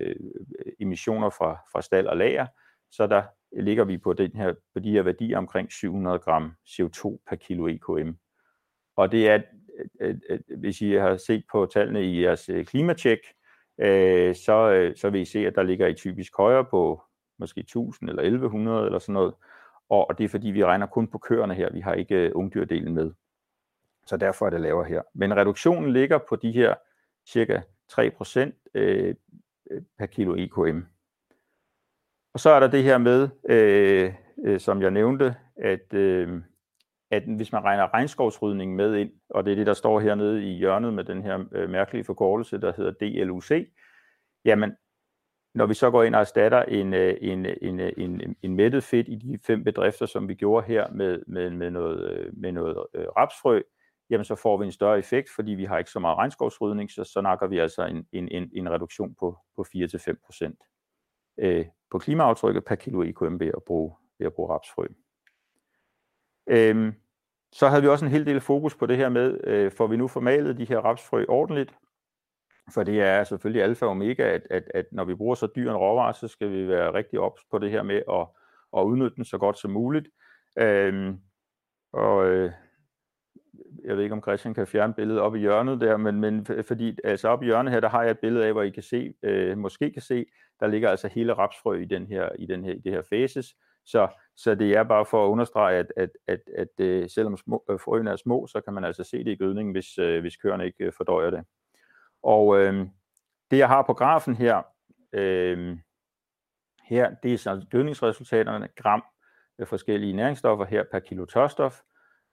emissioner 0.80 1.30
fra, 1.30 1.58
fra 1.72 1.82
stald 1.82 2.08
og 2.08 2.18
lager, 2.18 2.48
så 2.92 3.08
der 3.08 3.24
ligger 3.62 3.84
vi 3.84 3.98
på, 3.98 4.14
den 4.14 4.32
her, 4.32 4.54
på 4.74 4.80
de 4.80 4.92
her 4.92 5.02
værdier 5.02 5.38
omkring 5.38 5.72
700 5.72 6.20
gram 6.20 6.54
CO2 6.68 7.18
per 7.30 7.36
kilo 7.36 7.68
EKM. 7.68 8.12
Og 8.96 9.12
det 9.12 9.30
er, 9.30 9.42
hvis 10.58 10.82
I 10.82 10.92
har 10.92 11.18
set 11.18 11.44
på 11.52 11.66
tallene 11.66 12.04
i 12.04 12.24
jeres 12.24 12.50
klimatjek, 12.68 13.20
så, 14.36 14.92
så 14.96 15.10
vil 15.10 15.22
I 15.22 15.26
se, 15.26 15.48
at 15.48 15.56
der 15.56 15.64
ligger 15.64 15.88
I 15.88 15.94
typisk 15.94 16.38
højere 16.38 16.66
på 16.66 17.02
måske 17.40 17.60
1000 17.60 18.10
eller 18.10 18.24
1100 18.24 18.86
eller 18.86 19.00
sådan 19.00 19.14
noget. 19.14 19.34
Og 19.90 20.18
det 20.18 20.24
er 20.24 20.30
fordi, 20.30 20.48
vi 20.48 20.66
regner 20.66 20.86
kun 20.86 21.08
på 21.08 21.18
køerne 21.18 21.54
her. 21.54 21.74
Vi 21.74 21.80
har 21.80 21.94
ikke 21.94 22.36
ungdyrdelen 22.36 22.94
med. 22.94 23.12
Så 24.06 24.18
derfor 24.18 24.46
er 24.46 24.50
det 24.50 24.62
lavere 24.62 24.86
her. 24.88 25.02
Men 25.14 25.38
reduktionen 25.38 25.94
ligger 25.94 26.20
på 26.30 26.36
de 26.36 26.52
her 26.52 26.76
cirka 27.32 27.62
3% 27.92 28.70
øh, 28.74 29.16
øh, 29.72 29.82
per 29.98 30.06
kilo 30.06 30.36
EKM. 30.36 30.80
Og 32.34 32.40
så 32.40 32.50
er 32.50 32.60
der 32.60 32.68
det 32.68 32.84
her 32.84 32.98
med, 32.98 33.30
øh, 33.50 34.14
øh, 34.46 34.60
som 34.60 34.82
jeg 34.82 34.92
nævnte, 34.92 35.36
at, 35.56 35.94
øh, 35.94 36.42
at 37.12 37.24
hvis 37.24 37.52
man 37.52 37.64
regner 37.64 37.94
regnskovsrydning 37.94 38.76
med 38.76 38.96
ind, 38.96 39.12
og 39.30 39.46
det 39.46 39.52
er 39.52 39.56
det, 39.56 39.68
der 39.68 39.74
står 39.74 40.00
hernede 40.00 40.44
i 40.44 40.58
hjørnet 40.58 40.94
med 40.94 41.04
den 41.04 41.24
her 41.24 41.46
øh, 41.52 41.70
mærkelige 41.70 42.04
forkortelse, 42.04 42.62
der 42.62 42.74
hedder 42.78 42.92
DLUC, 42.92 43.52
jamen, 44.46 44.72
når 45.56 45.66
vi 45.66 45.74
så 45.74 45.92
går 45.92 46.04
ind 46.04 46.16
og 46.16 46.22
erstatter 46.22 46.64
en, 46.64 46.94
øh, 46.94 47.18
en, 47.22 47.46
øh, 47.46 47.56
en, 47.62 47.80
en, 47.98 48.36
en 48.42 48.56
mættet 48.56 48.84
fedt 48.84 49.08
i 49.08 49.16
de 49.16 49.40
fem 49.48 49.64
bedrifter, 49.64 50.06
som 50.06 50.28
vi 50.28 50.34
gjorde 50.34 50.68
her 50.68 50.92
med, 50.92 51.24
med, 51.28 51.50
med 51.50 51.72
noget, 51.72 52.30
med 52.34 52.52
noget 52.52 52.86
øh, 52.94 53.06
rapsfrø, 53.18 53.62
jamen 54.10 54.26
så 54.26 54.36
får 54.36 54.58
vi 54.58 54.66
en 54.66 54.72
større 54.72 55.00
effekt, 55.00 55.30
fordi 55.36 55.52
vi 55.52 55.66
har 55.66 55.78
ikke 55.78 55.92
så 55.92 56.00
meget 56.00 56.18
regnskovsrydning, 56.18 56.92
så, 56.92 57.04
så 57.04 57.22
nakker 57.22 57.48
vi 57.48 57.58
altså 57.58 57.86
en, 57.86 58.08
en, 58.12 58.28
en, 58.32 58.52
en 58.54 58.70
reduktion 58.72 59.16
på, 59.20 59.38
på 59.56 59.66
4-5% 59.76 60.70
øh, 61.40 61.66
på 61.92 62.00
klimaaftrykket 62.00 62.66
per 62.66 62.76
kilo 62.76 63.02
EKM 63.02 63.40
ved 63.40 63.48
at 63.48 63.64
bruge, 63.68 63.96
ved 64.20 64.28
at 64.28 64.34
bruge 64.34 64.54
rapsfrø. 64.54 64.86
Øhm, 66.48 66.94
så 67.52 67.68
havde 67.68 67.82
vi 67.82 67.88
også 67.88 68.06
en 68.06 68.12
hel 68.12 68.26
del 68.26 68.42
fokus 68.42 68.76
på 68.76 68.86
det 68.86 68.98
her 68.98 69.10
med, 69.10 69.40
øh, 69.44 69.72
får 69.72 69.88
vi 69.88 69.98
nu 69.98 70.08
formalet 70.08 70.58
de 70.58 70.66
her 70.66 70.80
rapsfrø 70.80 71.26
ordentligt, 71.30 71.76
for 72.74 72.84
det 72.84 73.02
er 73.02 73.24
selvfølgelig 73.24 73.64
alfa 73.64 73.86
og 73.86 73.92
omega, 73.92 74.24
at, 74.24 74.48
at, 74.50 74.64
at 74.74 74.86
når 74.92 75.04
vi 75.04 75.16
bruger 75.16 75.36
så 75.36 75.48
dyr 75.56 75.70
en 75.70 75.78
råvare, 75.78 76.14
så 76.14 76.28
skal 76.28 76.52
vi 76.52 76.68
være 76.68 76.94
rigtig 76.94 77.20
ops 77.20 77.42
på 77.52 77.60
det 77.60 77.72
her 77.72 77.84
med 77.84 78.02
at, 78.10 78.28
at 78.78 78.84
udnytte 78.84 79.16
den 79.16 79.26
så 79.26 79.38
godt 79.38 79.58
som 79.58 79.72
muligt. 79.72 80.08
Øhm, 80.58 81.20
og 81.94 82.26
øh, 82.26 82.52
jeg 83.86 83.96
ved 83.96 84.04
ikke 84.04 84.14
om 84.14 84.22
Christian 84.22 84.54
kan 84.54 84.68
fjerne 84.68 84.94
billedet 84.94 85.22
op 85.22 85.36
i 85.36 85.40
hjørnet 85.40 85.82
der, 85.82 85.98
men, 85.98 86.20
men 86.20 86.46
fordi 86.46 86.98
altså 87.04 87.28
op 87.28 87.44
i 87.44 87.46
hjørnet 87.46 87.74
her, 87.74 87.80
der 87.80 87.90
har 87.90 88.02
jeg 88.02 88.12
et 88.12 88.20
billede 88.20 88.46
af, 88.46 88.52
hvor 88.52 88.62
I 88.62 88.70
kan 88.70 88.84
se, 88.84 89.14
øh, 89.24 89.58
måske 89.58 89.92
kan 89.92 90.02
se, 90.02 90.26
der 90.60 90.68
ligger 90.68 90.90
altså 90.90 91.08
hele 91.08 91.34
rapsfrø 91.34 91.82
i 91.82 91.86
den 91.86 92.08
her, 92.08 92.30
i 92.40 92.46
den 92.46 92.64
her, 92.64 92.74
i 92.74 92.80
det 92.80 92.92
her 92.92 93.02
fases. 93.10 93.56
Så, 93.86 94.08
så 94.36 94.56
det 94.56 94.76
er 94.76 94.84
bare 94.84 95.06
for 95.06 95.26
at 95.26 95.30
understrege, 95.30 95.78
at, 95.78 95.94
at, 95.98 96.10
at, 96.28 96.40
at, 96.58 96.86
at 96.86 97.12
selvom 97.12 97.38
små, 97.38 97.64
øh, 97.70 97.80
frøene 97.80 98.12
er 98.12 98.16
små, 98.16 98.48
så 98.48 98.62
kan 98.62 98.74
man 98.74 98.84
altså 98.84 99.04
se 99.04 99.18
det 99.18 99.32
i 99.32 99.36
gødningen, 99.36 99.72
hvis, 99.72 99.98
øh, 99.98 100.22
hvis 100.22 100.38
køerne 100.38 100.66
ikke 100.66 100.86
øh, 100.86 100.94
fordøjer 100.98 101.30
det. 101.30 101.44
Og 102.24 102.60
øh, 102.60 102.88
det 103.52 103.58
jeg 103.58 103.68
har 103.68 103.82
på 103.82 103.94
grafen 103.94 104.36
her, 104.36 104.62
øh, 105.14 105.78
her 106.84 107.16
det 107.24 107.34
er 107.34 107.38
så 107.38 107.66
gødningsresultaterne, 107.72 108.68
gram 108.76 109.04
af 109.60 109.68
forskellige 109.68 110.14
næringsstoffer 110.14 110.66
her 110.66 110.84
per 110.92 111.00
kilo 111.00 111.26
tørstof. 111.26 111.82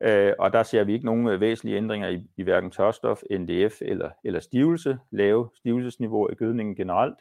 Øh, 0.01 0.33
og 0.39 0.53
der 0.53 0.63
ser 0.63 0.85
vi 0.85 0.93
ikke 0.93 1.07
nogen 1.07 1.29
øh, 1.29 1.41
væsentlige 1.41 1.77
ændringer 1.77 2.09
i, 2.09 2.23
i 2.37 2.43
hverken 2.43 2.71
tørstof, 2.71 3.23
NDF 3.31 3.83
eller, 3.83 4.11
eller 4.25 4.41
stivelse, 4.41 4.99
lave 5.11 5.49
stivelsesniveau 5.55 6.29
i 6.31 6.35
gødningen 6.35 6.75
generelt, 6.75 7.19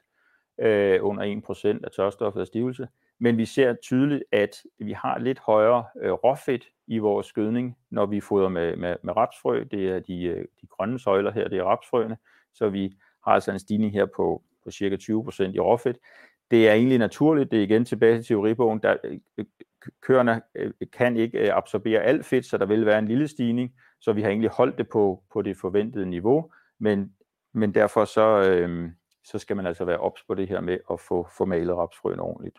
øh, 0.60 1.00
under 1.02 1.24
1% 1.24 1.80
af 1.84 1.92
tørstoffet 1.92 2.42
af 2.42 2.48
stivelse. 2.48 2.88
Men 3.20 3.38
vi 3.38 3.46
ser 3.46 3.74
tydeligt, 3.74 4.24
at 4.32 4.64
vi 4.80 4.92
har 4.92 5.20
lidt 5.20 5.40
højere 5.40 5.86
øh, 6.02 6.12
råfedt 6.12 6.68
i 6.88 6.98
vores 6.98 7.34
gødning, 7.34 7.78
når 7.90 8.06
vi 8.06 8.22
fodrer 8.22 8.50
med, 8.50 8.76
med, 8.76 8.96
med 9.02 9.18
rapsfrø. 9.18 9.64
Det 9.72 9.90
er 9.90 10.00
de, 10.00 10.24
øh, 10.24 10.46
de 10.62 10.68
grønne 10.68 11.00
søjler 11.00 11.32
her, 11.32 11.48
det 11.48 11.58
er 11.58 11.64
rapsfrøene. 11.64 12.18
Så 12.54 12.70
vi 12.70 12.98
har 13.26 13.32
altså 13.32 13.52
en 13.52 13.60
stigning 13.60 13.94
her 13.94 14.06
på, 14.06 14.44
på 14.64 14.72
cirka 14.72 14.96
20% 14.96 15.44
i 15.44 15.60
råfedt. 15.60 15.98
Det 16.52 16.70
er 16.70 16.74
egentlig 16.74 16.98
naturligt, 16.98 17.52
det 17.52 17.60
er 17.60 17.64
igen 17.64 17.86
tilbage 17.86 18.18
til 18.18 18.26
teoribogen, 18.26 18.80
der 18.80 18.96
øh, 19.04 19.46
køerne 20.02 20.42
øh, 20.56 20.72
kan 20.94 21.18
ikke 21.18 21.40
øh, 21.40 21.58
absorbere 21.58 22.02
alt 22.02 22.26
fedt, 22.26 22.46
så 22.46 22.58
der 22.58 22.66
vil 22.66 22.86
være 22.86 23.00
en 23.00 23.08
lille 23.08 23.28
stigning, 23.28 23.76
så 24.02 24.14
vi 24.14 24.22
har 24.22 24.30
egentlig 24.30 24.50
holdt 24.50 24.78
det 24.78 24.90
på, 24.90 25.24
på 25.34 25.42
det 25.42 25.58
forventede 25.58 26.06
niveau, 26.06 26.52
men, 26.80 27.14
men 27.54 27.74
derfor 27.74 28.06
så, 28.06 28.50
øh, 28.50 28.92
så 29.24 29.40
skal 29.40 29.56
man 29.56 29.66
altså 29.66 29.86
være 29.86 29.98
ops 29.98 30.24
på 30.28 30.36
det 30.36 30.48
her 30.48 30.62
med 30.62 30.78
at 30.92 31.00
få, 31.00 31.28
få 31.38 31.46
malet 31.46 31.76
rapsfrøen 31.76 32.20
ordentligt. 32.20 32.58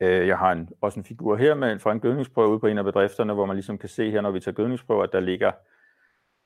Øh, 0.00 0.26
jeg 0.26 0.38
har 0.38 0.52
en, 0.52 0.68
også 0.80 1.00
en 1.00 1.04
figur 1.04 1.36
her 1.36 1.54
med, 1.54 1.78
fra 1.78 1.92
en 1.92 2.00
gødningsprøve 2.00 2.48
ude 2.48 2.60
på 2.60 2.66
en 2.66 2.78
af 2.78 2.84
bedrifterne, 2.84 3.34
hvor 3.34 3.46
man 3.46 3.56
ligesom 3.56 3.78
kan 3.78 3.88
se 3.88 4.10
her, 4.10 4.20
når 4.20 4.30
vi 4.30 4.40
tager 4.40 4.54
gødningsprøver, 4.54 5.02
at 5.02 5.12
der 5.12 5.20
ligger, 5.20 5.52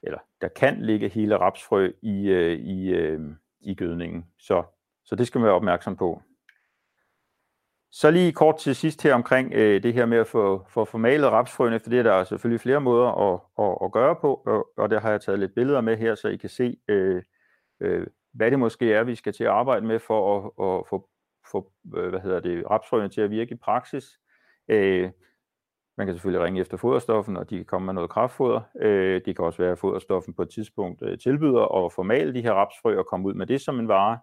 eller 0.03 0.19
der 0.41 0.49
kan 0.49 0.83
ligge 0.83 1.09
hele 1.09 1.37
rapsfrø 1.37 1.93
i, 2.03 2.29
øh, 2.29 2.59
i, 2.59 2.89
øh, 2.89 3.21
i 3.61 3.75
gødningen. 3.75 4.27
Så, 4.39 4.63
så 5.05 5.17
det 5.17 5.27
skal 5.27 5.39
man 5.39 5.47
være 5.47 5.55
opmærksom 5.55 5.97
på. 5.97 6.23
Så 7.95 8.11
lige 8.11 8.33
kort 8.33 8.57
til 8.57 8.75
sidst 8.75 9.03
her 9.03 9.15
omkring 9.15 9.53
øh, 9.53 9.83
det 9.83 9.95
her 9.95 10.07
med 10.07 10.19
at 10.19 10.27
få, 10.27 10.65
få 10.69 10.85
formalet 10.85 11.31
rapsfrøene, 11.31 11.81
for 11.81 11.91
det 11.91 11.99
er 11.99 12.03
der 12.03 12.25
selvfølgelig 12.25 12.61
flere 12.61 12.81
måder 12.81 13.09
at, 13.09 13.41
at, 13.59 13.79
at 13.85 13.93
gøre 13.93 14.17
på, 14.17 14.43
og, 14.47 14.69
og 14.77 14.91
der 14.91 15.01
har 15.01 15.11
jeg 15.11 15.21
taget 15.21 15.39
lidt 15.39 15.55
billeder 15.55 15.81
med 15.81 15.97
her, 15.97 16.15
så 16.15 16.29
I 16.29 16.37
kan 16.37 16.49
se, 16.49 16.77
øh, 16.89 17.23
øh, 17.81 18.07
hvad 18.33 18.51
det 18.51 18.59
måske 18.59 18.93
er, 18.93 19.05
vi 19.05 19.15
skal 19.15 19.33
til 19.33 19.45
at 19.45 19.51
arbejde 19.51 19.87
med 19.87 19.99
for 19.99 20.37
at, 20.37 20.45
at 20.45 20.87
få, 20.91 21.09
få 21.51 21.73
øh, 21.97 22.09
hvad 22.09 22.21
hedder 22.21 22.41
det, 22.41 22.71
rapsfrøene 22.71 23.09
til 23.09 23.21
at 23.21 23.31
virke 23.31 23.55
i 23.55 23.59
praksis. 23.59 24.19
Øh, 24.69 25.11
man 25.97 26.07
kan 26.07 26.15
selvfølgelig 26.15 26.45
ringe 26.45 26.61
efter 26.61 26.77
foderstoffen, 26.77 27.37
og 27.37 27.51
de 27.51 27.57
kan 27.57 27.65
komme 27.65 27.87
med 27.87 27.95
noget 27.95 28.11
kraftfoder. 28.11 28.61
Øh, 28.81 29.21
det 29.25 29.37
kan 29.37 29.45
også 29.45 29.63
være, 29.63 29.73
at 29.73 29.79
foderstoffen 29.79 30.35
på 30.35 30.43
et 30.43 30.51
tidspunkt 30.51 31.03
øh, 31.03 31.19
tilbyder 31.19 31.85
at 31.85 31.93
formale 31.93 32.35
de 32.35 32.43
her 32.43 32.53
rapsfrø 32.53 32.99
og 32.99 33.07
komme 33.07 33.29
ud 33.29 33.35
med 33.35 33.47
det 33.47 33.61
som 33.61 33.81
en 33.81 33.89
vare. 33.89 34.19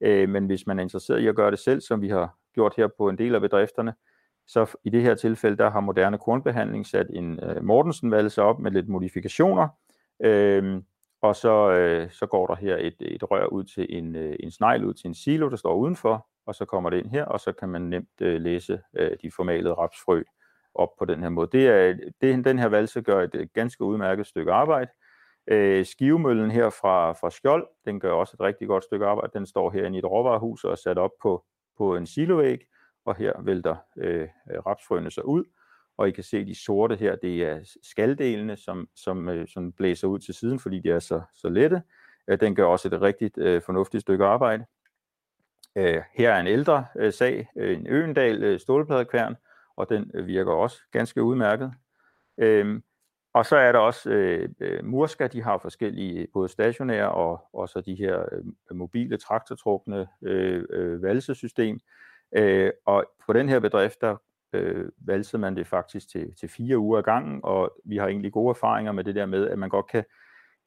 Øh, 0.00 0.28
men 0.28 0.46
hvis 0.46 0.66
man 0.66 0.78
er 0.78 0.82
interesseret 0.82 1.20
i 1.20 1.26
at 1.26 1.36
gøre 1.36 1.50
det 1.50 1.58
selv, 1.58 1.80
som 1.80 2.02
vi 2.02 2.08
har 2.08 2.34
gjort 2.58 2.74
her 2.76 2.88
på 2.98 3.08
en 3.08 3.18
del 3.18 3.34
af 3.34 3.40
bedrifterne, 3.40 3.94
så 4.46 4.76
i 4.84 4.90
det 4.90 5.02
her 5.02 5.14
tilfælde, 5.14 5.56
der 5.56 5.70
har 5.70 5.80
moderne 5.80 6.18
kornbehandling 6.18 6.86
sat 6.86 7.06
en 7.10 7.40
øh, 7.44 7.64
Mortensen-valse 7.64 8.42
op 8.42 8.58
med 8.58 8.70
lidt 8.70 8.88
modifikationer, 8.88 9.68
øh, 10.24 10.82
og 11.22 11.36
så, 11.36 11.70
øh, 11.70 12.10
så 12.10 12.26
går 12.26 12.46
der 12.46 12.54
her 12.54 12.76
et, 12.76 12.96
et 13.00 13.30
rør 13.30 13.46
ud 13.46 13.64
til 13.64 13.86
en, 13.88 14.16
øh, 14.16 14.36
en 14.40 14.50
snegl 14.50 14.84
ud 14.84 14.94
til 14.94 15.06
en 15.06 15.14
silo, 15.14 15.50
der 15.50 15.56
står 15.56 15.74
udenfor, 15.74 16.26
og 16.46 16.54
så 16.54 16.64
kommer 16.64 16.90
det 16.90 16.98
ind 16.98 17.10
her, 17.10 17.24
og 17.24 17.40
så 17.40 17.52
kan 17.52 17.68
man 17.68 17.82
nemt 17.82 18.20
øh, 18.20 18.40
læse 18.40 18.80
øh, 18.98 19.10
de 19.22 19.30
formalede 19.30 19.74
rapsfrø 19.74 20.22
op 20.74 20.88
på 20.98 21.04
den 21.04 21.22
her 21.22 21.28
måde. 21.28 21.48
Det 21.52 21.68
er, 21.68 21.94
det, 22.20 22.44
den 22.44 22.58
her 22.58 22.68
valse 22.68 23.02
gør 23.02 23.22
et, 23.22 23.34
et 23.34 23.52
ganske 23.52 23.84
udmærket 23.84 24.26
stykke 24.26 24.52
arbejde. 24.52 24.90
Øh, 25.50 25.86
skivemøllen 25.86 26.50
her 26.50 26.70
fra, 26.70 27.12
fra 27.12 27.30
Skjold, 27.30 27.66
den 27.84 28.00
gør 28.00 28.12
også 28.12 28.36
et 28.36 28.40
rigtig 28.40 28.68
godt 28.68 28.84
stykke 28.84 29.06
arbejde. 29.06 29.38
Den 29.38 29.46
står 29.46 29.70
her 29.70 29.90
i 29.90 29.98
et 29.98 30.04
råvarehus 30.04 30.64
og 30.64 30.72
er 30.72 30.76
sat 30.76 30.98
op 30.98 31.10
på 31.22 31.44
på 31.78 31.96
en 31.96 32.06
silovæg, 32.06 32.66
og 33.04 33.16
her 33.16 33.42
vælter 33.42 33.76
øh, 33.96 34.28
øh, 34.50 34.66
rapsfrøene 34.66 35.10
sig 35.10 35.24
ud, 35.24 35.44
og 35.96 36.08
I 36.08 36.10
kan 36.10 36.24
se 36.24 36.44
de 36.44 36.64
sorte 36.64 36.96
her, 36.96 37.16
det 37.16 37.44
er 37.44 37.78
skaldelene, 37.82 38.56
som, 38.56 38.88
som, 38.94 39.28
øh, 39.28 39.48
som 39.48 39.72
blæser 39.72 40.08
ud 40.08 40.18
til 40.18 40.34
siden, 40.34 40.58
fordi 40.58 40.78
de 40.80 40.90
er 40.90 40.98
så, 40.98 41.20
så 41.34 41.48
lette. 41.48 41.82
Øh, 42.28 42.40
den 42.40 42.54
gør 42.54 42.64
også 42.64 42.88
et 42.88 43.02
rigtig 43.02 43.38
øh, 43.38 43.62
fornuftigt 43.62 44.00
stykke 44.00 44.24
arbejde. 44.24 44.64
Øh, 45.76 46.02
her 46.14 46.30
er 46.30 46.40
en 46.40 46.46
ældre 46.46 46.86
øh, 46.96 47.12
sag, 47.12 47.48
øh, 47.56 47.78
en 47.78 47.86
Øendal 47.86 48.42
øh, 48.42 48.60
stålpladekværn, 48.60 49.36
og 49.76 49.88
den 49.88 50.10
øh, 50.14 50.26
virker 50.26 50.52
også 50.52 50.78
ganske 50.92 51.22
udmærket. 51.22 51.72
Øh, 52.38 52.80
og 53.32 53.46
så 53.46 53.56
er 53.56 53.72
der 53.72 53.78
også 53.78 54.10
øh, 54.10 54.48
øh 54.60 54.84
Murska, 54.84 55.26
de 55.26 55.42
har 55.42 55.58
forskellige, 55.58 56.20
øh, 56.20 56.28
både 56.32 56.48
stationære 56.48 57.12
og, 57.12 57.48
og 57.52 57.68
så 57.68 57.80
de 57.80 57.94
her 57.94 58.24
øh, 58.32 58.76
mobile 58.76 59.16
traktortrukne 59.16 60.06
øh, 60.22 60.64
øh, 60.70 61.02
valsesystem. 61.02 61.80
Øh, 62.36 62.70
og 62.86 63.04
på 63.26 63.32
den 63.32 63.48
her 63.48 63.60
bedrift, 63.60 64.00
der 64.00 64.16
øh, 64.52 64.88
valsede 64.98 65.40
man 65.40 65.56
det 65.56 65.66
faktisk 65.66 66.08
til, 66.08 66.34
til 66.40 66.48
fire 66.48 66.78
uger 66.78 66.98
ad 66.98 67.02
gangen, 67.02 67.40
og 67.42 67.72
vi 67.84 67.96
har 67.96 68.06
egentlig 68.06 68.32
gode 68.32 68.50
erfaringer 68.50 68.92
med 68.92 69.04
det 69.04 69.14
der 69.14 69.26
med, 69.26 69.48
at 69.48 69.58
man 69.58 69.68
godt 69.68 69.86
kan, 69.86 70.04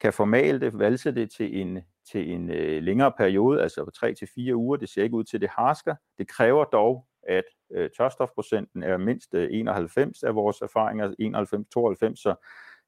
kan 0.00 0.12
formale 0.12 0.60
det, 0.60 0.78
valse 0.78 1.14
det 1.14 1.30
til 1.30 1.60
en, 1.60 1.78
til 2.12 2.32
en 2.32 2.50
øh, 2.50 2.82
længere 2.82 3.12
periode, 3.12 3.62
altså 3.62 3.90
tre 3.94 4.14
til 4.14 4.28
fire 4.34 4.56
uger. 4.56 4.76
Det 4.76 4.88
ser 4.88 5.02
ikke 5.02 5.16
ud 5.16 5.24
til, 5.24 5.36
at 5.36 5.40
det 5.40 5.50
harsker. 5.50 5.94
Det 6.18 6.28
kræver 6.28 6.64
dog, 6.64 7.06
at 7.28 7.44
øh, 7.70 7.90
tørstofprocenten 7.96 8.82
er 8.82 8.96
mindst 8.96 9.34
øh, 9.34 9.48
91 9.50 10.22
af 10.22 10.34
vores 10.34 10.60
erfaringer, 10.60 11.08
91-92, 11.08 12.16
så, 12.16 12.34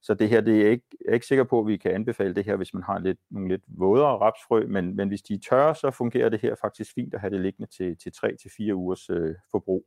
så 0.02 0.14
det 0.14 0.28
her, 0.28 0.40
det 0.40 0.66
er 0.66 0.70
ikke, 0.70 0.84
jeg 1.04 1.10
er 1.10 1.14
ikke 1.14 1.26
sikker 1.26 1.44
på, 1.44 1.60
at 1.60 1.66
vi 1.66 1.76
kan 1.76 1.90
anbefale 1.90 2.34
det 2.34 2.44
her, 2.44 2.56
hvis 2.56 2.74
man 2.74 2.82
har 2.82 2.98
lidt, 2.98 3.18
nogle 3.30 3.48
lidt 3.48 3.62
vådere 3.66 4.18
rapsfrø, 4.18 4.66
men, 4.66 4.96
men 4.96 5.08
hvis 5.08 5.22
de 5.22 5.34
er 5.34 5.38
tørre, 5.50 5.74
så 5.74 5.90
fungerer 5.90 6.28
det 6.28 6.40
her 6.40 6.54
faktisk 6.60 6.94
fint 6.94 7.14
at 7.14 7.20
have 7.20 7.30
det 7.30 7.40
liggende 7.40 7.70
til, 7.70 7.96
til 7.98 8.12
3-4 8.70 8.72
ugers 8.72 9.10
øh, 9.10 9.34
forbrug. 9.50 9.86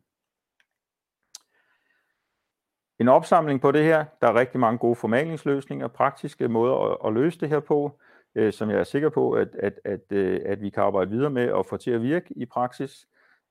En 3.00 3.08
opsamling 3.08 3.62
på 3.62 3.72
det 3.72 3.84
her, 3.84 4.06
der 4.22 4.28
er 4.28 4.36
rigtig 4.36 4.60
mange 4.60 4.78
gode 4.78 4.96
formalingsløsninger, 4.96 5.88
praktiske 5.88 6.48
måder 6.48 6.76
at, 6.76 6.98
at 7.08 7.14
løse 7.14 7.40
det 7.40 7.50
her 7.50 7.60
på. 7.60 8.00
øh, 8.36 8.54
som 8.54 8.70
jeg 8.70 8.80
er 8.80 8.84
sikker 8.84 9.10
på, 9.10 9.32
at, 9.32 9.56
at, 9.60 9.80
at, 9.86 10.12
øh, 10.12 10.42
at 10.46 10.62
vi 10.62 10.70
kan 10.70 10.84
arbejde 10.84 11.12
videre 11.12 11.30
med 11.30 11.52
og 11.52 11.66
få 11.66 11.78
til 11.78 11.92
at 11.92 12.02
virke 12.02 12.34
i 12.36 12.46
praksis. 12.46 13.08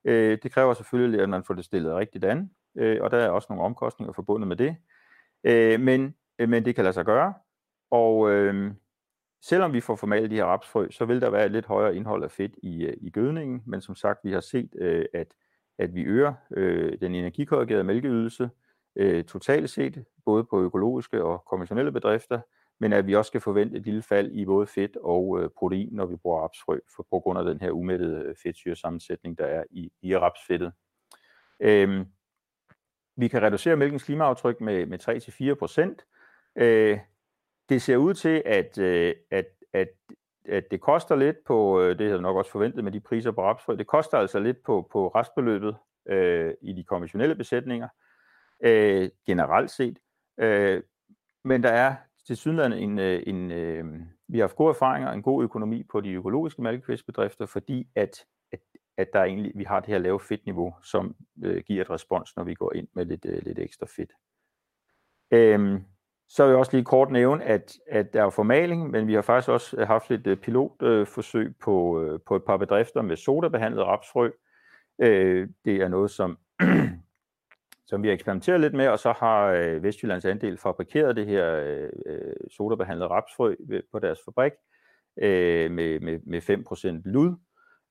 Øh, 0.06 0.38
det 0.42 0.52
kræver 0.52 0.74
selvfølgelig, 0.74 1.20
at 1.20 1.28
man 1.28 1.44
får 1.44 1.54
det 1.54 1.64
stillet 1.64 1.94
rigtigt 1.94 2.24
an, 2.24 2.50
øh, 2.76 2.98
og 3.00 3.10
der 3.10 3.18
er 3.18 3.30
også 3.30 3.46
nogle 3.50 3.64
omkostninger 3.64 4.12
forbundet 4.12 4.48
med 4.48 4.56
det. 4.56 4.76
Øh, 5.44 5.80
men, 5.80 6.14
øh, 6.38 6.48
men 6.48 6.64
det 6.64 6.74
kan 6.74 6.84
lade 6.84 6.94
sig 6.94 7.04
gøre, 7.04 7.34
og 7.90 8.30
øh, 8.30 8.72
selvom 9.42 9.72
vi 9.72 9.80
får 9.80 9.96
formalet 9.96 10.30
de 10.30 10.36
her 10.36 10.44
rapsfrø, 10.44 10.90
så 10.90 11.04
vil 11.04 11.20
der 11.20 11.30
være 11.30 11.46
et 11.46 11.52
lidt 11.52 11.66
højere 11.66 11.96
indhold 11.96 12.24
af 12.24 12.30
fedt 12.30 12.52
i, 12.62 12.84
øh, 12.84 12.96
i 13.00 13.10
gødningen, 13.10 13.62
men 13.66 13.80
som 13.80 13.94
sagt, 13.94 14.20
vi 14.24 14.32
har 14.32 14.40
set, 14.40 14.70
øh, 14.78 15.04
at, 15.14 15.34
at 15.78 15.94
vi 15.94 16.02
øger 16.02 16.34
øh, 16.50 17.00
den 17.00 17.14
energikorrigerede 17.14 17.84
mælkeydelse 17.84 18.50
øh, 18.96 19.24
totalt 19.24 19.70
set, 19.70 20.04
både 20.24 20.44
på 20.44 20.62
økologiske 20.62 21.24
og 21.24 21.44
konventionelle 21.50 21.92
bedrifter, 21.92 22.40
men 22.78 22.92
at 22.92 23.06
vi 23.06 23.14
også 23.14 23.28
skal 23.28 23.40
forvente 23.40 23.76
et 23.76 23.82
lille 23.82 24.02
fald 24.02 24.32
i 24.32 24.44
både 24.44 24.66
fedt 24.66 24.96
og 24.96 25.40
øh, 25.40 25.50
protein, 25.58 25.88
når 25.92 26.06
vi 26.06 26.16
bruger 26.16 26.42
rapsfrø, 26.42 26.78
for, 26.96 27.06
på 27.10 27.20
grund 27.20 27.38
af 27.38 27.44
den 27.44 27.60
her 27.60 27.70
umættede 27.70 28.22
øh, 28.24 28.34
fedtsyresammensætning, 28.42 29.38
der 29.38 29.46
er 29.46 29.64
i, 29.70 29.92
i 30.02 30.16
rapsfedtet. 30.16 30.72
Øhm, 31.60 32.06
vi 33.16 33.28
kan 33.28 33.42
reducere 33.42 33.76
mælkens 33.76 34.02
klimaaftryk 34.02 34.60
med, 34.60 34.86
med 34.86 35.52
3-4 35.52 35.54
procent. 35.54 36.06
Øh, 36.56 36.98
det 37.68 37.82
ser 37.82 37.96
ud 37.96 38.14
til, 38.14 38.42
at, 38.46 38.78
øh, 38.78 39.14
at, 39.30 39.46
at, 39.72 39.88
at 40.44 40.70
det 40.70 40.80
koster 40.80 41.16
lidt 41.16 41.44
på, 41.44 41.80
øh, 41.80 41.98
det 41.98 42.06
havde 42.06 42.22
nok 42.22 42.36
også 42.36 42.50
forventet 42.50 42.84
med 42.84 42.92
de 42.92 43.00
priser 43.00 43.30
på 43.30 43.42
rapsfrø, 43.42 43.76
det 43.76 43.86
koster 43.86 44.18
altså 44.18 44.40
lidt 44.40 44.62
på, 44.62 44.88
på 44.92 45.08
restbeløbet 45.08 45.76
øh, 46.08 46.54
i 46.62 46.72
de 46.72 46.84
konventionelle 46.84 47.34
besætninger, 47.34 47.88
øh, 48.64 49.10
generelt 49.26 49.70
set. 49.70 49.98
Øh, 50.38 50.82
men 51.44 51.62
der 51.62 51.70
er 51.70 51.94
til 52.26 52.36
sydland 52.36 52.74
en, 52.74 52.98
øh, 52.98 53.22
en, 53.26 53.50
en 53.50 54.10
vi 54.28 54.38
har 54.38 54.42
haft 54.42 54.56
gode 54.56 54.70
erfaringer 54.70 55.08
og 55.08 55.14
en 55.14 55.22
god 55.22 55.44
økonomi 55.44 55.82
på 55.82 56.00
de 56.00 56.12
økologiske 56.12 56.62
mælkekvæstbedrifter, 56.62 57.46
fordi 57.46 57.88
at, 57.94 58.24
at, 58.52 58.60
at 58.96 59.08
der 59.12 59.22
egentlig, 59.22 59.52
vi 59.54 59.64
har 59.64 59.80
det 59.80 59.88
her 59.88 59.98
lave 59.98 60.20
fedtniveau, 60.20 60.74
som 60.82 61.16
øh, 61.44 61.62
giver 61.66 61.82
et 61.82 61.90
respons, 61.90 62.36
når 62.36 62.44
vi 62.44 62.54
går 62.54 62.72
ind 62.72 62.88
med 62.94 63.04
lidt, 63.04 63.24
øh, 63.24 63.42
lidt 63.42 63.58
ekstra 63.58 63.86
fedt. 63.96 64.12
Øhm, 65.30 65.84
så 66.28 66.44
vil 66.44 66.50
jeg 66.50 66.58
også 66.58 66.76
lige 66.76 66.84
kort 66.84 67.10
nævne, 67.10 67.44
at, 67.44 67.78
at 67.90 68.12
der 68.12 68.24
er 68.24 68.30
formaling, 68.30 68.90
men 68.90 69.06
vi 69.06 69.14
har 69.14 69.22
faktisk 69.22 69.48
også 69.48 69.76
øh, 69.76 69.86
haft 69.86 70.10
lidt 70.10 70.40
pilotforsøg 70.40 71.46
øh, 71.46 71.52
på, 71.64 72.02
øh, 72.02 72.20
på 72.26 72.36
et 72.36 72.44
par 72.44 72.56
bedrifter 72.56 73.02
med 73.02 73.16
sodabehandlet 73.16 73.84
rapsfrø. 73.84 74.30
Øh, 74.98 75.48
det 75.64 75.76
er 75.76 75.88
noget, 75.88 76.10
som 76.10 76.38
som 77.86 78.02
vi 78.02 78.08
har 78.08 78.14
eksperimenteret 78.14 78.60
lidt 78.60 78.74
med, 78.74 78.88
og 78.88 78.98
så 78.98 79.12
har 79.12 79.46
øh, 79.46 79.82
Vestjyllands 79.82 80.24
andel 80.24 80.58
fabrikeret 80.58 81.16
det 81.16 81.26
her 81.26 81.56
øh, 81.56 81.88
øh 82.06 82.34
sodabehandlede 82.50 83.10
rapsfrø 83.10 83.54
på 83.92 83.98
deres 83.98 84.18
fabrik 84.24 84.52
øh, 85.22 85.70
med, 85.70 86.00
med, 86.00 86.20
med 86.26 86.42
5% 86.42 87.00
lud. 87.04 87.34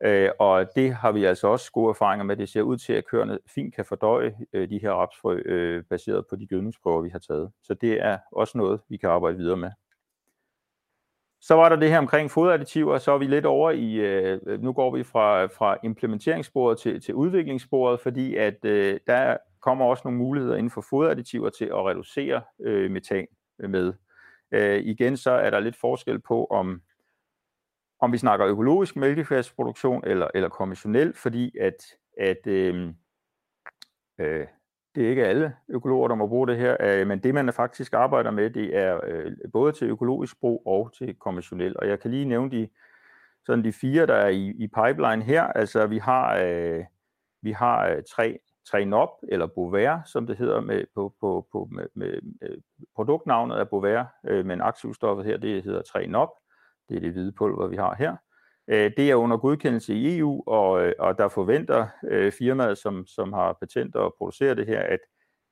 Øh, 0.04 0.30
og 0.39 0.76
det 0.76 0.93
har 0.93 1.12
vi 1.12 1.26
altså 1.26 1.48
også 1.48 1.72
gode 1.72 1.89
erfaringer 1.89 2.24
med. 2.24 2.38
Det 2.38 2.50
ser 2.50 2.62
ud 2.62 2.78
til, 2.78 2.93
at 2.93 3.08
køerne 3.08 3.39
fint 3.56 3.76
kan 3.76 3.86
fordøje 3.86 4.36
øh, 4.54 4.70
de 4.70 4.80
her 4.80 4.91
rapsfrø 4.91 5.41
øh, 5.46 5.84
baseret 5.84 6.26
på 6.30 6.36
de 6.36 6.48
gødningsprøver, 6.48 7.02
vi 7.02 7.10
har 7.10 7.20
taget. 7.20 7.52
Så 7.64 7.74
det 7.74 8.02
er 8.02 8.18
også 8.32 8.58
noget, 8.58 8.82
vi 8.89 8.98
kan 8.98 9.10
arbejde 9.10 9.38
videre 9.38 9.58
med. 9.58 9.72
Så 11.41 11.56
var 11.56 11.70
der 11.70 11.76
det 11.76 11.89
her 11.89 11.98
omkring 11.98 12.32
foderadditiver, 12.32 12.98
så 12.98 13.12
er 13.12 13.18
vi 13.18 13.26
lidt 13.26 13.46
over 13.46 13.72
i, 13.72 13.93
øh, 13.93 14.62
nu 14.62 14.74
går 14.74 14.96
vi 14.96 15.04
fra, 15.04 15.46
fra 15.46 15.78
implementeringssporet 15.84 16.78
til, 16.78 17.02
til 17.02 17.14
udviklingssporet, 17.14 18.00
fordi 18.00 18.36
at 18.36 18.66
øh, 18.66 19.00
der 19.08 19.38
kommer 19.66 19.86
også 19.86 20.01
nogle 20.05 20.20
muligheder 20.20 20.55
inden 20.55 20.72
for 20.72 20.82
foderadditiver 20.89 21.49
til 21.49 21.66
at 21.66 21.86
reducere 21.86 22.41
øh, 22.61 22.91
metan 22.91 23.28
øh, 23.59 23.70
med. 23.70 23.93
Øh, 24.51 24.80
igen 24.84 25.18
så 25.18 25.32
er 25.32 25.49
der 25.49 25.59
lidt 25.59 25.76
forskel 25.76 26.20
på, 26.20 26.45
om, 26.45 26.82
om 27.99 28.11
vi 28.11 28.18
snakker 28.18 28.47
økologisk 28.47 28.95
mælkefærdsproduktion 28.95 30.03
eller, 30.07 30.28
eller 30.34 30.49
konventionel, 30.49 31.13
fordi 31.13 31.57
at, 31.57 31.86
at 32.18 32.47
øh, 32.47 32.93
øh, 34.20 34.47
det 34.95 35.05
er 35.05 35.09
ikke 35.09 35.26
alle 35.26 35.55
økologer, 35.68 36.07
der 36.07 36.16
må 36.16 36.28
bruge 36.28 36.47
det 36.47 36.57
her, 36.57 36.78
øh, 36.80 37.07
men 37.07 37.20
det 37.20 37.34
man 37.34 37.53
faktisk 37.53 37.93
arbejder 37.93 38.32
med, 38.32 38.49
det 38.49 38.78
er 38.78 38.99
øh, 39.03 39.32
både 39.53 39.72
til 39.72 39.89
økologisk 39.89 40.39
brug 40.39 40.63
og 40.66 40.93
til 40.97 41.16
konventionel. 41.16 41.80
Og 41.80 41.88
jeg 41.88 41.99
kan 41.99 42.11
lige 42.11 42.26
nævne 42.26 42.51
de, 42.51 42.70
sådan 43.45 43.63
de 43.63 43.74
fire, 43.74 44.05
der 44.05 44.16
er 44.16 44.30
i, 44.30 44.47
i 44.47 44.68
pipeline 44.68 45.24
her. 45.24 45.43
Altså 45.43 45.88
vi 45.88 45.97
har, 45.97 46.38
øh, 46.38 46.84
vi 47.41 47.51
har 47.51 47.88
øh, 47.88 48.03
tre 48.16 48.39
Trenop, 48.72 49.09
eller 49.28 49.47
Bovaer, 49.47 49.99
som 50.05 50.28
det 50.28 50.38
hedder 50.38 50.61
med, 50.61 50.86
på, 50.95 51.13
på, 51.20 51.47
på, 51.51 51.70
med, 51.72 51.86
med, 51.93 52.22
med 52.41 52.57
produktnavnet 52.95 53.55
af 53.55 53.70
Bovaer, 53.70 54.05
øh, 54.28 54.45
men 54.45 54.61
aktivstoffet 54.61 55.26
her, 55.26 55.38
det 55.38 55.63
hedder 55.63 55.82
Trenop. 55.82 56.30
Det 56.89 56.97
er 56.97 57.01
det 57.01 57.11
hvide 57.11 57.32
pulver, 57.32 57.68
vi 57.68 57.76
har 57.76 57.95
her. 57.95 58.16
Øh, 58.68 58.91
det 58.97 59.11
er 59.11 59.16
under 59.16 59.38
godkendelse 59.38 59.93
i 59.93 60.18
EU, 60.18 60.43
og, 60.47 60.88
øh, 60.88 60.93
og 60.99 61.18
der 61.18 61.28
forventer 61.28 61.88
øh, 62.03 62.32
firmaet, 62.32 62.78
som, 62.78 63.05
som 63.05 63.34
har 63.34 63.53
patenter 63.53 63.99
og 63.99 64.16
producerer 64.18 64.53
det 64.53 64.68
her, 64.68 64.80
at, 64.82 64.99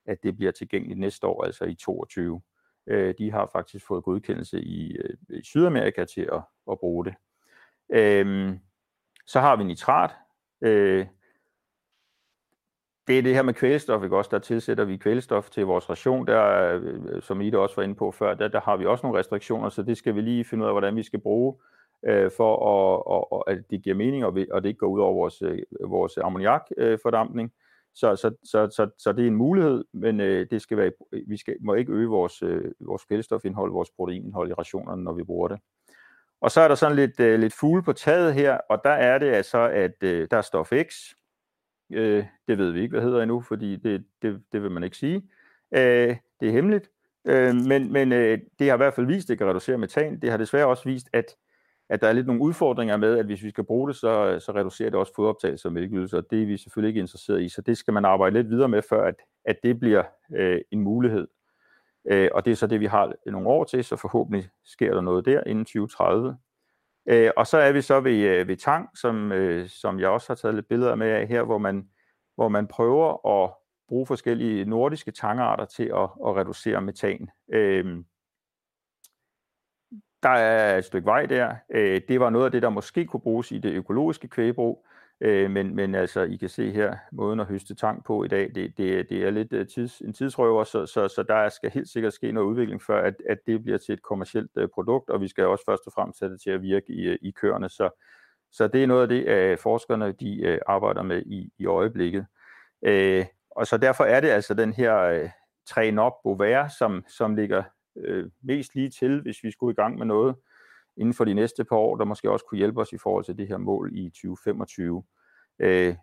at 0.06 0.18
det 0.24 0.38
bliver 0.38 0.52
tilgængeligt 0.52 1.00
næste 1.00 1.28
år, 1.28 1.44
altså 1.44 1.66
i 1.66 1.76
2022. 1.76 2.42
Øh, 2.88 3.14
de 3.18 3.32
har 3.32 3.50
faktisk 3.52 3.88
fået 3.88 4.04
godkendelse 4.04 4.62
i, 4.62 4.98
øh, 4.98 5.18
i 5.30 5.44
Sydamerika 5.44 6.06
til 6.06 6.30
at, 6.34 6.42
at 6.72 6.80
bruge 6.80 7.06
det. 7.06 7.16
Øh, 7.94 8.56
så 9.28 9.40
har 9.40 9.56
vi 9.56 9.64
nitrat. 9.64 10.12
Øh, 10.62 11.08
det 13.08 13.18
er 13.18 13.22
det 13.22 13.36
her 13.36 13.42
med 13.42 13.54
kvælstof, 13.54 14.04
ikke 14.04 14.18
også? 14.18 14.30
Der 14.32 14.40
tilsætter 14.40 14.84
vi 14.84 14.98
kvælstof 14.98 15.50
til 15.50 15.66
vores 15.66 15.90
ration, 15.90 16.28
der, 16.28 16.74
øh, 16.74 17.04
som 17.12 17.22
som 17.22 17.42
Ida 17.42 17.58
også 17.58 17.76
var 17.76 17.84
inde 17.84 17.96
på 17.96 18.12
før, 18.12 18.34
der, 18.34 18.48
der 18.48 18.62
har 18.62 18.78
vi 18.78 18.86
også 18.86 19.06
nogle 19.06 19.20
restriktioner, 19.20 19.70
så 19.70 19.84
det 19.84 19.98
skal 19.98 20.16
vi 20.16 20.22
lige 20.22 20.46
finde 20.46 20.64
ud 20.64 20.68
af, 20.68 20.74
hvordan 20.74 20.96
vi 20.96 21.04
skal 21.04 21.20
bruge, 21.20 21.56
øh, 22.06 22.32
for 22.38 22.56
at, 22.56 23.04
og, 23.06 23.34
og, 23.34 23.52
at 23.52 23.58
det 23.70 23.84
giver 23.84 23.96
mening, 23.96 24.26
og, 24.26 24.36
vi, 24.36 24.48
og 24.52 24.64
det 24.64 24.70
ikke 24.70 24.80
går 24.80 24.88
ud 24.88 25.00
over 25.00 25.14
vores, 25.14 25.42
øh, 25.42 25.60
vores 25.82 26.18
ammoniakfordampning. 26.18 27.46
Øh, 27.46 27.64
så, 27.96 28.16
så, 28.16 28.32
så, 28.44 28.70
så, 28.72 28.90
så 28.98 29.12
det 29.12 29.24
er 29.24 29.28
en 29.28 29.36
mulighed, 29.36 29.84
men 29.94 30.20
øh, 30.20 30.48
det 30.52 30.62
skal 30.62 30.78
være, 30.78 30.92
vi 31.28 31.38
skal, 31.38 31.56
må 31.62 31.74
ikke 31.74 31.92
øge 31.92 32.08
vores, 32.08 32.44
øh, 32.44 32.72
vores 32.80 33.04
kvælstofindhold, 33.04 33.72
vores 33.72 33.90
proteinindhold 33.96 34.50
i 34.50 34.54
rationerne, 34.54 35.04
når 35.04 35.14
vi 35.14 35.24
bruger 35.24 35.48
det. 35.48 35.60
Og 36.42 36.52
så 36.52 36.62
er 36.62 36.68
der 36.68 36.76
sådan 36.76 36.96
lidt, 36.96 37.20
øh, 37.20 37.40
lidt 37.40 37.54
fugle 37.54 37.84
på 37.84 37.94
taget 37.94 38.34
her, 38.34 38.58
og 38.70 38.82
der 38.84 38.90
er 38.90 39.18
det 39.18 39.28
altså, 39.28 39.60
at 39.60 40.04
øh, 40.04 40.28
der 40.32 40.38
er 40.38 40.42
stof 40.42 40.72
X, 40.84 40.94
Øh, 41.96 42.26
det 42.48 42.58
ved 42.58 42.72
vi 42.72 42.82
ikke, 42.82 42.92
hvad 42.92 43.02
hedder 43.02 43.22
endnu, 43.22 43.42
fordi 43.42 43.76
det, 43.76 44.06
det, 44.22 44.42
det 44.52 44.64
vil 44.64 44.72
man 44.72 44.84
ikke 44.84 44.98
sige. 44.98 45.16
Øh, 45.76 46.16
det 46.40 46.48
er 46.48 46.52
hemmeligt. 46.52 46.90
Øh, 47.28 47.56
men 47.56 47.92
men 47.92 48.12
øh, 48.12 48.40
det 48.60 48.68
har 48.68 48.74
i 48.74 48.78
hvert 48.78 48.94
fald 48.94 49.08
vist, 49.08 49.26
at 49.26 49.30
det 49.30 49.38
kan 49.38 49.48
reducere 49.48 49.78
metan. 49.78 50.20
Det 50.20 50.30
har 50.30 50.38
desværre 50.38 50.68
også 50.68 50.84
vist, 50.86 51.10
at, 51.14 51.36
at 51.90 52.02
der 52.02 52.08
er 52.08 52.14
lidt 52.14 52.28
nogle 52.28 52.42
udfordringer 52.42 52.98
med, 52.98 53.18
at 53.18 53.26
hvis 53.26 53.44
vi 53.44 53.50
skal 53.50 53.64
bruge 53.64 53.88
det, 53.88 53.96
så, 53.96 54.40
så 54.40 54.52
reducerer 54.52 54.90
det 54.90 55.00
også 55.00 55.14
fodoptagelse 55.16 55.68
og 55.68 55.74
mælkeydelser, 55.74 56.18
og 56.18 56.24
det 56.32 56.42
er 56.42 56.46
vi 56.46 56.58
selvfølgelig 56.58 56.90
ikke 56.90 57.00
interesseret 57.00 57.42
i. 57.42 57.50
Så 57.50 57.62
det 57.62 57.78
skal 57.78 57.94
man 57.94 58.06
arbejde 58.06 58.36
lidt 58.36 58.50
videre 58.50 58.70
med, 58.70 58.82
før 58.90 59.08
at, 59.08 59.16
at 59.46 59.56
det 59.64 59.80
bliver 59.80 60.04
øh, 60.36 60.62
en 60.72 60.82
mulighed. 60.82 61.28
Øh, 62.12 62.30
og 62.34 62.46
det 62.46 62.52
er 62.52 62.56
så 62.56 62.68
det, 62.68 62.80
vi 62.80 62.86
har 62.86 63.14
nogle 63.26 63.48
år 63.48 63.64
til, 63.64 63.84
så 63.84 63.96
forhåbentlig 63.96 64.50
sker 64.66 64.94
der 64.94 65.02
noget 65.02 65.26
der 65.26 65.44
inden 65.44 65.66
2030. 65.66 66.38
Øh, 67.06 67.32
og 67.38 67.48
så 67.48 67.58
er 67.58 67.72
vi 67.72 67.82
så 67.82 68.00
ved, 68.00 68.18
øh, 68.18 68.48
ved 68.48 68.58
tang, 68.58 68.98
som, 68.98 69.32
øh, 69.32 69.70
som 69.70 70.00
jeg 70.00 70.10
også 70.10 70.30
har 70.30 70.36
taget 70.36 70.56
lidt 70.56 70.68
billeder 70.68 70.96
med 70.96 71.08
af 71.08 71.28
her, 71.28 71.44
hvor 71.44 71.58
man, 71.58 71.90
hvor 72.36 72.48
man 72.48 72.68
prøver 72.68 73.28
at 73.44 73.54
bruge 73.88 74.06
forskellige 74.06 74.66
nordiske 74.66 75.12
tangarter 75.12 75.66
til 75.66 75.84
at, 75.84 76.10
at 76.26 76.36
reducere 76.36 76.82
metan. 76.82 77.30
Øh, 77.54 78.04
der 80.24 80.30
er 80.30 80.78
et 80.78 80.86
stykke 80.86 81.06
vej 81.06 81.26
der. 81.26 81.56
Øh, 81.70 82.02
det 82.08 82.20
var 82.20 82.30
noget 82.30 82.46
af 82.46 82.52
det, 82.52 82.62
der 82.62 82.70
måske 82.70 83.06
kunne 83.06 83.22
bruges 83.22 83.52
i 83.52 83.58
det 83.58 83.74
økologiske 83.74 84.28
kvægbrug, 84.28 84.88
Øh, 85.26 85.52
men, 85.52 85.76
men 85.76 85.96
altså, 85.96 86.22
I 86.22 86.36
kan 86.36 86.50
se 86.50 86.72
her, 86.72 86.96
måden 87.12 87.40
at 87.40 87.46
høste 87.46 87.76
tang 87.76 88.04
på 88.04 88.24
i 88.24 88.28
dag, 88.28 88.52
det, 88.56 88.78
det, 88.78 89.10
det 89.10 89.24
er 89.24 89.30
lidt 89.30 89.54
øh, 89.54 89.68
tids, 89.68 90.00
en 90.00 90.14
tidsrøver, 90.14 90.64
så, 90.64 90.86
så, 90.86 91.08
så 91.08 91.24
der 91.24 91.50
skal 91.50 91.72
helt 91.72 91.90
sikkert 91.90 92.14
ske 92.14 92.32
noget 92.32 92.48
udvikling, 92.48 92.82
før 92.82 93.04
at, 93.04 93.16
at 93.30 93.38
det 93.48 93.64
bliver 93.64 93.78
til 93.78 93.94
et 93.94 94.02
kommercielt 94.02 94.52
øh, 94.58 94.68
produkt, 94.74 95.10
og 95.10 95.22
vi 95.22 95.28
skal 95.28 95.46
også 95.46 95.66
først 95.68 95.88
og 95.88 95.94
fremmest 95.94 96.20
sætte 96.20 96.34
det 96.34 96.42
til 96.42 96.50
at 96.50 96.62
virke 96.62 96.94
i, 96.94 97.02
øh, 97.02 97.18
i 97.22 97.32
køerne. 97.32 97.70
Så, 97.70 97.90
så 98.52 98.68
det 98.68 98.84
er 98.84 98.88
noget 98.88 99.02
af 99.02 99.08
det, 99.08 99.28
øh, 99.28 99.58
forskerne 99.58 100.12
de, 100.12 100.42
øh, 100.42 100.60
arbejder 100.68 101.04
med 101.04 101.22
i, 101.26 101.52
i 101.58 101.66
øjeblikket. 101.66 102.26
Øh, 102.86 103.26
og 103.52 103.68
så 103.68 103.78
derfor 103.78 104.04
er 104.04 104.20
det 104.20 104.28
altså 104.28 104.54
den 104.54 104.74
her 104.74 105.00
øh, 105.00 105.30
træn 105.68 106.00
op 106.00 106.14
Bovaire, 106.24 106.70
som, 106.70 107.06
som 107.08 107.36
ligger 107.36 107.64
øh, 107.98 108.30
mest 108.42 108.76
lige 108.76 108.90
til, 108.90 109.22
hvis 109.22 109.44
vi 109.44 109.52
skulle 109.52 109.72
i 109.72 109.76
gang 109.76 109.98
med 109.98 110.06
noget 110.06 110.36
inden 110.98 111.14
for 111.14 111.26
de 111.26 111.34
næste 111.34 111.64
par 111.64 111.76
år, 111.76 111.96
der 111.96 112.06
måske 112.06 112.32
også 112.32 112.46
kunne 112.46 112.58
hjælpe 112.58 112.82
os 112.82 112.94
i 112.94 112.98
forhold 112.98 113.26
til 113.26 113.38
det 113.38 113.48
her 113.48 113.58
mål 113.58 113.92
i 113.94 114.10
2025. 114.10 115.04
Øh, 115.60 115.96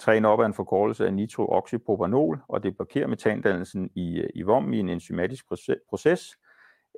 træne 0.00 0.28
op 0.28 0.40
af 0.40 0.46
en 0.46 0.54
forkortelse 0.54 1.06
af 1.06 1.14
nitrooxypropanol, 1.14 2.42
og 2.48 2.62
det 2.62 2.76
blokerer 2.76 3.06
metandannelsen 3.06 3.90
i, 3.94 4.20
øh, 4.20 4.28
i 4.34 4.42
vom 4.42 4.72
i 4.72 4.78
en 4.78 4.88
enzymatisk 4.88 5.46
proces. 5.88 6.36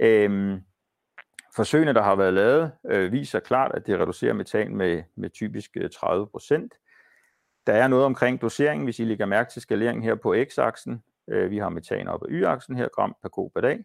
Øhm, 0.00 0.60
forsøgene, 1.56 1.94
der 1.94 2.02
har 2.02 2.16
været 2.16 2.34
lavet, 2.34 2.72
øh, 2.90 3.12
viser 3.12 3.40
klart, 3.40 3.72
at 3.74 3.86
det 3.86 4.00
reducerer 4.00 4.32
metan 4.32 4.76
med, 4.76 5.02
med 5.16 5.30
typisk 5.30 5.70
øh, 5.76 5.90
30% 5.94 6.68
Der 7.66 7.72
er 7.72 7.88
noget 7.88 8.04
omkring 8.04 8.42
doseringen, 8.42 8.84
hvis 8.84 8.98
I 8.98 9.04
lægger 9.04 9.26
mærke 9.26 9.50
til 9.50 9.62
skaleringen 9.62 10.02
her 10.02 10.14
på 10.14 10.34
x-aksen. 10.34 11.02
Øh, 11.28 11.50
vi 11.50 11.58
har 11.58 11.68
metan 11.68 12.08
op 12.08 12.22
ad 12.22 12.28
y-aksen 12.30 12.76
her, 12.76 12.88
gram 12.88 13.16
per 13.22 13.28
ko 13.28 13.48
per 13.54 13.60
dag. 13.60 13.84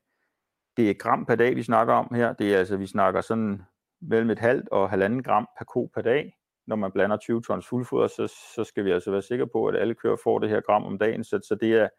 Det 0.77 0.89
er 0.89 0.93
gram 0.93 1.25
per 1.25 1.35
dag, 1.35 1.55
vi 1.55 1.63
snakker 1.63 1.93
om 1.93 2.13
her. 2.15 2.33
Det 2.33 2.53
er 2.53 2.57
altså, 2.59 2.77
vi 2.77 2.87
snakker 2.87 3.21
sådan 3.21 3.61
mellem 4.01 4.29
et 4.29 4.39
halvt 4.39 4.69
og 4.69 4.89
halvanden 4.89 5.23
gram 5.23 5.47
per 5.57 5.65
ko 5.65 5.91
per 5.93 6.01
dag. 6.01 6.36
Når 6.67 6.75
man 6.75 6.91
blander 6.91 7.17
20 7.17 7.41
tons 7.41 7.67
fuldfoder, 7.67 8.07
så, 8.07 8.33
så 8.55 8.63
skal 8.63 8.85
vi 8.85 8.91
altså 8.91 9.11
være 9.11 9.21
sikre 9.21 9.47
på, 9.47 9.65
at 9.65 9.75
alle 9.75 9.95
køer 9.95 10.15
får 10.23 10.39
det 10.39 10.49
her 10.49 10.61
gram 10.61 10.85
om 10.85 10.97
dagen. 10.97 11.23
Så, 11.23 11.39
så 11.47 11.55
det 11.55 11.73
er 11.73 11.89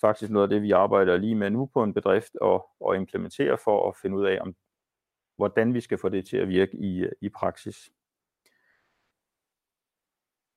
faktisk 0.00 0.30
noget 0.32 0.42
af 0.42 0.50
det, 0.50 0.62
vi 0.62 0.70
arbejder 0.70 1.16
lige 1.16 1.34
med 1.34 1.50
nu 1.50 1.70
på 1.74 1.82
en 1.82 1.94
bedrift 1.94 2.36
og, 2.40 2.66
og 2.80 2.96
implementere 2.96 3.58
for 3.64 3.88
at 3.88 3.96
finde 4.02 4.16
ud 4.16 4.26
af, 4.26 4.38
om, 4.40 4.54
hvordan 5.36 5.74
vi 5.74 5.80
skal 5.80 5.98
få 5.98 6.08
det 6.08 6.26
til 6.26 6.36
at 6.36 6.48
virke 6.48 6.76
i, 6.76 7.06
i 7.20 7.28
praksis. 7.28 7.90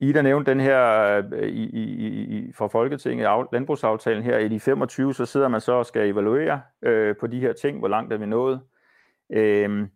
I 0.01 0.11
der 0.11 0.21
nævnte 0.21 0.51
den 0.51 0.59
her 0.59 1.17
i, 1.43 1.63
i, 1.63 1.83
i, 2.37 2.53
fra 2.53 2.67
Folketinget, 2.67 3.47
landbrugsaftalen 3.53 4.23
her, 4.23 4.37
i 4.37 4.47
de 4.47 4.59
25, 4.59 5.13
så 5.13 5.25
sidder 5.25 5.47
man 5.47 5.61
så 5.61 5.73
og 5.73 5.85
skal 5.85 6.09
evaluere 6.09 6.61
øh, 6.81 7.15
på 7.19 7.27
de 7.27 7.39
her 7.39 7.53
ting, 7.53 7.79
hvor 7.79 7.87
langt 7.87 8.13
er 8.13 8.17
vi 8.17 8.25
nået. 8.25 8.61
Øh, 9.29 9.87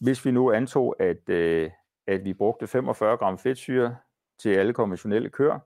hvis 0.00 0.24
vi 0.24 0.30
nu 0.30 0.52
antog, 0.52 0.96
at, 1.00 1.28
øh, 1.28 1.70
at 2.06 2.24
vi 2.24 2.32
brugte 2.32 2.66
45 2.66 3.16
gram 3.16 3.38
fedtsyre 3.38 3.96
til 4.38 4.48
alle 4.48 4.72
konventionelle 4.72 5.28
køer, 5.28 5.58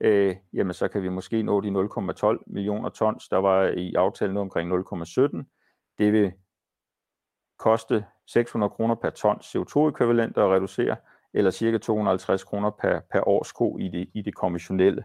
øh, 0.00 0.36
jamen 0.52 0.74
så 0.74 0.88
kan 0.88 1.02
vi 1.02 1.08
måske 1.08 1.42
nå 1.42 1.60
de 1.60 1.68
0,12 1.68 2.42
millioner 2.46 2.88
tons, 2.88 3.28
der 3.28 3.36
var 3.36 3.64
i 3.76 3.94
aftalen 3.94 4.36
omkring 4.36 4.72
0,17. 4.72 5.44
Det 5.98 6.12
vil 6.12 6.32
koste 7.58 8.04
600 8.26 8.70
kroner 8.70 8.94
per 8.94 9.10
ton 9.10 9.36
CO2-ekvivalent 9.36 10.38
at 10.38 10.50
reducere, 10.50 10.96
eller 11.34 11.50
cirka 11.50 11.78
250 11.78 12.44
kroner 12.44 12.70
per, 12.70 13.00
per 13.12 13.28
årsko 13.28 13.78
i 13.78 13.88
det, 13.88 14.08
i 14.14 14.22
det 14.22 14.34
konventionelle. 14.34 15.04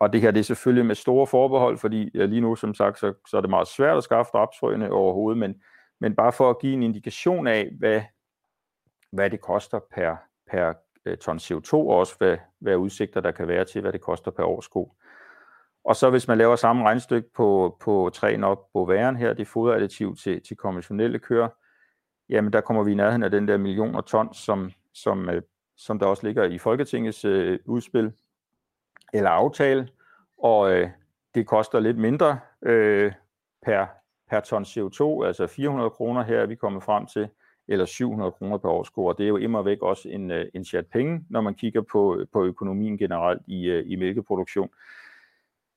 Og 0.00 0.12
det 0.12 0.20
her 0.20 0.30
det 0.30 0.40
er 0.40 0.44
selvfølgelig 0.44 0.86
med 0.86 0.94
store 0.94 1.26
forbehold, 1.26 1.78
fordi 1.78 2.10
ja, 2.14 2.24
lige 2.24 2.40
nu, 2.40 2.56
som 2.56 2.74
sagt, 2.74 2.98
så, 2.98 3.14
så 3.28 3.36
er 3.36 3.40
det 3.40 3.50
meget 3.50 3.68
svært 3.68 3.96
at 3.96 4.04
skaffe 4.04 4.34
rapsfrøene 4.34 4.92
overhovedet, 4.92 5.38
men, 5.38 5.62
men 6.00 6.16
bare 6.16 6.32
for 6.32 6.50
at 6.50 6.58
give 6.60 6.74
en 6.74 6.82
indikation 6.82 7.46
af, 7.46 7.70
hvad, 7.78 8.02
hvad 9.12 9.30
det 9.30 9.40
koster 9.40 9.80
per, 9.94 10.16
per 10.50 10.72
øh, 11.04 11.16
ton 11.16 11.36
CO2, 11.36 11.72
og 11.72 11.86
også 11.86 12.14
hvad, 12.18 12.36
hvad 12.58 12.76
udsigter 12.76 13.20
der 13.20 13.30
kan 13.30 13.48
være 13.48 13.64
til, 13.64 13.80
hvad 13.80 13.92
det 13.92 14.00
koster 14.00 14.30
per 14.30 14.44
årsko. 14.44 14.92
Og 15.84 15.96
så 15.96 16.10
hvis 16.10 16.28
man 16.28 16.38
laver 16.38 16.56
samme 16.56 16.84
regnstykke 16.84 17.28
på, 17.34 17.76
på 17.80 18.10
træen 18.14 18.44
op 18.44 18.72
på 18.72 18.84
væren 18.84 19.16
her, 19.16 19.32
det 19.32 19.48
foderadditiv 19.48 20.16
til, 20.16 20.42
til 20.42 20.56
konventionelle 20.56 21.18
køer, 21.18 21.48
jamen 22.28 22.52
der 22.52 22.60
kommer 22.60 22.82
vi 22.82 22.92
i 22.92 22.94
nærheden 22.94 23.22
af 23.22 23.30
den 23.30 23.48
der 23.48 23.56
millioner 23.56 24.00
tons, 24.00 24.36
som, 24.36 24.70
som 24.92 25.28
øh, 25.28 25.42
som 25.76 25.98
der 25.98 26.06
også 26.06 26.26
ligger 26.26 26.44
i 26.44 26.58
Folketingets 26.58 27.24
øh, 27.24 27.58
udspil 27.64 28.12
eller 29.12 29.30
aftale, 29.30 29.88
og 30.38 30.72
øh, 30.72 30.90
det 31.34 31.46
koster 31.46 31.80
lidt 31.80 31.98
mindre 31.98 32.40
øh, 32.62 33.12
per, 33.62 33.86
per 34.30 34.40
ton 34.40 34.62
CO2, 34.62 35.26
altså 35.26 35.46
400 35.46 35.90
kroner 35.90 36.22
her 36.22 36.38
er 36.38 36.46
vi 36.46 36.54
kommet 36.54 36.82
frem 36.82 37.06
til, 37.06 37.28
eller 37.68 37.84
700 37.84 38.32
kroner 38.32 38.58
per 38.58 38.68
årsko, 38.68 39.04
og 39.04 39.18
det 39.18 39.24
er 39.24 39.28
jo 39.28 39.36
immer 39.36 39.62
væk 39.62 39.82
også 39.82 40.08
en, 40.08 40.30
øh, 40.30 40.46
en 40.54 40.64
chat 40.64 40.86
penge, 40.86 41.24
når 41.30 41.40
man 41.40 41.54
kigger 41.54 41.82
på, 41.92 42.16
øh, 42.16 42.26
på 42.32 42.44
økonomien 42.44 42.98
generelt 42.98 43.42
i, 43.46 43.64
øh, 43.64 43.84
i 43.86 43.96
mælkeproduktion. 43.96 44.70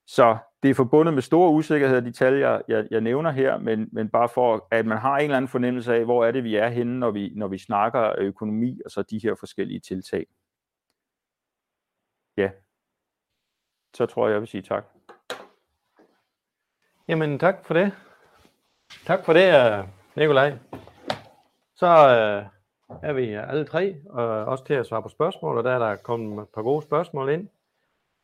Så 0.07 0.37
det 0.63 0.69
er 0.69 0.75
forbundet 0.75 1.13
med 1.13 1.21
store 1.21 1.51
usikkerheder, 1.51 2.01
de 2.01 2.11
tal, 2.11 2.33
jeg, 2.33 2.61
jeg, 2.67 2.87
jeg 2.91 3.01
nævner 3.01 3.31
her, 3.31 3.57
men, 3.57 3.89
men 3.91 4.09
bare 4.09 4.29
for, 4.29 4.67
at 4.71 4.85
man 4.85 4.97
har 4.97 5.17
en 5.17 5.23
eller 5.23 5.37
anden 5.37 5.49
fornemmelse 5.49 5.95
af, 5.95 6.05
hvor 6.05 6.25
er 6.25 6.31
det, 6.31 6.43
vi 6.43 6.55
er 6.55 6.67
henne, 6.67 6.99
når 6.99 7.11
vi, 7.11 7.31
når 7.35 7.47
vi 7.47 7.57
snakker 7.57 8.13
økonomi 8.17 8.81
og 8.85 8.91
så 8.91 9.01
de 9.03 9.19
her 9.19 9.35
forskellige 9.39 9.79
tiltag. 9.79 10.25
Ja, 12.37 12.49
så 13.93 14.05
tror 14.05 14.27
jeg, 14.27 14.33
jeg 14.33 14.41
vil 14.41 14.47
sige 14.47 14.61
tak. 14.61 14.85
Jamen, 17.07 17.39
tak 17.39 17.65
for 17.65 17.73
det. 17.73 17.91
Tak 19.05 19.25
for 19.25 19.33
det, 19.33 19.85
Nikolaj. 20.15 20.57
Så 21.75 21.87
øh, 21.87 22.45
er 23.03 23.13
vi 23.13 23.33
alle 23.33 23.65
tre, 23.65 23.95
og 24.09 24.27
også 24.27 24.65
til 24.65 24.73
at 24.73 24.85
svare 24.85 25.03
på 25.03 25.09
spørgsmål, 25.09 25.57
og 25.57 25.63
der 25.63 25.71
er 25.71 25.79
der 25.79 25.95
kommet 25.95 26.43
et 26.43 26.49
par 26.49 26.61
gode 26.61 26.83
spørgsmål 26.83 27.29
ind. 27.29 27.47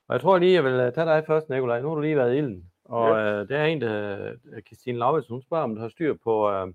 Og 0.07 0.13
jeg 0.13 0.21
tror 0.21 0.37
lige, 0.37 0.53
jeg 0.53 0.63
vil 0.63 0.73
øh, 0.73 0.93
tage 0.93 1.05
dig 1.05 1.23
først, 1.27 1.49
Nikolaj. 1.49 1.81
Nu 1.81 1.87
har 1.87 1.95
du 1.95 2.01
lige 2.01 2.15
været 2.15 2.33
i 2.33 2.37
ilden. 2.37 2.71
Og 2.85 3.09
ja. 3.09 3.41
øh, 3.41 3.49
der 3.49 3.57
er 3.57 3.65
en, 3.65 3.81
der 3.81 4.33
Christine 4.67 4.97
Lauritz, 4.97 5.27
hun 5.27 5.41
spørger, 5.41 5.63
om 5.63 5.75
du 5.75 5.81
har 5.81 5.89
styr 5.89 6.13
på, 6.23 6.51
øh, 6.51 6.67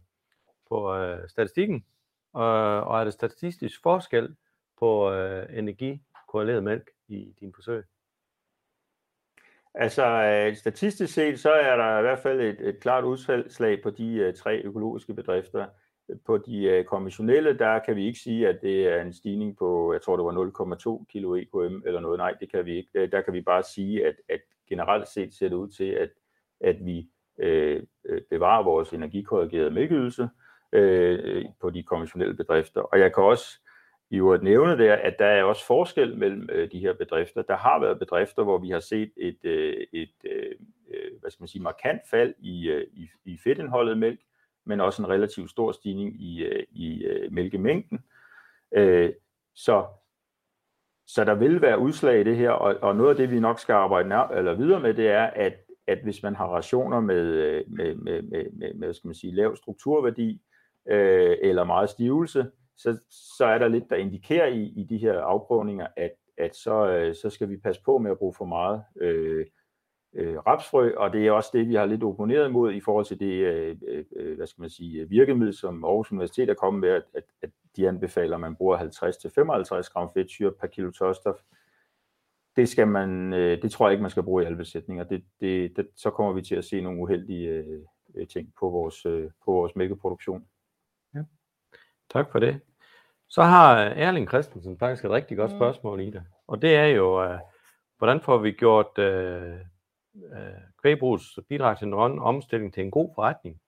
på 0.68 0.94
øh, 0.94 1.28
statistikken. 1.28 1.84
Og, 2.32 2.80
og 2.80 3.00
er 3.00 3.04
der 3.04 3.10
statistisk 3.10 3.82
forskel 3.82 4.36
på 4.78 5.12
øh, 5.12 5.58
energikorreleret 5.58 6.64
mælk 6.64 6.90
i 7.08 7.34
din 7.40 7.52
forsøg? 7.54 7.84
Altså 9.74 10.06
øh, 10.06 10.56
statistisk 10.56 11.14
set, 11.14 11.40
så 11.40 11.52
er 11.52 11.76
der 11.76 11.98
i 11.98 12.02
hvert 12.02 12.18
fald 12.18 12.40
et, 12.40 12.68
et 12.68 12.80
klart 12.80 13.04
udslag 13.04 13.82
på 13.82 13.90
de 13.90 14.14
øh, 14.14 14.34
tre 14.34 14.56
økologiske 14.56 15.14
bedrifter. 15.14 15.66
På 16.26 16.38
de 16.38 16.64
øh, 16.64 16.84
konventionelle, 16.84 17.58
der 17.58 17.78
kan 17.78 17.96
vi 17.96 18.06
ikke 18.06 18.18
sige, 18.18 18.48
at 18.48 18.58
det 18.62 18.86
er 18.86 19.02
en 19.02 19.12
stigning 19.12 19.56
på, 19.56 19.92
jeg 19.92 20.02
tror 20.02 20.16
det 20.16 20.24
var 20.24 20.98
0,2 21.00 21.04
kilo 21.12 21.34
EKM 21.34 21.82
eller 21.86 22.00
noget. 22.00 22.18
Nej, 22.18 22.34
det 22.40 22.50
kan 22.50 22.66
vi 22.66 22.76
ikke. 22.76 22.90
Øh, 22.94 23.12
der 23.12 23.20
kan 23.20 23.34
vi 23.34 23.40
bare 23.40 23.62
sige, 23.62 24.06
at, 24.06 24.14
at 24.28 24.40
generelt 24.68 25.08
set 25.08 25.34
ser 25.34 25.48
det 25.48 25.56
ud 25.56 25.68
til, 25.68 25.84
at, 25.84 26.10
at 26.60 26.84
vi 26.84 27.08
øh, 27.38 27.82
øh 28.04 28.22
bevarer 28.30 28.62
vores 28.62 28.92
energikorrigerede 28.92 29.70
mælkeydelse 29.70 30.28
øh, 30.72 31.44
på 31.60 31.70
de 31.70 31.82
konventionelle 31.82 32.34
bedrifter. 32.34 32.80
Og 32.80 33.00
jeg 33.00 33.14
kan 33.14 33.24
også 33.24 33.60
i 34.10 34.16
øvrigt 34.16 34.42
nævne 34.42 34.78
der, 34.78 34.94
at 34.94 35.16
der 35.18 35.26
er 35.26 35.42
også 35.42 35.66
forskel 35.66 36.18
mellem 36.18 36.48
øh, 36.52 36.72
de 36.72 36.78
her 36.78 36.92
bedrifter. 36.92 37.42
Der 37.42 37.56
har 37.56 37.80
været 37.80 37.98
bedrifter, 37.98 38.42
hvor 38.42 38.58
vi 38.58 38.70
har 38.70 38.80
set 38.80 39.12
et, 39.16 39.44
øh, 39.44 39.86
et 39.92 40.14
øh, 40.24 40.54
øh 40.90 41.20
hvad 41.20 41.30
skal 41.30 41.42
man 41.42 41.48
sige, 41.48 41.62
markant 41.62 42.00
fald 42.10 42.34
i, 42.38 42.68
øh, 42.68 42.86
i, 42.92 43.08
i 43.24 43.38
fedtindholdet 43.44 43.98
mælk, 43.98 44.20
men 44.66 44.80
også 44.80 45.02
en 45.02 45.08
relativt 45.08 45.50
stor 45.50 45.72
stigning 45.72 46.22
i, 46.22 46.44
øh, 46.44 46.64
i 46.70 47.04
øh, 47.04 47.32
mælkemængden. 47.32 48.00
Øh, 48.74 49.12
så, 49.54 49.86
så 51.06 51.24
der 51.24 51.34
vil 51.34 51.62
være 51.62 51.78
udslag 51.78 52.20
i 52.20 52.24
det 52.24 52.36
her, 52.36 52.50
og, 52.50 52.76
og 52.82 52.96
noget 52.96 53.10
af 53.10 53.16
det, 53.16 53.30
vi 53.30 53.40
nok 53.40 53.58
skal 53.58 53.72
arbejde 53.72 54.08
nær, 54.08 54.28
eller 54.28 54.54
videre 54.54 54.80
med, 54.80 54.94
det 54.94 55.08
er, 55.08 55.24
at, 55.24 55.54
at 55.86 55.98
hvis 56.02 56.22
man 56.22 56.36
har 56.36 56.46
rationer 56.46 57.00
med, 57.00 57.62
med, 57.68 57.94
med, 57.94 58.22
med, 58.22 58.50
med, 58.52 58.74
med 58.74 58.94
skal 58.94 59.08
man 59.08 59.14
sige, 59.14 59.34
lav 59.34 59.56
strukturværdi 59.56 60.42
øh, 60.88 61.36
eller 61.42 61.64
meget 61.64 61.90
stivelse, 61.90 62.46
så, 62.76 62.98
så 63.36 63.44
er 63.44 63.58
der 63.58 63.68
lidt, 63.68 63.90
der 63.90 63.96
indikerer 63.96 64.46
i, 64.46 64.62
i 64.62 64.84
de 64.84 64.98
her 64.98 65.20
afprøvninger, 65.20 65.86
at, 65.96 66.12
at 66.38 66.56
så, 66.56 67.10
så 67.22 67.30
skal 67.30 67.48
vi 67.48 67.56
passe 67.56 67.82
på 67.82 67.98
med 67.98 68.10
at 68.10 68.18
bruge 68.18 68.34
for 68.34 68.44
meget 68.44 68.82
øh, 69.00 69.46
øh, 70.16 70.36
rapsfrø, 70.38 70.92
og 70.96 71.12
det 71.12 71.26
er 71.26 71.32
også 71.32 71.50
det, 71.52 71.68
vi 71.68 71.74
har 71.74 71.84
lidt 71.84 72.02
opponeret 72.02 72.48
imod 72.48 72.72
i 72.72 72.80
forhold 72.80 73.04
til 73.04 73.20
det, 73.20 73.32
øh, 73.32 73.76
øh, 74.16 74.36
hvad 74.36 74.46
skal 74.46 74.60
man 74.60 74.70
sige, 74.70 75.08
virkemiddel, 75.08 75.54
som 75.54 75.84
Aarhus 75.84 76.12
Universitet 76.12 76.50
er 76.50 76.54
kommet 76.54 76.80
med, 76.80 76.88
at, 76.88 77.24
at 77.42 77.50
de 77.76 77.88
anbefaler, 77.88 78.34
at 78.34 78.40
man 78.40 78.56
bruger 78.56 78.78
50-55 78.78 79.92
gram 79.92 80.10
fedtsyre 80.14 80.52
per 80.52 80.66
kilo 80.66 80.90
tørstof. 80.90 81.36
Det, 82.56 82.68
skal 82.68 82.88
man, 82.88 83.32
øh, 83.32 83.62
det 83.62 83.70
tror 83.70 83.86
jeg 83.86 83.92
ikke, 83.92 84.02
man 84.02 84.10
skal 84.10 84.22
bruge 84.22 84.42
i 84.42 84.46
alle 84.46 84.58
besætninger. 84.58 85.04
Det, 85.04 85.24
det, 85.40 85.76
det, 85.76 85.88
så 85.96 86.10
kommer 86.10 86.32
vi 86.32 86.42
til 86.42 86.54
at 86.54 86.64
se 86.64 86.80
nogle 86.80 87.02
uheldige 87.02 87.48
øh, 88.14 88.26
ting 88.26 88.54
på 88.58 88.70
vores, 88.70 89.06
øh, 89.06 89.30
på 89.44 89.52
vores 89.52 89.76
mælkeproduktion. 89.76 90.44
Ja. 91.14 91.22
Tak 92.10 92.30
for 92.32 92.38
det. 92.38 92.60
Så 93.28 93.42
har 93.42 93.76
Erling 93.78 94.28
Christensen 94.28 94.78
faktisk 94.78 95.04
et 95.04 95.10
rigtig 95.10 95.36
godt 95.36 95.50
mm. 95.50 95.58
spørgsmål 95.58 96.00
i 96.00 96.10
det. 96.10 96.22
Og 96.46 96.62
det 96.62 96.76
er 96.76 96.86
jo, 96.86 97.24
øh, 97.24 97.38
hvordan 97.98 98.20
får 98.20 98.38
vi 98.38 98.52
gjort 98.52 98.98
øh, 98.98 99.54
øh, 100.32 100.60
kvægbrugets 100.82 101.38
bidrag 101.48 101.78
til 101.78 101.86
en 101.86 101.94
omstilling 102.18 102.74
til 102.74 102.82
en 102.82 102.90
god 102.90 103.10
forretning 103.14 103.60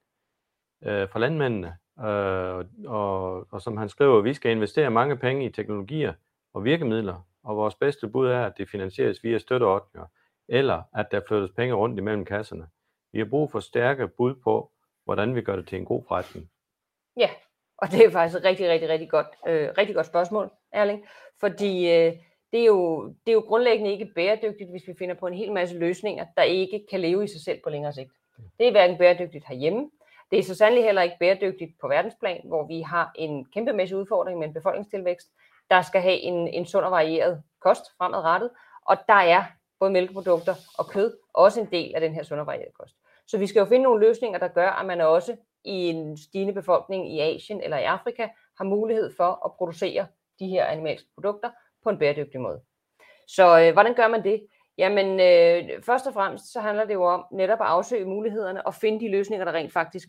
øh, 0.85 1.09
for 1.09 1.19
landmændene. 1.19 1.77
Øh, 2.01 2.65
og, 2.87 3.47
og 3.53 3.61
som 3.61 3.77
han 3.77 3.89
skriver, 3.89 4.21
vi 4.21 4.35
skal 4.35 4.51
investere 4.51 4.91
mange 4.91 5.17
penge 5.17 5.45
i 5.45 5.53
teknologier 5.53 6.13
og 6.55 6.65
virkemidler, 6.65 7.27
og 7.43 7.57
vores 7.57 7.75
bedste 7.75 8.09
bud 8.09 8.29
er, 8.29 8.47
at 8.47 8.53
det 8.59 8.69
finansieres 8.69 9.25
via 9.25 9.39
støtteordninger, 9.39 10.07
eller 10.49 10.83
at 10.95 11.07
der 11.11 11.21
flyttes 11.29 11.51
penge 11.57 11.75
rundt 11.75 11.99
imellem 11.99 12.25
kasserne. 12.25 12.69
Vi 13.13 13.19
har 13.19 13.27
brug 13.27 13.51
for 13.51 13.61
stærke 13.61 14.09
bud 14.09 14.35
på, 14.35 14.73
hvordan 15.05 15.35
vi 15.35 15.43
gør 15.43 15.57
det 15.57 15.69
til 15.69 15.79
en 15.79 15.85
god 15.85 16.05
forretning. 16.09 16.51
Ja, 17.17 17.31
og 17.79 17.89
det 17.91 18.05
er 18.05 18.11
faktisk 18.11 18.39
et 18.39 18.45
rigtig, 18.45 18.69
rigtig, 18.69 18.89
rigtig 18.89 19.11
godt, 19.11 19.27
øh, 19.47 19.71
rigtig 19.79 19.95
godt 19.95 20.07
spørgsmål, 20.07 20.51
Erling. 20.73 21.07
Fordi 21.41 21.97
øh, 21.97 22.13
det 22.53 22.61
er, 22.61 22.65
jo, 22.65 23.07
det 23.07 23.29
er 23.29 23.33
jo 23.33 23.45
grundlæggende 23.49 23.93
ikke 23.93 24.13
bæredygtigt, 24.15 24.71
hvis 24.71 24.89
vi 24.89 24.95
finder 24.99 25.15
på 25.15 25.27
en 25.27 25.35
hel 25.35 25.53
masse 25.53 25.79
løsninger, 25.79 26.27
der 26.37 26.43
ikke 26.43 26.87
kan 26.91 27.01
leve 27.01 27.25
i 27.25 27.29
sig 27.29 27.41
selv 27.41 27.61
på 27.65 27.71
længere 27.71 27.93
sigt. 27.93 28.11
Det 28.59 28.67
er 28.67 28.71
hverken 28.71 28.99
bæredygtigt 28.99 29.45
herhjemme, 29.49 29.91
det 30.31 30.39
er 30.39 30.43
så 30.43 30.55
sandelig 30.55 30.85
heller 30.85 31.03
ikke 31.03 31.17
bæredygtigt 31.21 31.71
på 31.81 31.89
verdensplan, 31.89 32.41
hvor 32.45 32.67
vi 32.67 32.81
har 32.81 33.13
en 33.15 33.45
kæmpemæssig 33.45 33.97
udfordring 33.97 34.39
med 34.39 34.49
en 34.49 34.55
befolkningstilvækst, 34.55 35.29
der 35.71 35.83
skal 35.83 36.01
have 36.01 36.21
en, 36.21 36.49
en 36.49 36.67
sund 36.67 36.85
og 36.85 36.91
varieret 36.91 37.43
kost 37.61 37.83
fremadrettet, 37.99 38.51
og 38.87 38.97
der 39.09 39.15
er 39.15 39.45
både 39.81 39.91
mælkeprodukter 39.91 40.55
og 40.79 40.87
kød 40.87 41.17
også 41.35 41.61
en 41.61 41.69
del 41.73 41.95
af 41.95 42.01
den 42.01 42.15
her 42.15 42.23
sund 42.23 42.41
og 42.41 42.47
varieret 42.47 42.75
kost. 42.75 42.95
Så 43.27 43.39
vi 43.39 43.47
skal 43.47 43.61
jo 43.61 43.67
finde 43.67 43.83
nogle 43.83 44.07
løsninger, 44.07 44.39
der 44.39 44.49
gør, 44.49 44.71
at 44.71 44.87
man 44.87 45.01
også 45.01 45.37
i 45.65 45.89
en 45.89 46.17
stigende 46.17 46.53
befolkning 46.53 47.15
i 47.15 47.21
Asien 47.21 47.61
eller 47.61 47.79
i 47.79 47.85
Afrika 47.85 48.29
har 48.59 48.65
mulighed 48.65 49.13
for 49.17 49.47
at 49.47 49.53
producere 49.53 50.07
de 50.39 50.47
her 50.47 50.65
animalske 50.65 51.09
produkter 51.15 51.51
på 51.83 51.91
en 51.91 51.99
bæredygtig 51.99 52.41
måde. 52.41 52.61
Så 53.29 53.61
øh, 53.61 53.73
hvordan 53.73 53.95
gør 53.95 54.09
man 54.09 54.25
det? 54.25 54.47
Jamen, 54.79 55.21
øh, 55.21 55.83
først 55.83 56.07
og 56.07 56.13
fremmest 56.13 56.53
så 56.53 56.61
handler 56.61 56.85
det 56.85 56.95
jo 56.95 57.05
om 57.05 57.25
netop 57.33 57.61
at 57.61 57.67
afsøge 57.67 58.05
mulighederne 58.05 58.67
og 58.67 58.75
finde 58.75 59.01
de 59.01 59.11
løsninger, 59.11 59.45
der 59.45 59.53
rent 59.53 59.73
faktisk 59.73 60.09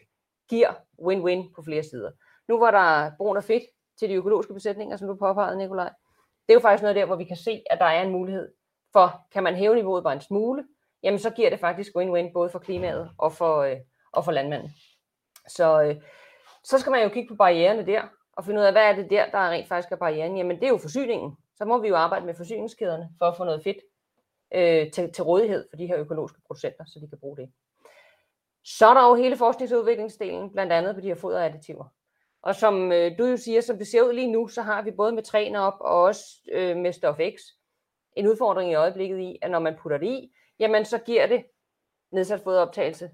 giver 0.49 0.74
win-win 1.01 1.53
på 1.55 1.61
flere 1.61 1.84
sider. 1.84 2.11
Nu 2.47 2.59
var 2.59 2.72
der 2.72 3.11
brun 3.17 3.38
og 3.38 3.43
fedt 3.43 3.63
til 3.99 4.09
de 4.09 4.13
økologiske 4.13 4.53
besætninger, 4.53 4.97
som 4.97 5.07
du 5.07 5.15
påpegede, 5.15 5.57
Nikolaj. 5.57 5.89
Det 6.47 6.53
er 6.53 6.53
jo 6.53 6.59
faktisk 6.59 6.82
noget 6.82 6.95
der, 6.95 7.05
hvor 7.05 7.15
vi 7.15 7.24
kan 7.24 7.38
se, 7.38 7.63
at 7.70 7.80
der 7.80 7.86
er 7.86 8.01
en 8.01 8.11
mulighed 8.11 8.51
for, 8.93 9.28
kan 9.32 9.43
man 9.43 9.55
hæve 9.55 9.76
niveauet 9.76 10.03
bare 10.03 10.13
en 10.13 10.22
smule, 10.22 10.65
jamen 11.03 11.20
så 11.20 11.30
giver 11.30 11.49
det 11.49 11.59
faktisk 11.59 11.91
win-win 11.97 12.34
både 12.34 12.49
for 12.49 12.59
klimaet 12.59 13.09
og 13.17 13.32
for, 13.34 13.57
øh, 13.57 13.78
og 14.11 14.26
for 14.26 14.32
landmanden. 14.32 14.70
Så, 15.47 15.82
øh, 15.82 15.95
så 16.63 16.80
skal 16.80 16.91
man 16.91 17.03
jo 17.03 17.09
kigge 17.09 17.30
på 17.30 17.36
barriererne 17.36 17.86
der, 17.86 18.01
og 18.34 18.45
finde 18.45 18.61
ud 18.61 18.65
af, 18.65 18.72
hvad 18.72 18.84
er 18.84 18.95
det 18.95 19.09
der, 19.09 19.32
der 19.32 19.49
rent 19.49 19.67
faktisk 19.67 19.91
er 19.91 19.95
barrieren. 19.95 20.38
Jamen 20.38 20.55
det 20.55 20.63
er 20.63 20.70
jo 20.70 20.78
forsyningen. 20.78 21.38
Så 21.60 21.66
må 21.66 21.78
vi 21.82 21.88
jo 21.88 21.95
arbejde 21.95 22.26
med 22.26 22.34
forsyningskæderne 22.34 23.10
for 23.18 23.26
at 23.26 23.38
få 23.38 23.43
noget 23.43 23.64
fedt 23.64 23.78
øh, 24.53 24.91
til, 24.91 25.14
til 25.14 25.24
rådighed 25.24 25.68
for 25.70 25.78
de 25.78 25.88
her 25.88 25.97
økologiske 25.99 26.41
producenter, 26.47 26.86
så 26.86 26.99
de 26.99 27.10
kan 27.10 27.20
bruge 27.20 27.38
det. 27.38 27.51
Så 28.64 28.88
er 28.88 28.93
der 28.93 29.07
jo 29.07 29.16
hele 29.16 29.38
forskningsudviklingsdelen, 29.38 30.51
blandt 30.51 30.74
andet 30.74 30.95
på 30.95 31.01
de 31.01 31.07
her 31.07 31.16
foderadditiver. 31.16 31.86
Og 32.41 32.55
som 32.55 32.91
øh, 32.91 33.18
du 33.18 33.26
jo 33.26 33.38
siger, 33.38 33.62
som 33.62 33.78
det 33.78 33.88
ser 33.88 34.01
ud 34.01 34.14
lige 34.14 34.32
nu, 34.32 34.47
så 34.47 34.62
har 34.62 34.82
vi 34.82 34.91
både 34.91 35.12
med 35.12 35.24
træner 35.24 35.60
op 35.60 35.78
og 35.80 36.01
også 36.01 36.26
øh, 36.51 36.78
med 36.78 36.93
Stof 36.93 37.18
X 37.18 37.41
en 38.16 38.28
udfordring 38.28 38.72
i 38.72 38.76
øjeblikket 38.76 39.20
i, 39.20 39.39
at 39.41 39.51
når 39.51 39.60
man 39.60 39.76
putter 39.82 39.97
det 39.97 40.07
i, 40.07 40.34
jamen 40.60 40.86
så 40.86 40.97
giver 40.97 41.28
det 41.28 41.45
nedsat 42.12 42.41
foderoptagelse 42.41 43.10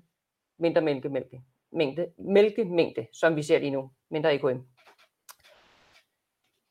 mindre 0.59 0.81
mælkemængde, 0.81 1.41
mængde, 1.71 2.11
mælkemængde, 2.17 3.07
som 3.13 3.35
vi 3.35 3.43
ser 3.43 3.59
lige 3.59 3.71
nu, 3.71 3.91
mindre 4.09 4.33
EKM. 4.35 4.59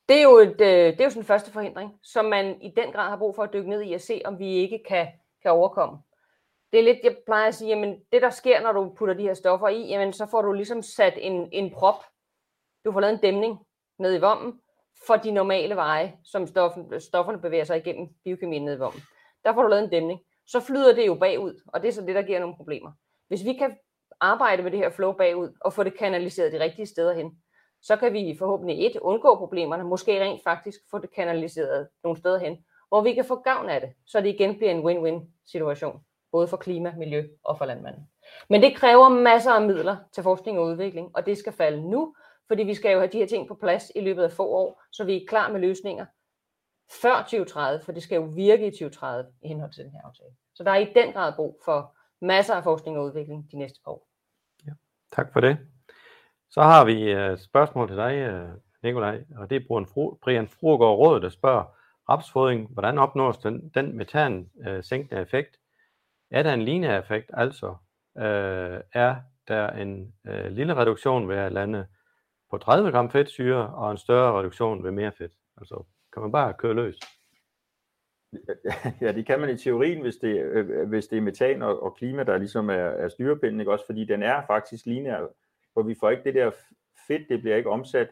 Det 0.09 0.19
er 0.19 0.23
jo, 0.23 0.37
et, 0.37 0.61
øh, 0.61 0.93
det 0.93 1.01
er 1.01 1.05
jo 1.05 1.11
sådan 1.11 1.23
en 1.23 1.27
første 1.27 1.53
forhindring, 1.53 1.99
som 2.03 2.25
man 2.25 2.63
i 2.63 2.73
den 2.77 2.93
grad 2.93 3.09
har 3.09 3.17
brug 3.17 3.35
for 3.35 3.43
at 3.43 3.53
dykke 3.53 3.71
ned 3.71 3.83
i 3.83 3.93
og 3.93 4.01
se, 4.01 4.23
om 4.25 4.39
vi 4.39 4.49
ikke 4.49 4.81
kan, 4.89 5.07
kan 5.43 5.51
overkomme. 5.51 5.99
Det 6.73 6.81
er 6.81 6.85
lidt, 6.85 6.99
jeg 7.05 7.17
plejer 7.27 7.49
at 7.49 7.55
sige, 7.55 7.69
jamen 7.69 8.01
det 8.13 8.23
der 8.23 8.31
sker, 8.31 8.61
når 8.61 8.73
du 8.73 8.95
putter 8.99 9.15
de 9.15 9.23
her 9.23 9.35
stoffer 9.35 9.69
i, 9.69 9.87
jamen 9.89 10.13
så 10.13 10.27
får 10.27 10.43
du 10.43 10.53
ligesom 10.53 10.83
sat 10.83 11.15
en, 11.17 11.49
en 11.53 11.71
prop, 11.71 12.05
du 12.85 12.93
får 12.93 13.01
lavet 13.01 13.15
en 13.15 13.21
dæmning 13.21 13.59
ned 13.99 14.15
i 14.15 14.21
vommen, 14.21 14.61
for 15.07 15.17
de 15.17 15.31
normale 15.31 15.77
veje, 15.77 16.17
som 16.25 16.47
stoffen, 16.47 17.01
stofferne 17.01 17.41
bevæger 17.41 17.65
sig 17.65 17.77
igennem 17.77 18.09
biokemien 18.25 18.65
ned 18.65 18.77
i 18.77 18.79
vommen. 18.79 19.03
Der 19.45 19.55
får 19.55 19.63
du 19.63 19.69
lavet 19.69 19.85
en 19.85 19.91
dæmning. 19.91 20.21
Så 20.47 20.61
flyder 20.61 20.95
det 20.95 21.07
jo 21.07 21.15
bagud, 21.15 21.61
og 21.67 21.83
det 21.83 21.89
er 21.89 21.93
så 21.93 22.01
det, 22.01 22.15
der 22.15 22.23
giver 22.23 22.41
nogle 22.41 22.57
problemer. 22.57 22.93
Hvis 23.29 23.45
vi 23.45 23.53
kan 23.53 23.77
arbejde 24.21 24.63
med 24.63 24.71
det 24.71 24.79
her 24.79 24.91
flow 24.91 25.13
bagud, 25.13 25.53
og 25.61 25.73
få 25.73 25.83
det 25.83 25.99
kanaliseret 25.99 26.53
de 26.53 26.61
rigtige 26.61 26.87
steder 26.87 27.15
hen, 27.15 27.39
så 27.85 27.97
kan 27.97 28.13
vi 28.13 28.37
forhåbentlig 28.39 28.87
et, 28.87 28.97
undgå 28.97 29.37
problemerne, 29.37 29.85
måske 29.85 30.21
rent 30.21 30.43
faktisk 30.45 30.81
få 30.91 30.99
det 30.99 31.11
kanaliseret 31.11 31.89
nogle 32.05 32.19
steder 32.19 32.39
hen, 32.39 32.65
hvor 32.89 33.03
vi 33.03 33.15
kan 33.15 33.25
få 33.25 33.37
gavn 33.37 33.69
af 33.69 33.81
det, 33.81 33.91
så 34.07 34.21
det 34.21 34.29
igen 34.29 34.57
bliver 34.57 34.71
en 34.71 34.85
win-win 34.87 35.29
situation, 35.47 36.01
både 36.33 36.49
for 36.49 36.57
klima, 36.57 36.95
miljø 36.97 37.29
og 37.45 37.59
for 37.59 37.65
landmanden. 37.65 38.09
Men 38.49 38.63
det 38.63 38.77
kræver 38.77 39.09
masser 39.09 39.53
af 39.53 39.63
midler 39.63 39.97
til 40.13 40.23
forskning 40.23 40.59
og 40.59 40.65
udvikling, 40.65 41.11
og 41.17 41.27
det 41.27 41.39
skal 41.39 41.53
falde 41.53 41.91
nu, 41.91 42.15
fordi 42.49 42.63
vi 42.63 42.75
skal 42.75 42.93
jo 42.93 42.99
have 42.99 43.13
de 43.13 43.19
her 43.19 43.27
ting 43.27 43.49
på 43.49 43.55
plads 43.55 43.93
i 43.95 44.01
løbet 44.01 44.23
af 44.23 44.33
få 44.33 44.49
år, 44.49 44.83
så 44.93 45.05
vi 45.05 45.17
er 45.17 45.27
klar 45.29 45.53
med 45.53 45.61
løsninger 45.61 46.07
før 47.03 47.17
2030, 47.23 47.85
for 47.85 47.93
det 47.93 48.03
skal 48.03 48.17
jo 48.17 48.23
virke 48.23 48.67
i 48.67 48.71
2030 48.71 49.31
i 49.43 49.49
henhold 49.49 49.73
til 49.73 49.85
den 49.85 49.93
her 49.93 50.01
aftale. 50.05 50.31
Så 50.55 50.65
der 50.65 50.71
er 50.71 50.77
i 50.77 50.93
den 50.95 51.13
grad 51.13 51.33
brug 51.37 51.61
for 51.65 51.97
masser 52.21 52.55
af 52.55 52.65
forskning 52.65 52.99
og 52.99 53.05
udvikling 53.05 53.51
de 53.53 53.59
næste 53.59 53.81
par 53.85 53.91
år. 53.91 54.09
Ja, 54.67 54.73
tak 55.13 55.33
for 55.33 55.41
det. 55.41 55.59
Så 56.55 56.63
har 56.63 56.85
vi 56.85 57.13
øh, 57.13 57.33
et 57.33 57.41
spørgsmål 57.41 57.89
til 57.89 57.97
dig, 57.97 58.15
øh, 58.15 58.49
Nikolaj, 58.83 59.25
og 59.37 59.51
det 59.51 59.57
er 59.57 59.67
Brian 60.23 60.49
Fruergaard 60.49 60.99
Råd, 60.99 61.21
der 61.21 61.29
spørger, 61.29 61.65
rapsfodring, 62.09 62.69
hvordan 62.73 62.99
opnås 62.99 63.39
den, 63.39 63.69
den 63.75 63.97
metan-sænkende 63.97 65.17
øh, 65.17 65.23
effekt? 65.23 65.57
Er 66.31 66.43
der 66.43 66.53
en 66.53 66.63
lineær 66.63 67.01
effekt, 67.01 67.31
altså 67.33 67.77
øh, 68.19 68.81
er 68.93 69.17
der 69.49 69.71
en 69.71 70.15
øh, 70.27 70.53
lille 70.53 70.77
reduktion 70.77 71.29
ved 71.29 71.37
at 71.37 71.53
lande 71.53 71.87
på 72.51 72.59
30 72.59 72.91
gram 72.91 73.11
fedtsyre 73.11 73.75
og 73.75 73.91
en 73.91 73.99
større 73.99 74.39
reduktion 74.39 74.85
ved 74.85 74.91
mere 74.91 75.13
fedt? 75.13 75.33
Altså 75.59 75.85
kan 76.13 76.23
man 76.23 76.33
bare 76.33 76.55
køre 76.59 76.75
løs? 76.75 76.97
Ja, 79.01 79.13
det 79.13 79.27
kan 79.27 79.41
man 79.41 79.51
i 79.51 79.57
teorien, 79.57 80.01
hvis 80.01 80.17
det, 80.17 80.41
øh, 80.43 80.89
hvis 80.89 81.07
det 81.07 81.19
er 81.19 81.23
metan 81.23 81.63
og, 81.63 81.83
og 81.83 81.97
klima, 81.97 82.23
der 82.23 82.39
ligesom 82.39 82.71
er, 82.71 82.75
er 82.75 83.09
styrepinden, 83.09 83.61
ikke? 83.61 83.73
også 83.73 83.87
fordi 83.87 84.05
den 84.05 84.23
er 84.23 84.43
faktisk 84.47 84.87
lineær 84.87 85.27
for 85.75 85.83
vi 85.83 85.95
får 86.01 86.11
ikke 86.11 86.25
det 86.25 86.35
der 86.35 86.51
fedt, 87.09 87.29
det 87.29 87.41
bliver 87.41 87.57
ikke 87.57 87.71
omsat 87.71 88.09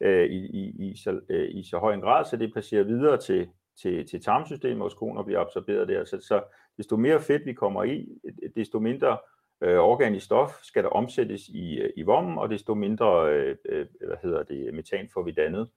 øh, 0.00 0.30
i, 0.30 0.46
i, 0.46 0.88
i, 0.90 0.96
så, 0.96 1.20
øh, 1.28 1.48
i 1.50 1.64
så 1.70 1.78
høj 1.78 1.94
en 1.94 2.00
grad, 2.00 2.24
så 2.24 2.36
det 2.36 2.54
passerer 2.54 2.84
videre 2.84 3.16
til, 3.16 3.48
til, 3.82 4.06
til 4.06 4.22
tarmsystemet 4.22 4.82
hos 4.82 4.94
konen 4.94 5.18
og 5.18 5.24
bliver 5.24 5.40
absorberet 5.40 5.88
der. 5.88 6.04
Så, 6.04 6.20
så 6.20 6.42
desto 6.76 6.96
mere 6.96 7.20
fedt 7.20 7.46
vi 7.46 7.52
kommer 7.52 7.84
i, 7.84 8.08
desto 8.56 8.78
mindre 8.78 9.18
øh, 9.60 9.78
organisk 9.78 10.26
stof 10.26 10.50
skal 10.62 10.82
der 10.82 10.88
omsættes 10.88 11.48
i, 11.48 11.78
øh, 11.78 11.90
i 11.96 12.02
vommen, 12.02 12.38
og 12.38 12.50
desto 12.50 12.74
mindre 12.74 13.32
øh, 13.32 13.56
øh, 13.68 13.86
hvad 14.06 14.16
hedder 14.22 14.42
det, 14.42 14.74
metan 14.74 15.08
får 15.14 15.22
vi 15.22 15.30
dannet. 15.30 15.70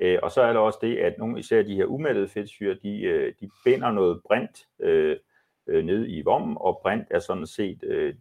Øh, 0.00 0.18
og 0.22 0.30
så 0.30 0.42
er 0.42 0.52
der 0.52 0.60
også 0.60 0.78
det, 0.82 0.96
at 0.96 1.18
nogle, 1.18 1.38
især 1.38 1.62
de 1.62 1.74
her 1.74 1.86
umættede 1.86 2.28
fedtsyre, 2.28 2.78
de, 2.82 3.00
øh, 3.02 3.34
de 3.40 3.50
binder 3.64 3.92
noget 3.92 4.22
brint 4.26 4.58
øh, 4.80 5.16
øh, 5.66 5.84
ned 5.84 6.06
i 6.08 6.22
vommen, 6.22 6.56
og 6.60 6.80
brint 6.82 7.06
er 7.10 7.18
sådan 7.18 7.46
set 7.46 7.84
øh, 7.84 8.14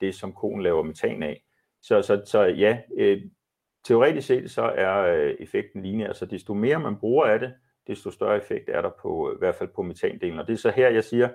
det, 0.00 0.14
som 0.14 0.32
konen 0.32 0.62
laver 0.62 0.82
metan 0.82 1.22
af. 1.22 1.42
Så, 1.86 2.02
så, 2.02 2.22
så 2.24 2.42
ja, 2.42 2.78
øh, 2.96 3.22
teoretisk 3.84 4.26
set 4.26 4.50
så 4.50 4.62
er 4.62 4.98
øh, 4.98 5.34
effekten 5.40 5.82
lineær, 5.82 6.12
så 6.12 6.26
desto 6.26 6.54
mere 6.54 6.80
man 6.80 6.98
bruger 6.98 7.26
af 7.26 7.40
det, 7.40 7.54
desto 7.86 8.10
større 8.10 8.36
effekt 8.36 8.68
er 8.68 8.82
der 8.82 8.90
på, 9.02 9.30
øh, 9.30 9.36
i 9.36 9.38
hvert 9.38 9.54
fald 9.54 9.68
på 9.74 9.82
metandelen. 9.82 10.38
Og 10.38 10.46
det 10.46 10.52
er 10.52 10.56
så 10.56 10.70
her, 10.70 10.88
jeg 10.88 11.04
siger, 11.04 11.28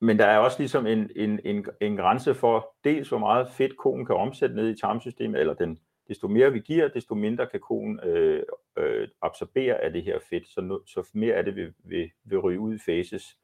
men 0.00 0.18
der 0.18 0.26
er 0.26 0.38
også 0.38 0.58
ligesom 0.58 0.86
en, 0.86 1.10
en, 1.16 1.40
en, 1.44 1.66
en 1.80 1.96
grænse 1.96 2.34
for 2.34 2.76
dels, 2.84 3.08
hvor 3.08 3.18
meget 3.18 3.48
fedt 3.50 3.76
konen 3.76 4.06
kan 4.06 4.16
omsætte 4.16 4.56
ned 4.56 4.68
i 4.68 4.80
tarmsystemet, 4.80 5.40
eller 5.40 5.54
den, 5.54 5.78
desto 6.08 6.28
mere 6.28 6.52
vi 6.52 6.60
giver, 6.60 6.88
desto 6.88 7.14
mindre 7.14 7.46
kan 7.46 7.60
konen 7.60 8.00
øh, 8.00 8.42
øh, 8.78 9.08
absorbere 9.22 9.84
af 9.84 9.92
det 9.92 10.02
her 10.02 10.18
fedt, 10.30 10.48
så, 10.48 10.60
nu, 10.60 10.80
så 10.86 11.10
mere 11.14 11.34
af 11.34 11.44
det 11.44 11.56
vil, 11.56 11.74
vil, 11.78 12.10
vil 12.24 12.38
ryge 12.38 12.60
ud 12.60 12.74
i 12.74 12.78
fases. 12.86 13.36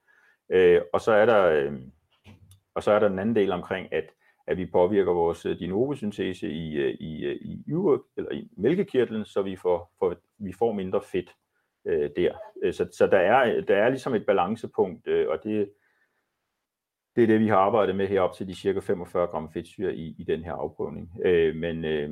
Øh, 0.49 0.81
og 0.93 1.01
så 1.01 1.13
er 1.13 1.27
der 1.27 1.45
øh, 1.45 1.73
og 2.75 2.83
så 2.83 2.93
er 2.93 2.99
der 2.99 3.09
den 3.09 3.19
anden 3.19 3.37
del 3.37 3.53
omkring, 3.53 3.93
at 3.93 4.05
at 4.47 4.57
vi 4.57 4.67
påvirker 4.67 5.13
vores 5.13 5.47
øh, 5.47 5.59
dinovesyntese 5.59 6.51
i, 6.51 6.75
øh, 6.75 6.95
i, 7.01 7.25
øh, 7.25 7.37
i, 7.37 7.65
yver, 7.69 7.99
eller 8.17 8.33
i 8.33 8.49
mælkekirtlen, 8.57 9.25
så 9.25 9.43
vi 9.43 9.57
får, 9.57 9.93
for, 9.99 10.21
vi 10.39 10.53
får 10.53 10.73
mindre 10.73 11.03
fedt 11.13 11.31
øh, 11.85 12.11
der. 12.17 12.35
Øh, 12.63 12.75
så, 12.75 12.89
så 12.93 13.07
der, 13.07 13.19
er, 13.19 13.61
der 13.61 13.77
er 13.77 13.89
ligesom 13.89 14.15
et 14.15 14.27
balancepunkt, 14.27 15.07
øh, 15.07 15.29
og 15.29 15.45
det, 15.45 15.71
det 17.17 17.23
er 17.23 17.27
det, 17.27 17.41
vi 17.41 17.49
har 17.49 17.57
arbejdet 17.57 17.97
med 17.97 18.09
herop 18.09 18.33
til 18.33 18.49
de 18.49 18.55
cirka 18.55 18.81
45 18.81 19.27
gram 19.27 19.53
fedtsyre 19.53 19.95
i, 19.95 20.15
i 20.19 20.25
den 20.25 20.45
her 20.45 20.53
afprøvning. 20.53 21.11
Øh, 21.25 21.57
men, 21.57 21.85
øh, 21.85 22.11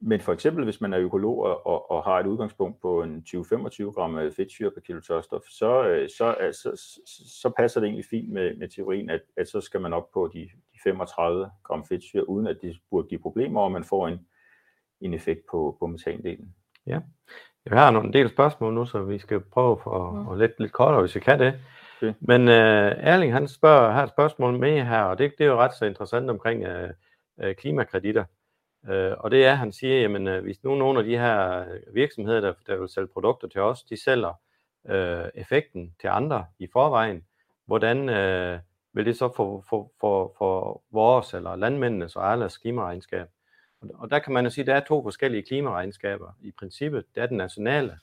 men 0.00 0.20
for 0.20 0.32
eksempel, 0.32 0.64
hvis 0.64 0.80
man 0.80 0.92
er 0.92 1.00
økolog 1.00 1.38
og, 1.66 1.90
og 1.90 2.04
har 2.04 2.20
et 2.20 2.26
udgangspunkt 2.26 2.80
på 2.80 3.02
en 3.02 3.24
20-25 3.28 3.84
gram 3.84 4.18
øh, 4.18 4.32
fedtsyre 4.32 4.70
per 4.70 4.80
kilo 4.80 5.00
tørstof, 5.00 5.42
så, 5.50 5.88
øh, 5.88 6.08
så, 6.08 6.36
så, 6.52 6.70
så, 7.06 7.22
så 7.40 7.52
passer 7.56 7.80
det 7.80 7.86
egentlig 7.86 8.04
fint 8.10 8.32
med, 8.32 8.56
med 8.56 8.68
teorien, 8.68 9.10
at, 9.10 9.20
at 9.36 9.48
så 9.48 9.60
skal 9.60 9.80
man 9.80 9.92
op 9.92 10.10
på 10.14 10.30
de, 10.34 10.40
de 10.40 10.78
35 10.84 11.50
gram 11.64 11.84
fedtsyre, 11.84 12.28
uden 12.28 12.46
at 12.46 12.58
det 12.62 12.76
burde 12.90 13.08
give 13.08 13.20
problemer, 13.20 13.60
og 13.60 13.72
man 13.72 13.84
får 13.84 14.08
en, 14.08 14.18
en 15.00 15.14
effekt 15.14 15.40
på, 15.50 15.76
på 15.80 15.86
metandelen. 15.86 16.54
Ja, 16.86 17.00
jeg 17.66 17.78
har 17.78 17.90
nogle 17.90 18.12
del 18.12 18.28
spørgsmål 18.28 18.74
nu, 18.74 18.86
så 18.86 19.02
vi 19.02 19.18
skal 19.18 19.40
prøve 19.40 19.78
for 19.82 20.10
mm. 20.10 20.28
at 20.28 20.38
lidt, 20.38 20.60
lidt 20.60 20.72
kortere, 20.72 21.00
hvis 21.00 21.14
vi 21.14 21.20
kan 21.20 21.38
det. 21.38 21.54
Okay. 21.96 22.12
Men 22.20 22.40
uh, 22.40 23.08
Erling, 23.10 23.32
han 23.32 23.48
spørger, 23.48 23.90
har 23.90 24.02
et 24.02 24.10
spørgsmål 24.10 24.58
med 24.58 24.82
her, 24.82 25.02
og 25.02 25.18
det, 25.18 25.32
det 25.38 25.44
er 25.44 25.48
jo 25.48 25.56
ret 25.56 25.74
så 25.74 25.84
interessant 25.84 26.30
omkring 26.30 26.66
uh, 26.66 26.90
uh, 27.44 27.52
klimakreditter. 27.52 28.24
Øh, 28.88 29.12
og 29.18 29.30
det 29.30 29.46
er, 29.46 29.52
at 29.52 29.58
han 29.58 29.72
siger, 29.72 30.00
jamen 30.00 30.28
øh, 30.28 30.42
hvis 30.42 30.64
nu 30.64 30.74
nogle 30.74 30.98
af 30.98 31.04
de 31.04 31.18
her 31.18 31.60
øh, 31.60 31.94
virksomheder, 31.94 32.40
der, 32.40 32.52
der 32.66 32.76
vil 32.76 32.88
sælge 32.88 33.06
produkter 33.06 33.48
til 33.48 33.60
os, 33.60 33.82
de 33.82 34.02
sælger 34.02 34.40
øh, 34.88 35.24
effekten 35.34 35.94
til 36.00 36.08
andre 36.08 36.46
i 36.58 36.68
forvejen, 36.72 37.24
hvordan 37.66 38.08
øh, 38.08 38.58
vil 38.92 39.06
det 39.06 39.18
så 39.18 39.32
få 39.36 39.64
for, 39.68 39.92
for, 40.00 40.34
for 40.38 40.82
vores 40.90 41.34
eller 41.34 41.56
landmændenes 41.56 42.16
og 42.16 42.32
alles 42.32 42.58
klimaregnskab? 42.58 43.28
Og, 43.80 43.88
og 43.94 44.10
der 44.10 44.18
kan 44.18 44.32
man 44.32 44.44
jo 44.44 44.50
sige, 44.50 44.62
at 44.62 44.66
der 44.66 44.74
er 44.74 44.84
to 44.84 45.02
forskellige 45.02 45.42
klimaregnskaber. 45.42 46.32
I 46.40 46.52
princippet, 46.58 47.04
det 47.14 47.22
er 47.22 47.26
den 47.26 47.36
nationale, 47.36 47.98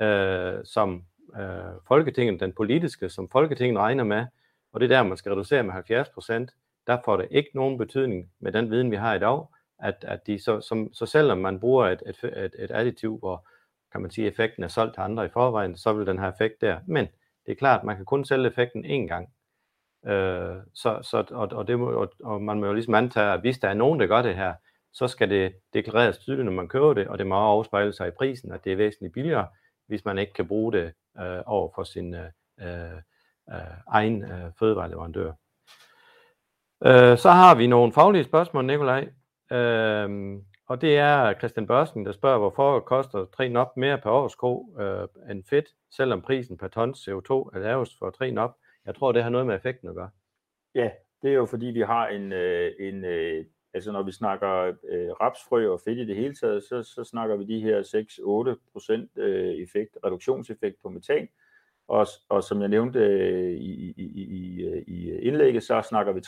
øh, 0.00 0.64
som 0.64 1.04
øh, 1.40 1.74
Folketinget, 1.88 2.40
den 2.40 2.52
politiske, 2.52 3.08
som 3.08 3.28
Folketinget 3.28 3.78
regner 3.78 4.04
med, 4.04 4.26
og 4.72 4.80
det 4.80 4.92
er 4.92 4.96
der, 4.96 5.02
man 5.02 5.16
skal 5.16 5.32
reducere 5.32 5.62
med 5.62 5.72
70 5.72 6.08
procent. 6.08 6.50
Der 6.86 6.98
får 7.04 7.16
det 7.16 7.28
ikke 7.30 7.50
nogen 7.54 7.78
betydning 7.78 8.30
med 8.40 8.52
den 8.52 8.70
viden, 8.70 8.90
vi 8.90 8.96
har 8.96 9.14
i 9.14 9.18
dag, 9.18 9.46
at, 9.82 10.04
at 10.08 10.26
de 10.26 10.42
så, 10.42 10.60
som, 10.60 10.92
så 10.92 11.06
selvom 11.06 11.38
man 11.38 11.60
bruger 11.60 11.86
et, 11.86 12.02
et, 12.06 12.24
et, 12.24 12.54
et 12.58 12.70
additiv, 12.74 13.18
hvor 13.18 13.48
kan 13.92 14.00
man 14.00 14.10
sige, 14.10 14.26
effekten 14.26 14.64
er 14.64 14.68
solgt 14.68 14.94
til 14.94 15.00
andre 15.00 15.26
i 15.26 15.28
forvejen, 15.28 15.76
så 15.76 15.92
vil 15.92 16.06
den 16.06 16.18
have 16.18 16.32
effekt 16.32 16.60
der. 16.60 16.78
Men 16.86 17.06
det 17.46 17.52
er 17.52 17.56
klart, 17.56 17.84
man 17.84 17.96
kan 17.96 18.04
kun 18.04 18.24
sælge 18.24 18.46
effekten 18.46 18.84
én 18.84 19.06
gang. 19.08 19.28
Øh, 20.06 20.56
så, 20.74 20.98
så, 21.02 21.24
og, 21.30 21.48
og, 21.52 21.68
det 21.68 21.78
må, 21.78 21.90
og, 21.90 22.12
og 22.24 22.42
man 22.42 22.60
må 22.60 22.66
jo 22.66 22.72
ligesom 22.72 22.94
antage, 22.94 23.32
at 23.32 23.40
hvis 23.40 23.58
der 23.58 23.68
er 23.68 23.74
nogen, 23.74 24.00
der 24.00 24.06
gør 24.06 24.22
det 24.22 24.36
her, 24.36 24.54
så 24.92 25.08
skal 25.08 25.30
det 25.30 25.54
deklareres 25.74 26.18
tydeligt, 26.18 26.44
når 26.44 26.52
man 26.52 26.68
køber 26.68 26.94
det, 26.94 27.08
og 27.08 27.18
det 27.18 27.26
må 27.26 27.34
også 27.34 27.58
afspejle 27.58 27.92
sig 27.92 28.08
i 28.08 28.10
prisen, 28.18 28.52
at 28.52 28.64
det 28.64 28.72
er 28.72 28.76
væsentligt 28.76 29.14
billigere, 29.14 29.46
hvis 29.86 30.04
man 30.04 30.18
ikke 30.18 30.32
kan 30.32 30.48
bruge 30.48 30.72
det 30.72 30.92
øh, 31.20 31.42
over 31.46 31.68
for 31.74 31.84
sin 31.84 32.14
øh, 32.14 32.26
øh, 32.60 33.56
egen 33.88 34.22
øh, 34.22 34.52
fødevareleverandør. 34.58 35.32
Øh, 36.84 37.18
så 37.18 37.30
har 37.30 37.54
vi 37.54 37.66
nogle 37.66 37.92
faglige 37.92 38.24
spørgsmål, 38.24 38.64
Nikolaj. 38.64 39.08
Øhm, 39.52 40.44
og 40.66 40.80
det 40.80 40.98
er 40.98 41.34
Christian 41.38 41.66
Børsen, 41.66 42.06
der 42.06 42.12
spørger, 42.12 42.38
hvorfor 42.38 42.80
koster 42.80 43.24
3 43.24 43.48
NOP 43.48 43.76
mere 43.76 43.98
per 43.98 44.10
årsko 44.10 44.76
øh, 44.80 45.30
end 45.30 45.44
fedt, 45.50 45.68
selvom 45.90 46.22
prisen 46.22 46.58
per 46.58 46.68
ton 46.68 46.90
CO2 46.90 47.32
er 47.32 47.58
lavest 47.58 47.98
for 47.98 48.10
3 48.10 48.30
NOP. 48.30 48.56
Jeg 48.86 48.94
tror, 48.94 49.12
det 49.12 49.22
har 49.22 49.30
noget 49.30 49.46
med 49.46 49.54
effekten 49.54 49.88
at 49.88 49.94
gøre. 49.94 50.10
Ja, 50.74 50.90
det 51.22 51.30
er 51.30 51.34
jo 51.34 51.46
fordi, 51.46 51.66
vi 51.66 51.80
har 51.80 52.08
en, 52.08 52.32
øh, 52.32 52.72
en 52.78 53.04
øh, 53.04 53.44
altså 53.74 53.92
når 53.92 54.02
vi 54.02 54.12
snakker 54.12 54.72
øh, 54.88 55.10
rapsfrø 55.10 55.68
og 55.72 55.80
fedt 55.84 55.98
i 55.98 56.04
det 56.06 56.16
hele 56.16 56.34
taget, 56.34 56.62
så, 56.62 56.82
så 56.82 57.04
snakker 57.04 57.36
vi 57.36 57.44
de 57.44 57.60
her 57.60 57.82
6-8% 59.16 59.22
øh, 59.22 59.54
effekt, 59.54 59.98
reduktionseffekt 60.04 60.76
på 60.82 60.88
metan. 60.88 61.28
Og, 61.88 62.06
og 62.28 62.44
som 62.44 62.60
jeg 62.60 62.68
nævnte 62.68 62.98
øh, 62.98 63.52
i, 63.52 63.94
i, 63.96 64.04
i, 64.06 64.84
i 64.86 65.18
indlægget, 65.18 65.62
så 65.62 65.82
snakker 65.88 66.12
vi 66.12 66.20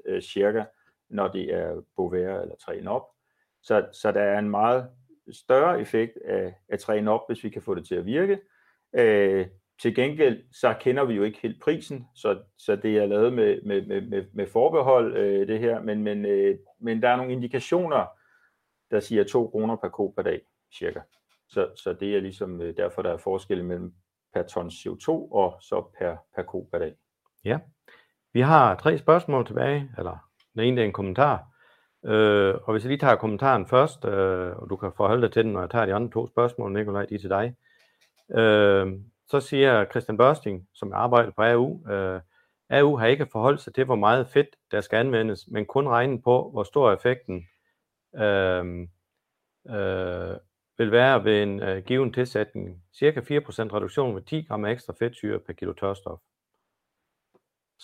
30% 0.00 0.12
øh, 0.12 0.22
cirka, 0.22 0.64
når 1.10 1.28
det 1.28 1.54
er 1.54 1.82
Bovaer 1.96 2.40
eller 2.40 2.54
træne 2.56 2.90
op. 2.90 3.06
Så, 3.62 3.86
så 3.92 4.12
der 4.12 4.22
er 4.22 4.38
en 4.38 4.50
meget 4.50 4.90
større 5.32 5.80
effekt 5.80 6.16
af, 6.24 6.54
af 6.68 6.78
træne 6.78 7.10
op, 7.10 7.20
hvis 7.28 7.44
vi 7.44 7.48
kan 7.48 7.62
få 7.62 7.74
det 7.74 7.86
til 7.86 7.94
at 7.94 8.06
virke. 8.06 8.40
Øh, 8.94 9.46
til 9.82 9.94
gengæld, 9.94 10.44
så 10.52 10.74
kender 10.80 11.04
vi 11.04 11.14
jo 11.14 11.22
ikke 11.22 11.38
helt 11.42 11.62
prisen, 11.62 12.06
så, 12.14 12.42
så 12.58 12.76
det 12.76 12.98
er 12.98 13.06
lavet 13.06 13.32
med, 13.32 13.62
med, 13.62 14.02
med, 14.02 14.24
med 14.32 14.46
forbehold, 14.46 15.16
øh, 15.16 15.48
det 15.48 15.58
her, 15.58 15.82
men, 15.82 16.02
men, 16.02 16.24
øh, 16.24 16.58
men 16.80 17.02
der 17.02 17.08
er 17.08 17.16
nogle 17.16 17.32
indikationer, 17.32 18.06
der 18.90 19.00
siger 19.00 19.24
2 19.24 19.48
kroner 19.48 19.76
per 19.76 19.88
ko 19.88 20.12
per 20.16 20.22
dag, 20.22 20.40
cirka. 20.74 21.00
Så, 21.48 21.70
så 21.76 21.92
det 21.92 22.16
er 22.16 22.20
ligesom 22.20 22.60
øh, 22.60 22.76
derfor, 22.76 23.02
der 23.02 23.12
er 23.12 23.16
forskel 23.16 23.64
mellem 23.64 23.94
per 24.34 24.42
ton 24.42 24.68
CO2 24.68 25.08
og 25.10 25.56
så 25.60 25.84
per, 25.98 26.16
per 26.34 26.42
ko 26.42 26.68
per 26.72 26.78
dag. 26.78 26.94
Ja, 27.44 27.58
vi 28.32 28.40
har 28.40 28.74
tre 28.74 28.98
spørgsmål 28.98 29.46
tilbage, 29.46 29.90
eller 29.98 30.30
den 30.54 30.62
ene 30.62 30.80
er 30.80 30.84
en 30.84 30.92
kommentar. 30.92 31.44
Øh, 32.04 32.54
og 32.64 32.72
hvis 32.72 32.84
jeg 32.84 32.88
lige 32.88 32.98
tager 32.98 33.16
kommentaren 33.16 33.66
først, 33.66 34.04
øh, 34.04 34.56
og 34.56 34.70
du 34.70 34.76
kan 34.76 34.92
forholde 34.96 35.22
dig 35.22 35.32
til 35.32 35.44
den, 35.44 35.52
når 35.52 35.60
jeg 35.60 35.70
tager 35.70 35.86
de 35.86 35.94
andre 35.94 36.10
to 36.10 36.26
spørgsmål, 36.26 36.72
Nikolaj, 36.72 37.04
de 37.06 37.14
er 37.14 37.18
til 37.18 37.30
dig. 37.30 37.54
Øh, 38.38 38.92
så 39.26 39.40
siger 39.40 39.84
Christian 39.84 40.16
Børsting, 40.16 40.68
som 40.74 40.92
arbejder 40.92 41.30
på 41.30 41.42
AU, 41.42 41.90
øh, 41.90 42.20
AU 42.70 42.96
har 42.96 43.06
ikke 43.06 43.26
forholdt 43.32 43.60
sig 43.60 43.74
til, 43.74 43.84
hvor 43.84 43.94
meget 43.94 44.28
fedt 44.28 44.48
der 44.70 44.80
skal 44.80 44.96
anvendes, 44.96 45.48
men 45.48 45.66
kun 45.66 45.88
regnet 45.88 46.22
på, 46.22 46.50
hvor 46.50 46.62
stor 46.62 46.92
effekten 46.92 47.46
øh, 48.16 48.64
øh, 49.76 50.36
vil 50.78 50.90
være 50.90 51.24
ved 51.24 51.42
en 51.42 51.62
øh, 51.62 51.84
given 51.84 52.12
tilsætning. 52.12 52.82
Cirka 52.98 53.20
4% 53.20 53.24
reduktion 53.26 54.14
med 54.14 54.22
10 54.22 54.42
gram 54.42 54.64
ekstra 54.64 54.94
fedtsyre 54.98 55.38
per 55.38 55.52
kilo 55.52 55.72
tørstof. 55.72 56.18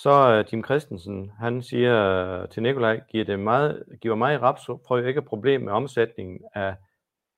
Så 0.02 0.10
øh, 0.10 0.40
uh, 0.40 0.52
Jim 0.52 0.64
Christensen, 0.64 1.30
han 1.38 1.62
siger 1.62 1.94
uh, 2.42 2.48
til 2.48 2.62
Nikolaj, 2.62 3.00
giver, 3.10 3.24
det 3.24 3.38
meget, 3.38 3.84
giver 4.00 4.14
mig 4.14 4.34
i 4.34 4.38
prøv 4.86 5.06
ikke 5.06 5.22
problem 5.22 5.60
med 5.60 5.72
omsætningen 5.72 6.40
af 6.54 6.76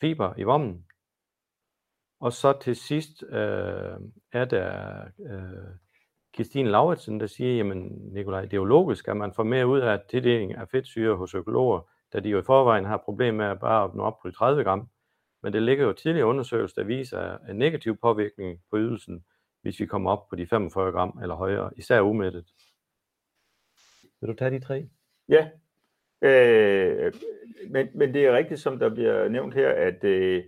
fiber 0.01 0.35
i 0.37 0.43
vommen. 0.43 0.85
Og 2.23 2.33
så 2.33 2.59
til 2.61 2.77
sidst 2.77 3.23
øh, 3.23 3.97
er 4.33 4.45
der 4.45 5.01
øh, 5.31 5.75
Christine 6.35 6.71
Lauritsen, 6.71 7.21
der 7.21 7.27
siger, 7.27 7.57
jamen 7.57 8.13
Nikolaj, 8.13 8.43
det 8.43 8.53
er 8.53 8.57
jo 8.57 8.65
logisk, 8.65 9.09
at 9.09 9.17
man 9.17 9.33
får 9.37 9.43
mere 9.43 9.67
ud 9.67 9.81
af 9.81 10.01
tildeling 10.11 10.55
af 10.55 10.69
fedtsyre 10.69 11.17
hos 11.17 11.35
økologer, 11.35 11.81
da 12.13 12.21
de 12.21 12.29
jo 12.29 12.39
i 12.39 12.43
forvejen 12.43 12.85
har 12.85 13.03
problemer 13.05 13.39
med 13.39 13.47
at 13.47 13.61
bare 13.61 13.97
nå 13.97 14.03
op 14.03 14.19
på 14.23 14.31
30 14.31 14.65
gram. 14.65 14.89
Men 15.43 15.53
det 15.53 15.63
ligger 15.63 15.85
jo 15.85 15.93
tidligere 15.93 16.27
undersøgelser, 16.27 16.83
der 16.83 16.87
viser 16.87 17.39
en 17.51 17.57
negativ 17.57 17.97
påvirkning 17.97 18.61
på 18.71 18.79
ydelsen, 18.79 19.25
hvis 19.63 19.81
vi 19.81 19.87
kommer 19.87 20.11
op 20.11 20.29
på 20.29 20.37
de 20.37 20.47
45 20.47 20.93
gram 20.93 21.19
eller 21.23 21.35
højere, 21.35 21.71
især 21.77 22.01
umættet. 22.01 22.45
Vil 24.21 24.29
du 24.29 24.35
tage 24.35 24.51
de 24.51 24.61
tre? 24.61 24.89
Ja, 25.29 25.49
øh, 26.23 27.13
men, 27.71 27.89
men 27.95 28.15
det 28.15 28.27
er 28.27 28.37
rigtigt, 28.37 28.61
som 28.61 28.79
der 28.79 28.95
bliver 28.95 29.29
nævnt 29.29 29.55
her, 29.55 29.69
at, 29.69 30.05
øh, 30.05 30.45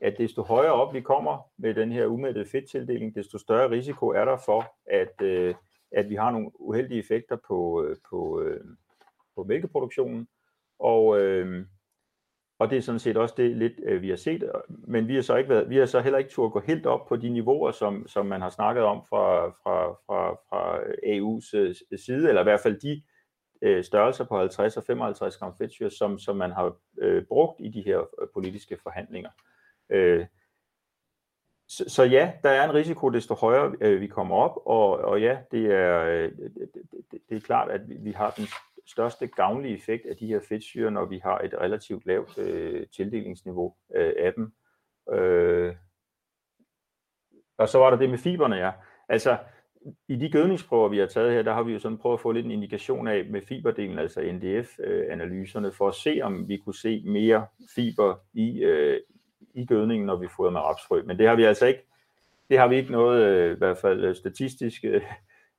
at 0.00 0.14
desto 0.18 0.42
højere 0.42 0.72
op 0.72 0.94
vi 0.94 1.00
kommer 1.00 1.50
med 1.58 1.74
den 1.74 1.92
her 1.92 2.06
umættede 2.06 2.46
fedttildeling, 2.46 3.14
desto 3.14 3.38
større 3.38 3.70
risiko 3.70 4.08
er 4.08 4.24
der 4.24 4.36
for, 4.36 4.76
at, 4.86 5.22
øh, 5.22 5.54
at 5.92 6.08
vi 6.08 6.14
har 6.14 6.30
nogle 6.30 6.50
uheldige 6.60 7.00
effekter 7.00 7.36
på, 7.48 7.84
øh, 7.84 7.96
på, 8.10 8.40
øh, 8.40 8.64
på 9.36 9.44
mælkeproduktionen. 9.44 10.28
Og, 10.78 11.20
øh, 11.20 11.66
og 12.58 12.70
det 12.70 12.78
er 12.78 12.82
sådan 12.82 12.98
set 12.98 13.16
også 13.16 13.34
det 13.36 13.56
lidt, 13.56 13.72
øh, 13.82 14.02
vi 14.02 14.08
har 14.08 14.16
set, 14.16 14.50
men 14.68 15.08
vi 15.08 15.14
har 15.14 15.22
så 15.22 15.36
ikke 15.36 15.50
været, 15.50 15.70
vi 15.70 15.76
har 15.76 15.86
så 15.86 16.00
heller 16.00 16.18
ikke 16.18 16.30
turde 16.30 16.50
gå 16.50 16.60
helt 16.60 16.86
op 16.86 17.06
på 17.08 17.16
de 17.16 17.28
niveauer, 17.28 17.70
som, 17.70 18.08
som 18.08 18.26
man 18.26 18.40
har 18.40 18.50
snakket 18.50 18.84
om 18.84 19.02
fra, 19.08 19.48
fra, 19.48 19.92
fra, 19.92 20.32
fra 20.32 20.78
EU's 21.04 21.56
øh, 21.56 21.98
side, 21.98 22.28
eller 22.28 22.40
i 22.40 22.44
hvert 22.44 22.60
fald 22.60 22.80
de 22.80 23.02
øh, 23.62 23.84
størrelser 23.84 24.24
på 24.24 24.38
50 24.38 24.76
og 24.76 24.84
55 24.84 25.36
gram 25.36 25.54
fedtsyre, 25.58 25.90
som, 25.90 26.18
som 26.18 26.36
man 26.36 26.50
har 26.50 26.76
øh, 26.98 27.24
brugt 27.24 27.60
i 27.60 27.68
de 27.68 27.82
her 27.82 27.98
øh, 27.98 28.28
politiske 28.34 28.78
forhandlinger. 28.82 29.30
Øh, 29.90 30.26
så, 31.68 31.84
så 31.88 32.02
ja, 32.02 32.32
der 32.42 32.50
er 32.50 32.64
en 32.64 32.74
risiko, 32.74 33.08
desto 33.08 33.34
højere 33.34 33.74
øh, 33.80 34.00
vi 34.00 34.06
kommer 34.06 34.36
op, 34.36 34.56
og, 34.66 34.90
og 34.98 35.20
ja, 35.20 35.38
det 35.50 35.66
er, 35.66 36.04
øh, 36.04 36.32
det, 36.38 36.70
det, 37.10 37.20
det 37.28 37.36
er 37.36 37.40
klart, 37.40 37.70
at 37.70 37.88
vi, 37.88 37.94
vi 38.00 38.12
har 38.12 38.30
den 38.30 38.44
største 38.88 39.26
gavnlige 39.26 39.76
effekt 39.76 40.06
af 40.06 40.16
de 40.16 40.26
her 40.26 40.40
fedtsyre, 40.48 40.90
når 40.90 41.04
vi 41.04 41.18
har 41.18 41.38
et 41.38 41.54
relativt 41.54 42.06
lavt 42.06 42.38
øh, 42.38 42.86
tildelingsniveau 42.86 43.74
øh, 43.94 44.12
af 44.18 44.32
dem. 44.34 44.52
Øh, 45.12 45.74
og 47.58 47.68
så 47.68 47.78
var 47.78 47.90
der 47.90 47.96
det 47.96 48.10
med 48.10 48.18
fiberne, 48.18 48.56
ja. 48.56 48.72
Altså, 49.08 49.38
i 50.08 50.16
de 50.16 50.30
gødningsprøver, 50.30 50.88
vi 50.88 50.98
har 50.98 51.06
taget 51.06 51.32
her, 51.32 51.42
der 51.42 51.52
har 51.52 51.62
vi 51.62 51.72
jo 51.72 51.78
sådan 51.78 51.98
prøvet 51.98 52.16
at 52.16 52.20
få 52.20 52.32
lidt 52.32 52.46
en 52.46 52.52
indikation 52.52 53.08
af 53.08 53.24
med 53.30 53.42
fiberdelen, 53.42 53.98
altså 53.98 54.20
NDF-analyserne, 54.20 55.68
øh, 55.68 55.74
for 55.74 55.88
at 55.88 55.94
se, 55.94 56.20
om 56.22 56.48
vi 56.48 56.56
kunne 56.56 56.74
se 56.74 57.02
mere 57.06 57.46
fiber 57.74 58.16
i, 58.32 58.58
øh, 58.58 59.00
i 59.54 59.66
gødningen, 59.66 60.06
når 60.06 60.16
vi 60.16 60.28
fodrer 60.36 60.50
med 60.50 60.60
rapsfrø. 60.60 61.02
Men 61.02 61.18
det 61.18 61.28
har 61.28 61.36
vi 61.36 61.44
altså 61.44 61.66
ikke, 61.66 61.86
det 62.50 62.58
har 62.58 62.68
vi 62.68 62.76
ikke 62.76 62.92
noget, 62.92 63.22
øh, 63.22 63.52
i 63.54 63.58
hvert 63.58 63.78
fald 63.78 64.04
øh, 64.04 64.16
statistisk 64.16 64.84
øh, 64.84 65.02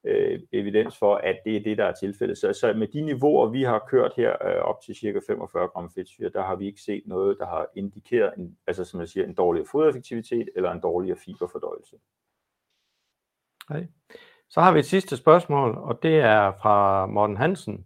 øh, 0.10 0.40
evidens 0.52 0.98
for, 0.98 1.16
at 1.16 1.38
det 1.46 1.56
er 1.56 1.64
det, 1.64 1.78
der 1.78 1.86
er 1.86 1.94
tilfældet. 1.94 2.38
Så, 2.38 2.54
så 2.54 2.74
med 2.74 2.88
de 2.88 3.02
niveauer, 3.02 3.50
vi 3.50 3.64
har 3.64 3.86
kørt 3.88 4.14
her 4.18 4.32
øh, 4.48 4.62
op 4.62 4.82
til 4.86 4.96
cirka 4.96 5.20
45 5.28 5.68
gram 5.68 5.92
fedtsyre, 5.96 6.30
der 6.30 6.44
har 6.44 6.56
vi 6.56 6.66
ikke 6.66 6.82
set 6.82 7.04
noget, 7.06 7.38
der 7.40 7.46
har 7.46 7.68
indikeret 7.76 8.34
en, 8.38 8.58
altså 8.68 8.86
som 8.86 9.00
jeg 9.00 9.08
siger, 9.08 9.26
en 9.26 9.34
dårligere 9.34 9.68
fodereffektivitet 9.72 10.50
eller 10.56 10.72
en 10.72 10.80
dårligere 10.80 11.18
fiberfordøjelse. 11.26 11.96
Okay. 13.70 13.88
Så 14.50 14.62
har 14.62 14.74
vi 14.74 14.80
et 14.80 14.86
sidste 14.86 15.18
spørgsmål, 15.18 15.78
og 15.78 16.04
det 16.04 16.16
er 16.16 16.52
fra 16.62 17.06
Morten 17.06 17.38
Hansen 17.38 17.86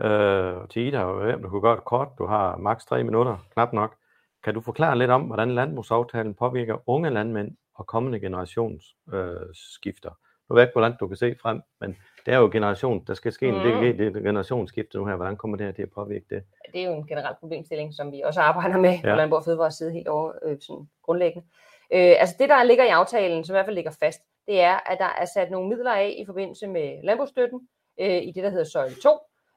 øh, 0.00 0.68
til 0.70 0.82
Ida, 0.82 1.04
og 1.04 1.42
du 1.42 1.48
kunne 1.48 1.62
gøre 1.62 1.76
det 1.76 1.84
kort. 1.84 2.08
Du 2.18 2.26
har 2.26 2.56
maks 2.56 2.84
3 2.84 3.04
minutter, 3.04 3.36
knap 3.52 3.72
nok. 3.72 3.96
Kan 4.44 4.54
du 4.54 4.60
forklare 4.60 4.98
lidt 4.98 5.10
om, 5.10 5.22
hvordan 5.22 5.54
landbrugsaftalen 5.54 6.34
påvirker 6.34 6.88
unge 6.88 7.10
landmænd 7.10 7.56
og 7.74 7.86
kommende 7.86 8.20
generationsskifter? 8.20 10.10
Øh, 10.10 10.16
nu 10.48 10.54
ved 10.54 10.62
ikke, 10.62 10.72
hvordan 10.72 10.96
du 11.00 11.08
kan 11.08 11.16
se 11.16 11.36
frem, 11.42 11.60
men 11.80 11.96
det 12.26 12.34
er 12.34 12.38
jo 12.38 12.48
generation, 12.52 13.04
der 13.06 13.14
skal 13.14 13.32
ske 13.32 13.48
en 13.48 13.54
mm. 13.54 13.62
det, 13.62 14.14
det 14.14 14.22
generationsskifte 14.22 14.98
nu 14.98 15.06
her. 15.06 15.16
Hvordan 15.16 15.36
kommer 15.36 15.56
det 15.56 15.66
her 15.66 15.72
til 15.72 15.82
at 15.82 15.90
påvirke 15.90 16.24
det? 16.30 16.42
Det 16.72 16.80
er 16.80 16.86
jo 16.86 16.94
en 16.94 17.06
generel 17.06 17.34
problemstilling, 17.40 17.94
som 17.94 18.12
vi 18.12 18.20
også 18.20 18.40
arbejder 18.40 18.78
med 18.78 18.90
ja. 18.90 19.10
på 19.10 19.16
Landbrug 19.16 19.38
og 19.38 19.44
Fødevares 19.44 19.74
side 19.74 19.92
helt 19.92 20.08
over 20.08 20.32
øh, 20.44 20.56
sådan 20.60 20.88
grundlæggende. 21.02 21.46
Øh, 21.92 22.14
altså 22.18 22.34
det, 22.38 22.48
der 22.48 22.64
ligger 22.64 22.84
i 22.84 22.88
aftalen, 22.88 23.44
som 23.44 23.54
i 23.54 23.56
hvert 23.56 23.66
fald 23.66 23.74
ligger 23.74 23.90
fast, 24.00 24.20
det 24.46 24.60
er, 24.60 24.90
at 24.92 24.98
der 24.98 25.10
er 25.18 25.24
sat 25.24 25.50
nogle 25.50 25.68
midler 25.68 25.92
af 25.92 26.14
i 26.18 26.26
forbindelse 26.26 26.66
med 26.66 27.04
landbrugsstøtten 27.04 27.68
øh, 28.00 28.22
i 28.22 28.32
det, 28.34 28.42
der 28.44 28.50
hedder 28.50 28.64
søjle 28.64 28.94
2. 28.94 29.10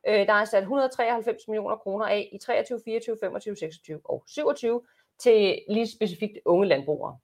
Øh, 0.08 0.28
der 0.28 0.34
er 0.34 0.46
sat 0.46 0.62
193 0.62 1.48
millioner 1.48 1.76
kroner 1.76 2.06
af 2.06 2.30
i 2.34 2.38
23, 2.38 2.80
24, 2.86 3.18
25, 3.22 3.56
26 3.56 4.00
og 4.06 4.24
27 4.28 4.82
til 5.20 5.60
lige 5.70 5.88
specifikt 5.88 6.38
unge 6.46 6.68
landbrugere. 6.68 7.18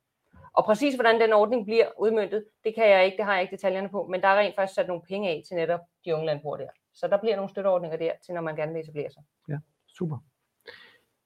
Og 0.53 0.65
præcis 0.65 0.95
hvordan 0.95 1.21
den 1.21 1.33
ordning 1.33 1.65
bliver 1.65 1.87
udmyndtet, 1.99 2.45
det 2.63 2.75
kan 2.75 2.89
jeg 2.89 3.05
ikke, 3.05 3.17
det 3.17 3.25
har 3.25 3.33
jeg 3.33 3.41
ikke 3.41 3.55
detaljerne 3.55 3.89
på, 3.89 4.07
men 4.11 4.21
der 4.21 4.27
er 4.27 4.39
rent 4.39 4.55
faktisk 4.55 4.75
sat 4.75 4.87
nogle 4.87 5.03
penge 5.07 5.29
af 5.29 5.43
til 5.47 5.55
netop 5.55 5.79
de 6.05 6.13
unge 6.15 6.25
landbrugere 6.25 6.61
der. 6.61 6.69
Så 6.93 7.07
der 7.07 7.17
bliver 7.17 7.35
nogle 7.35 7.49
støtteordninger 7.49 7.97
der, 7.97 8.11
til 8.25 8.33
når 8.33 8.41
man 8.41 8.55
gerne 8.55 8.73
vil 8.73 8.81
etablere 8.81 9.09
sig. 9.11 9.23
Ja, 9.49 9.57
super. 9.97 10.17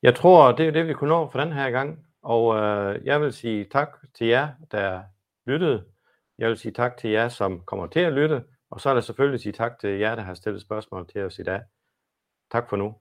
Jeg 0.01 0.15
tror, 0.15 0.51
det 0.51 0.67
er 0.67 0.71
det, 0.71 0.87
vi 0.87 0.93
kunne 0.93 1.09
nå 1.09 1.29
for 1.29 1.39
den 1.39 1.51
her 1.51 1.69
gang. 1.69 2.05
Og 2.21 2.55
øh, 2.55 3.05
jeg 3.05 3.21
vil 3.21 3.33
sige 3.33 3.65
tak 3.65 3.97
til 4.13 4.27
jer, 4.27 4.49
der 4.71 5.03
lyttede. 5.45 5.85
Jeg 6.37 6.49
vil 6.49 6.57
sige 6.57 6.71
tak 6.71 6.97
til 6.97 7.09
jer, 7.09 7.27
som 7.27 7.61
kommer 7.65 7.87
til 7.87 7.99
at 7.99 8.13
lytte. 8.13 8.43
Og 8.69 8.81
så 8.81 8.89
er 8.89 8.93
der 8.93 9.01
selvfølgelig 9.01 9.39
sige 9.39 9.53
tak 9.53 9.79
til 9.79 9.99
jer, 9.99 10.15
der 10.15 10.21
har 10.21 10.33
stillet 10.33 10.61
spørgsmål 10.61 11.07
til 11.07 11.23
os 11.23 11.39
i 11.39 11.43
dag. 11.43 11.61
Tak 12.51 12.69
for 12.69 12.75
nu. 12.75 12.95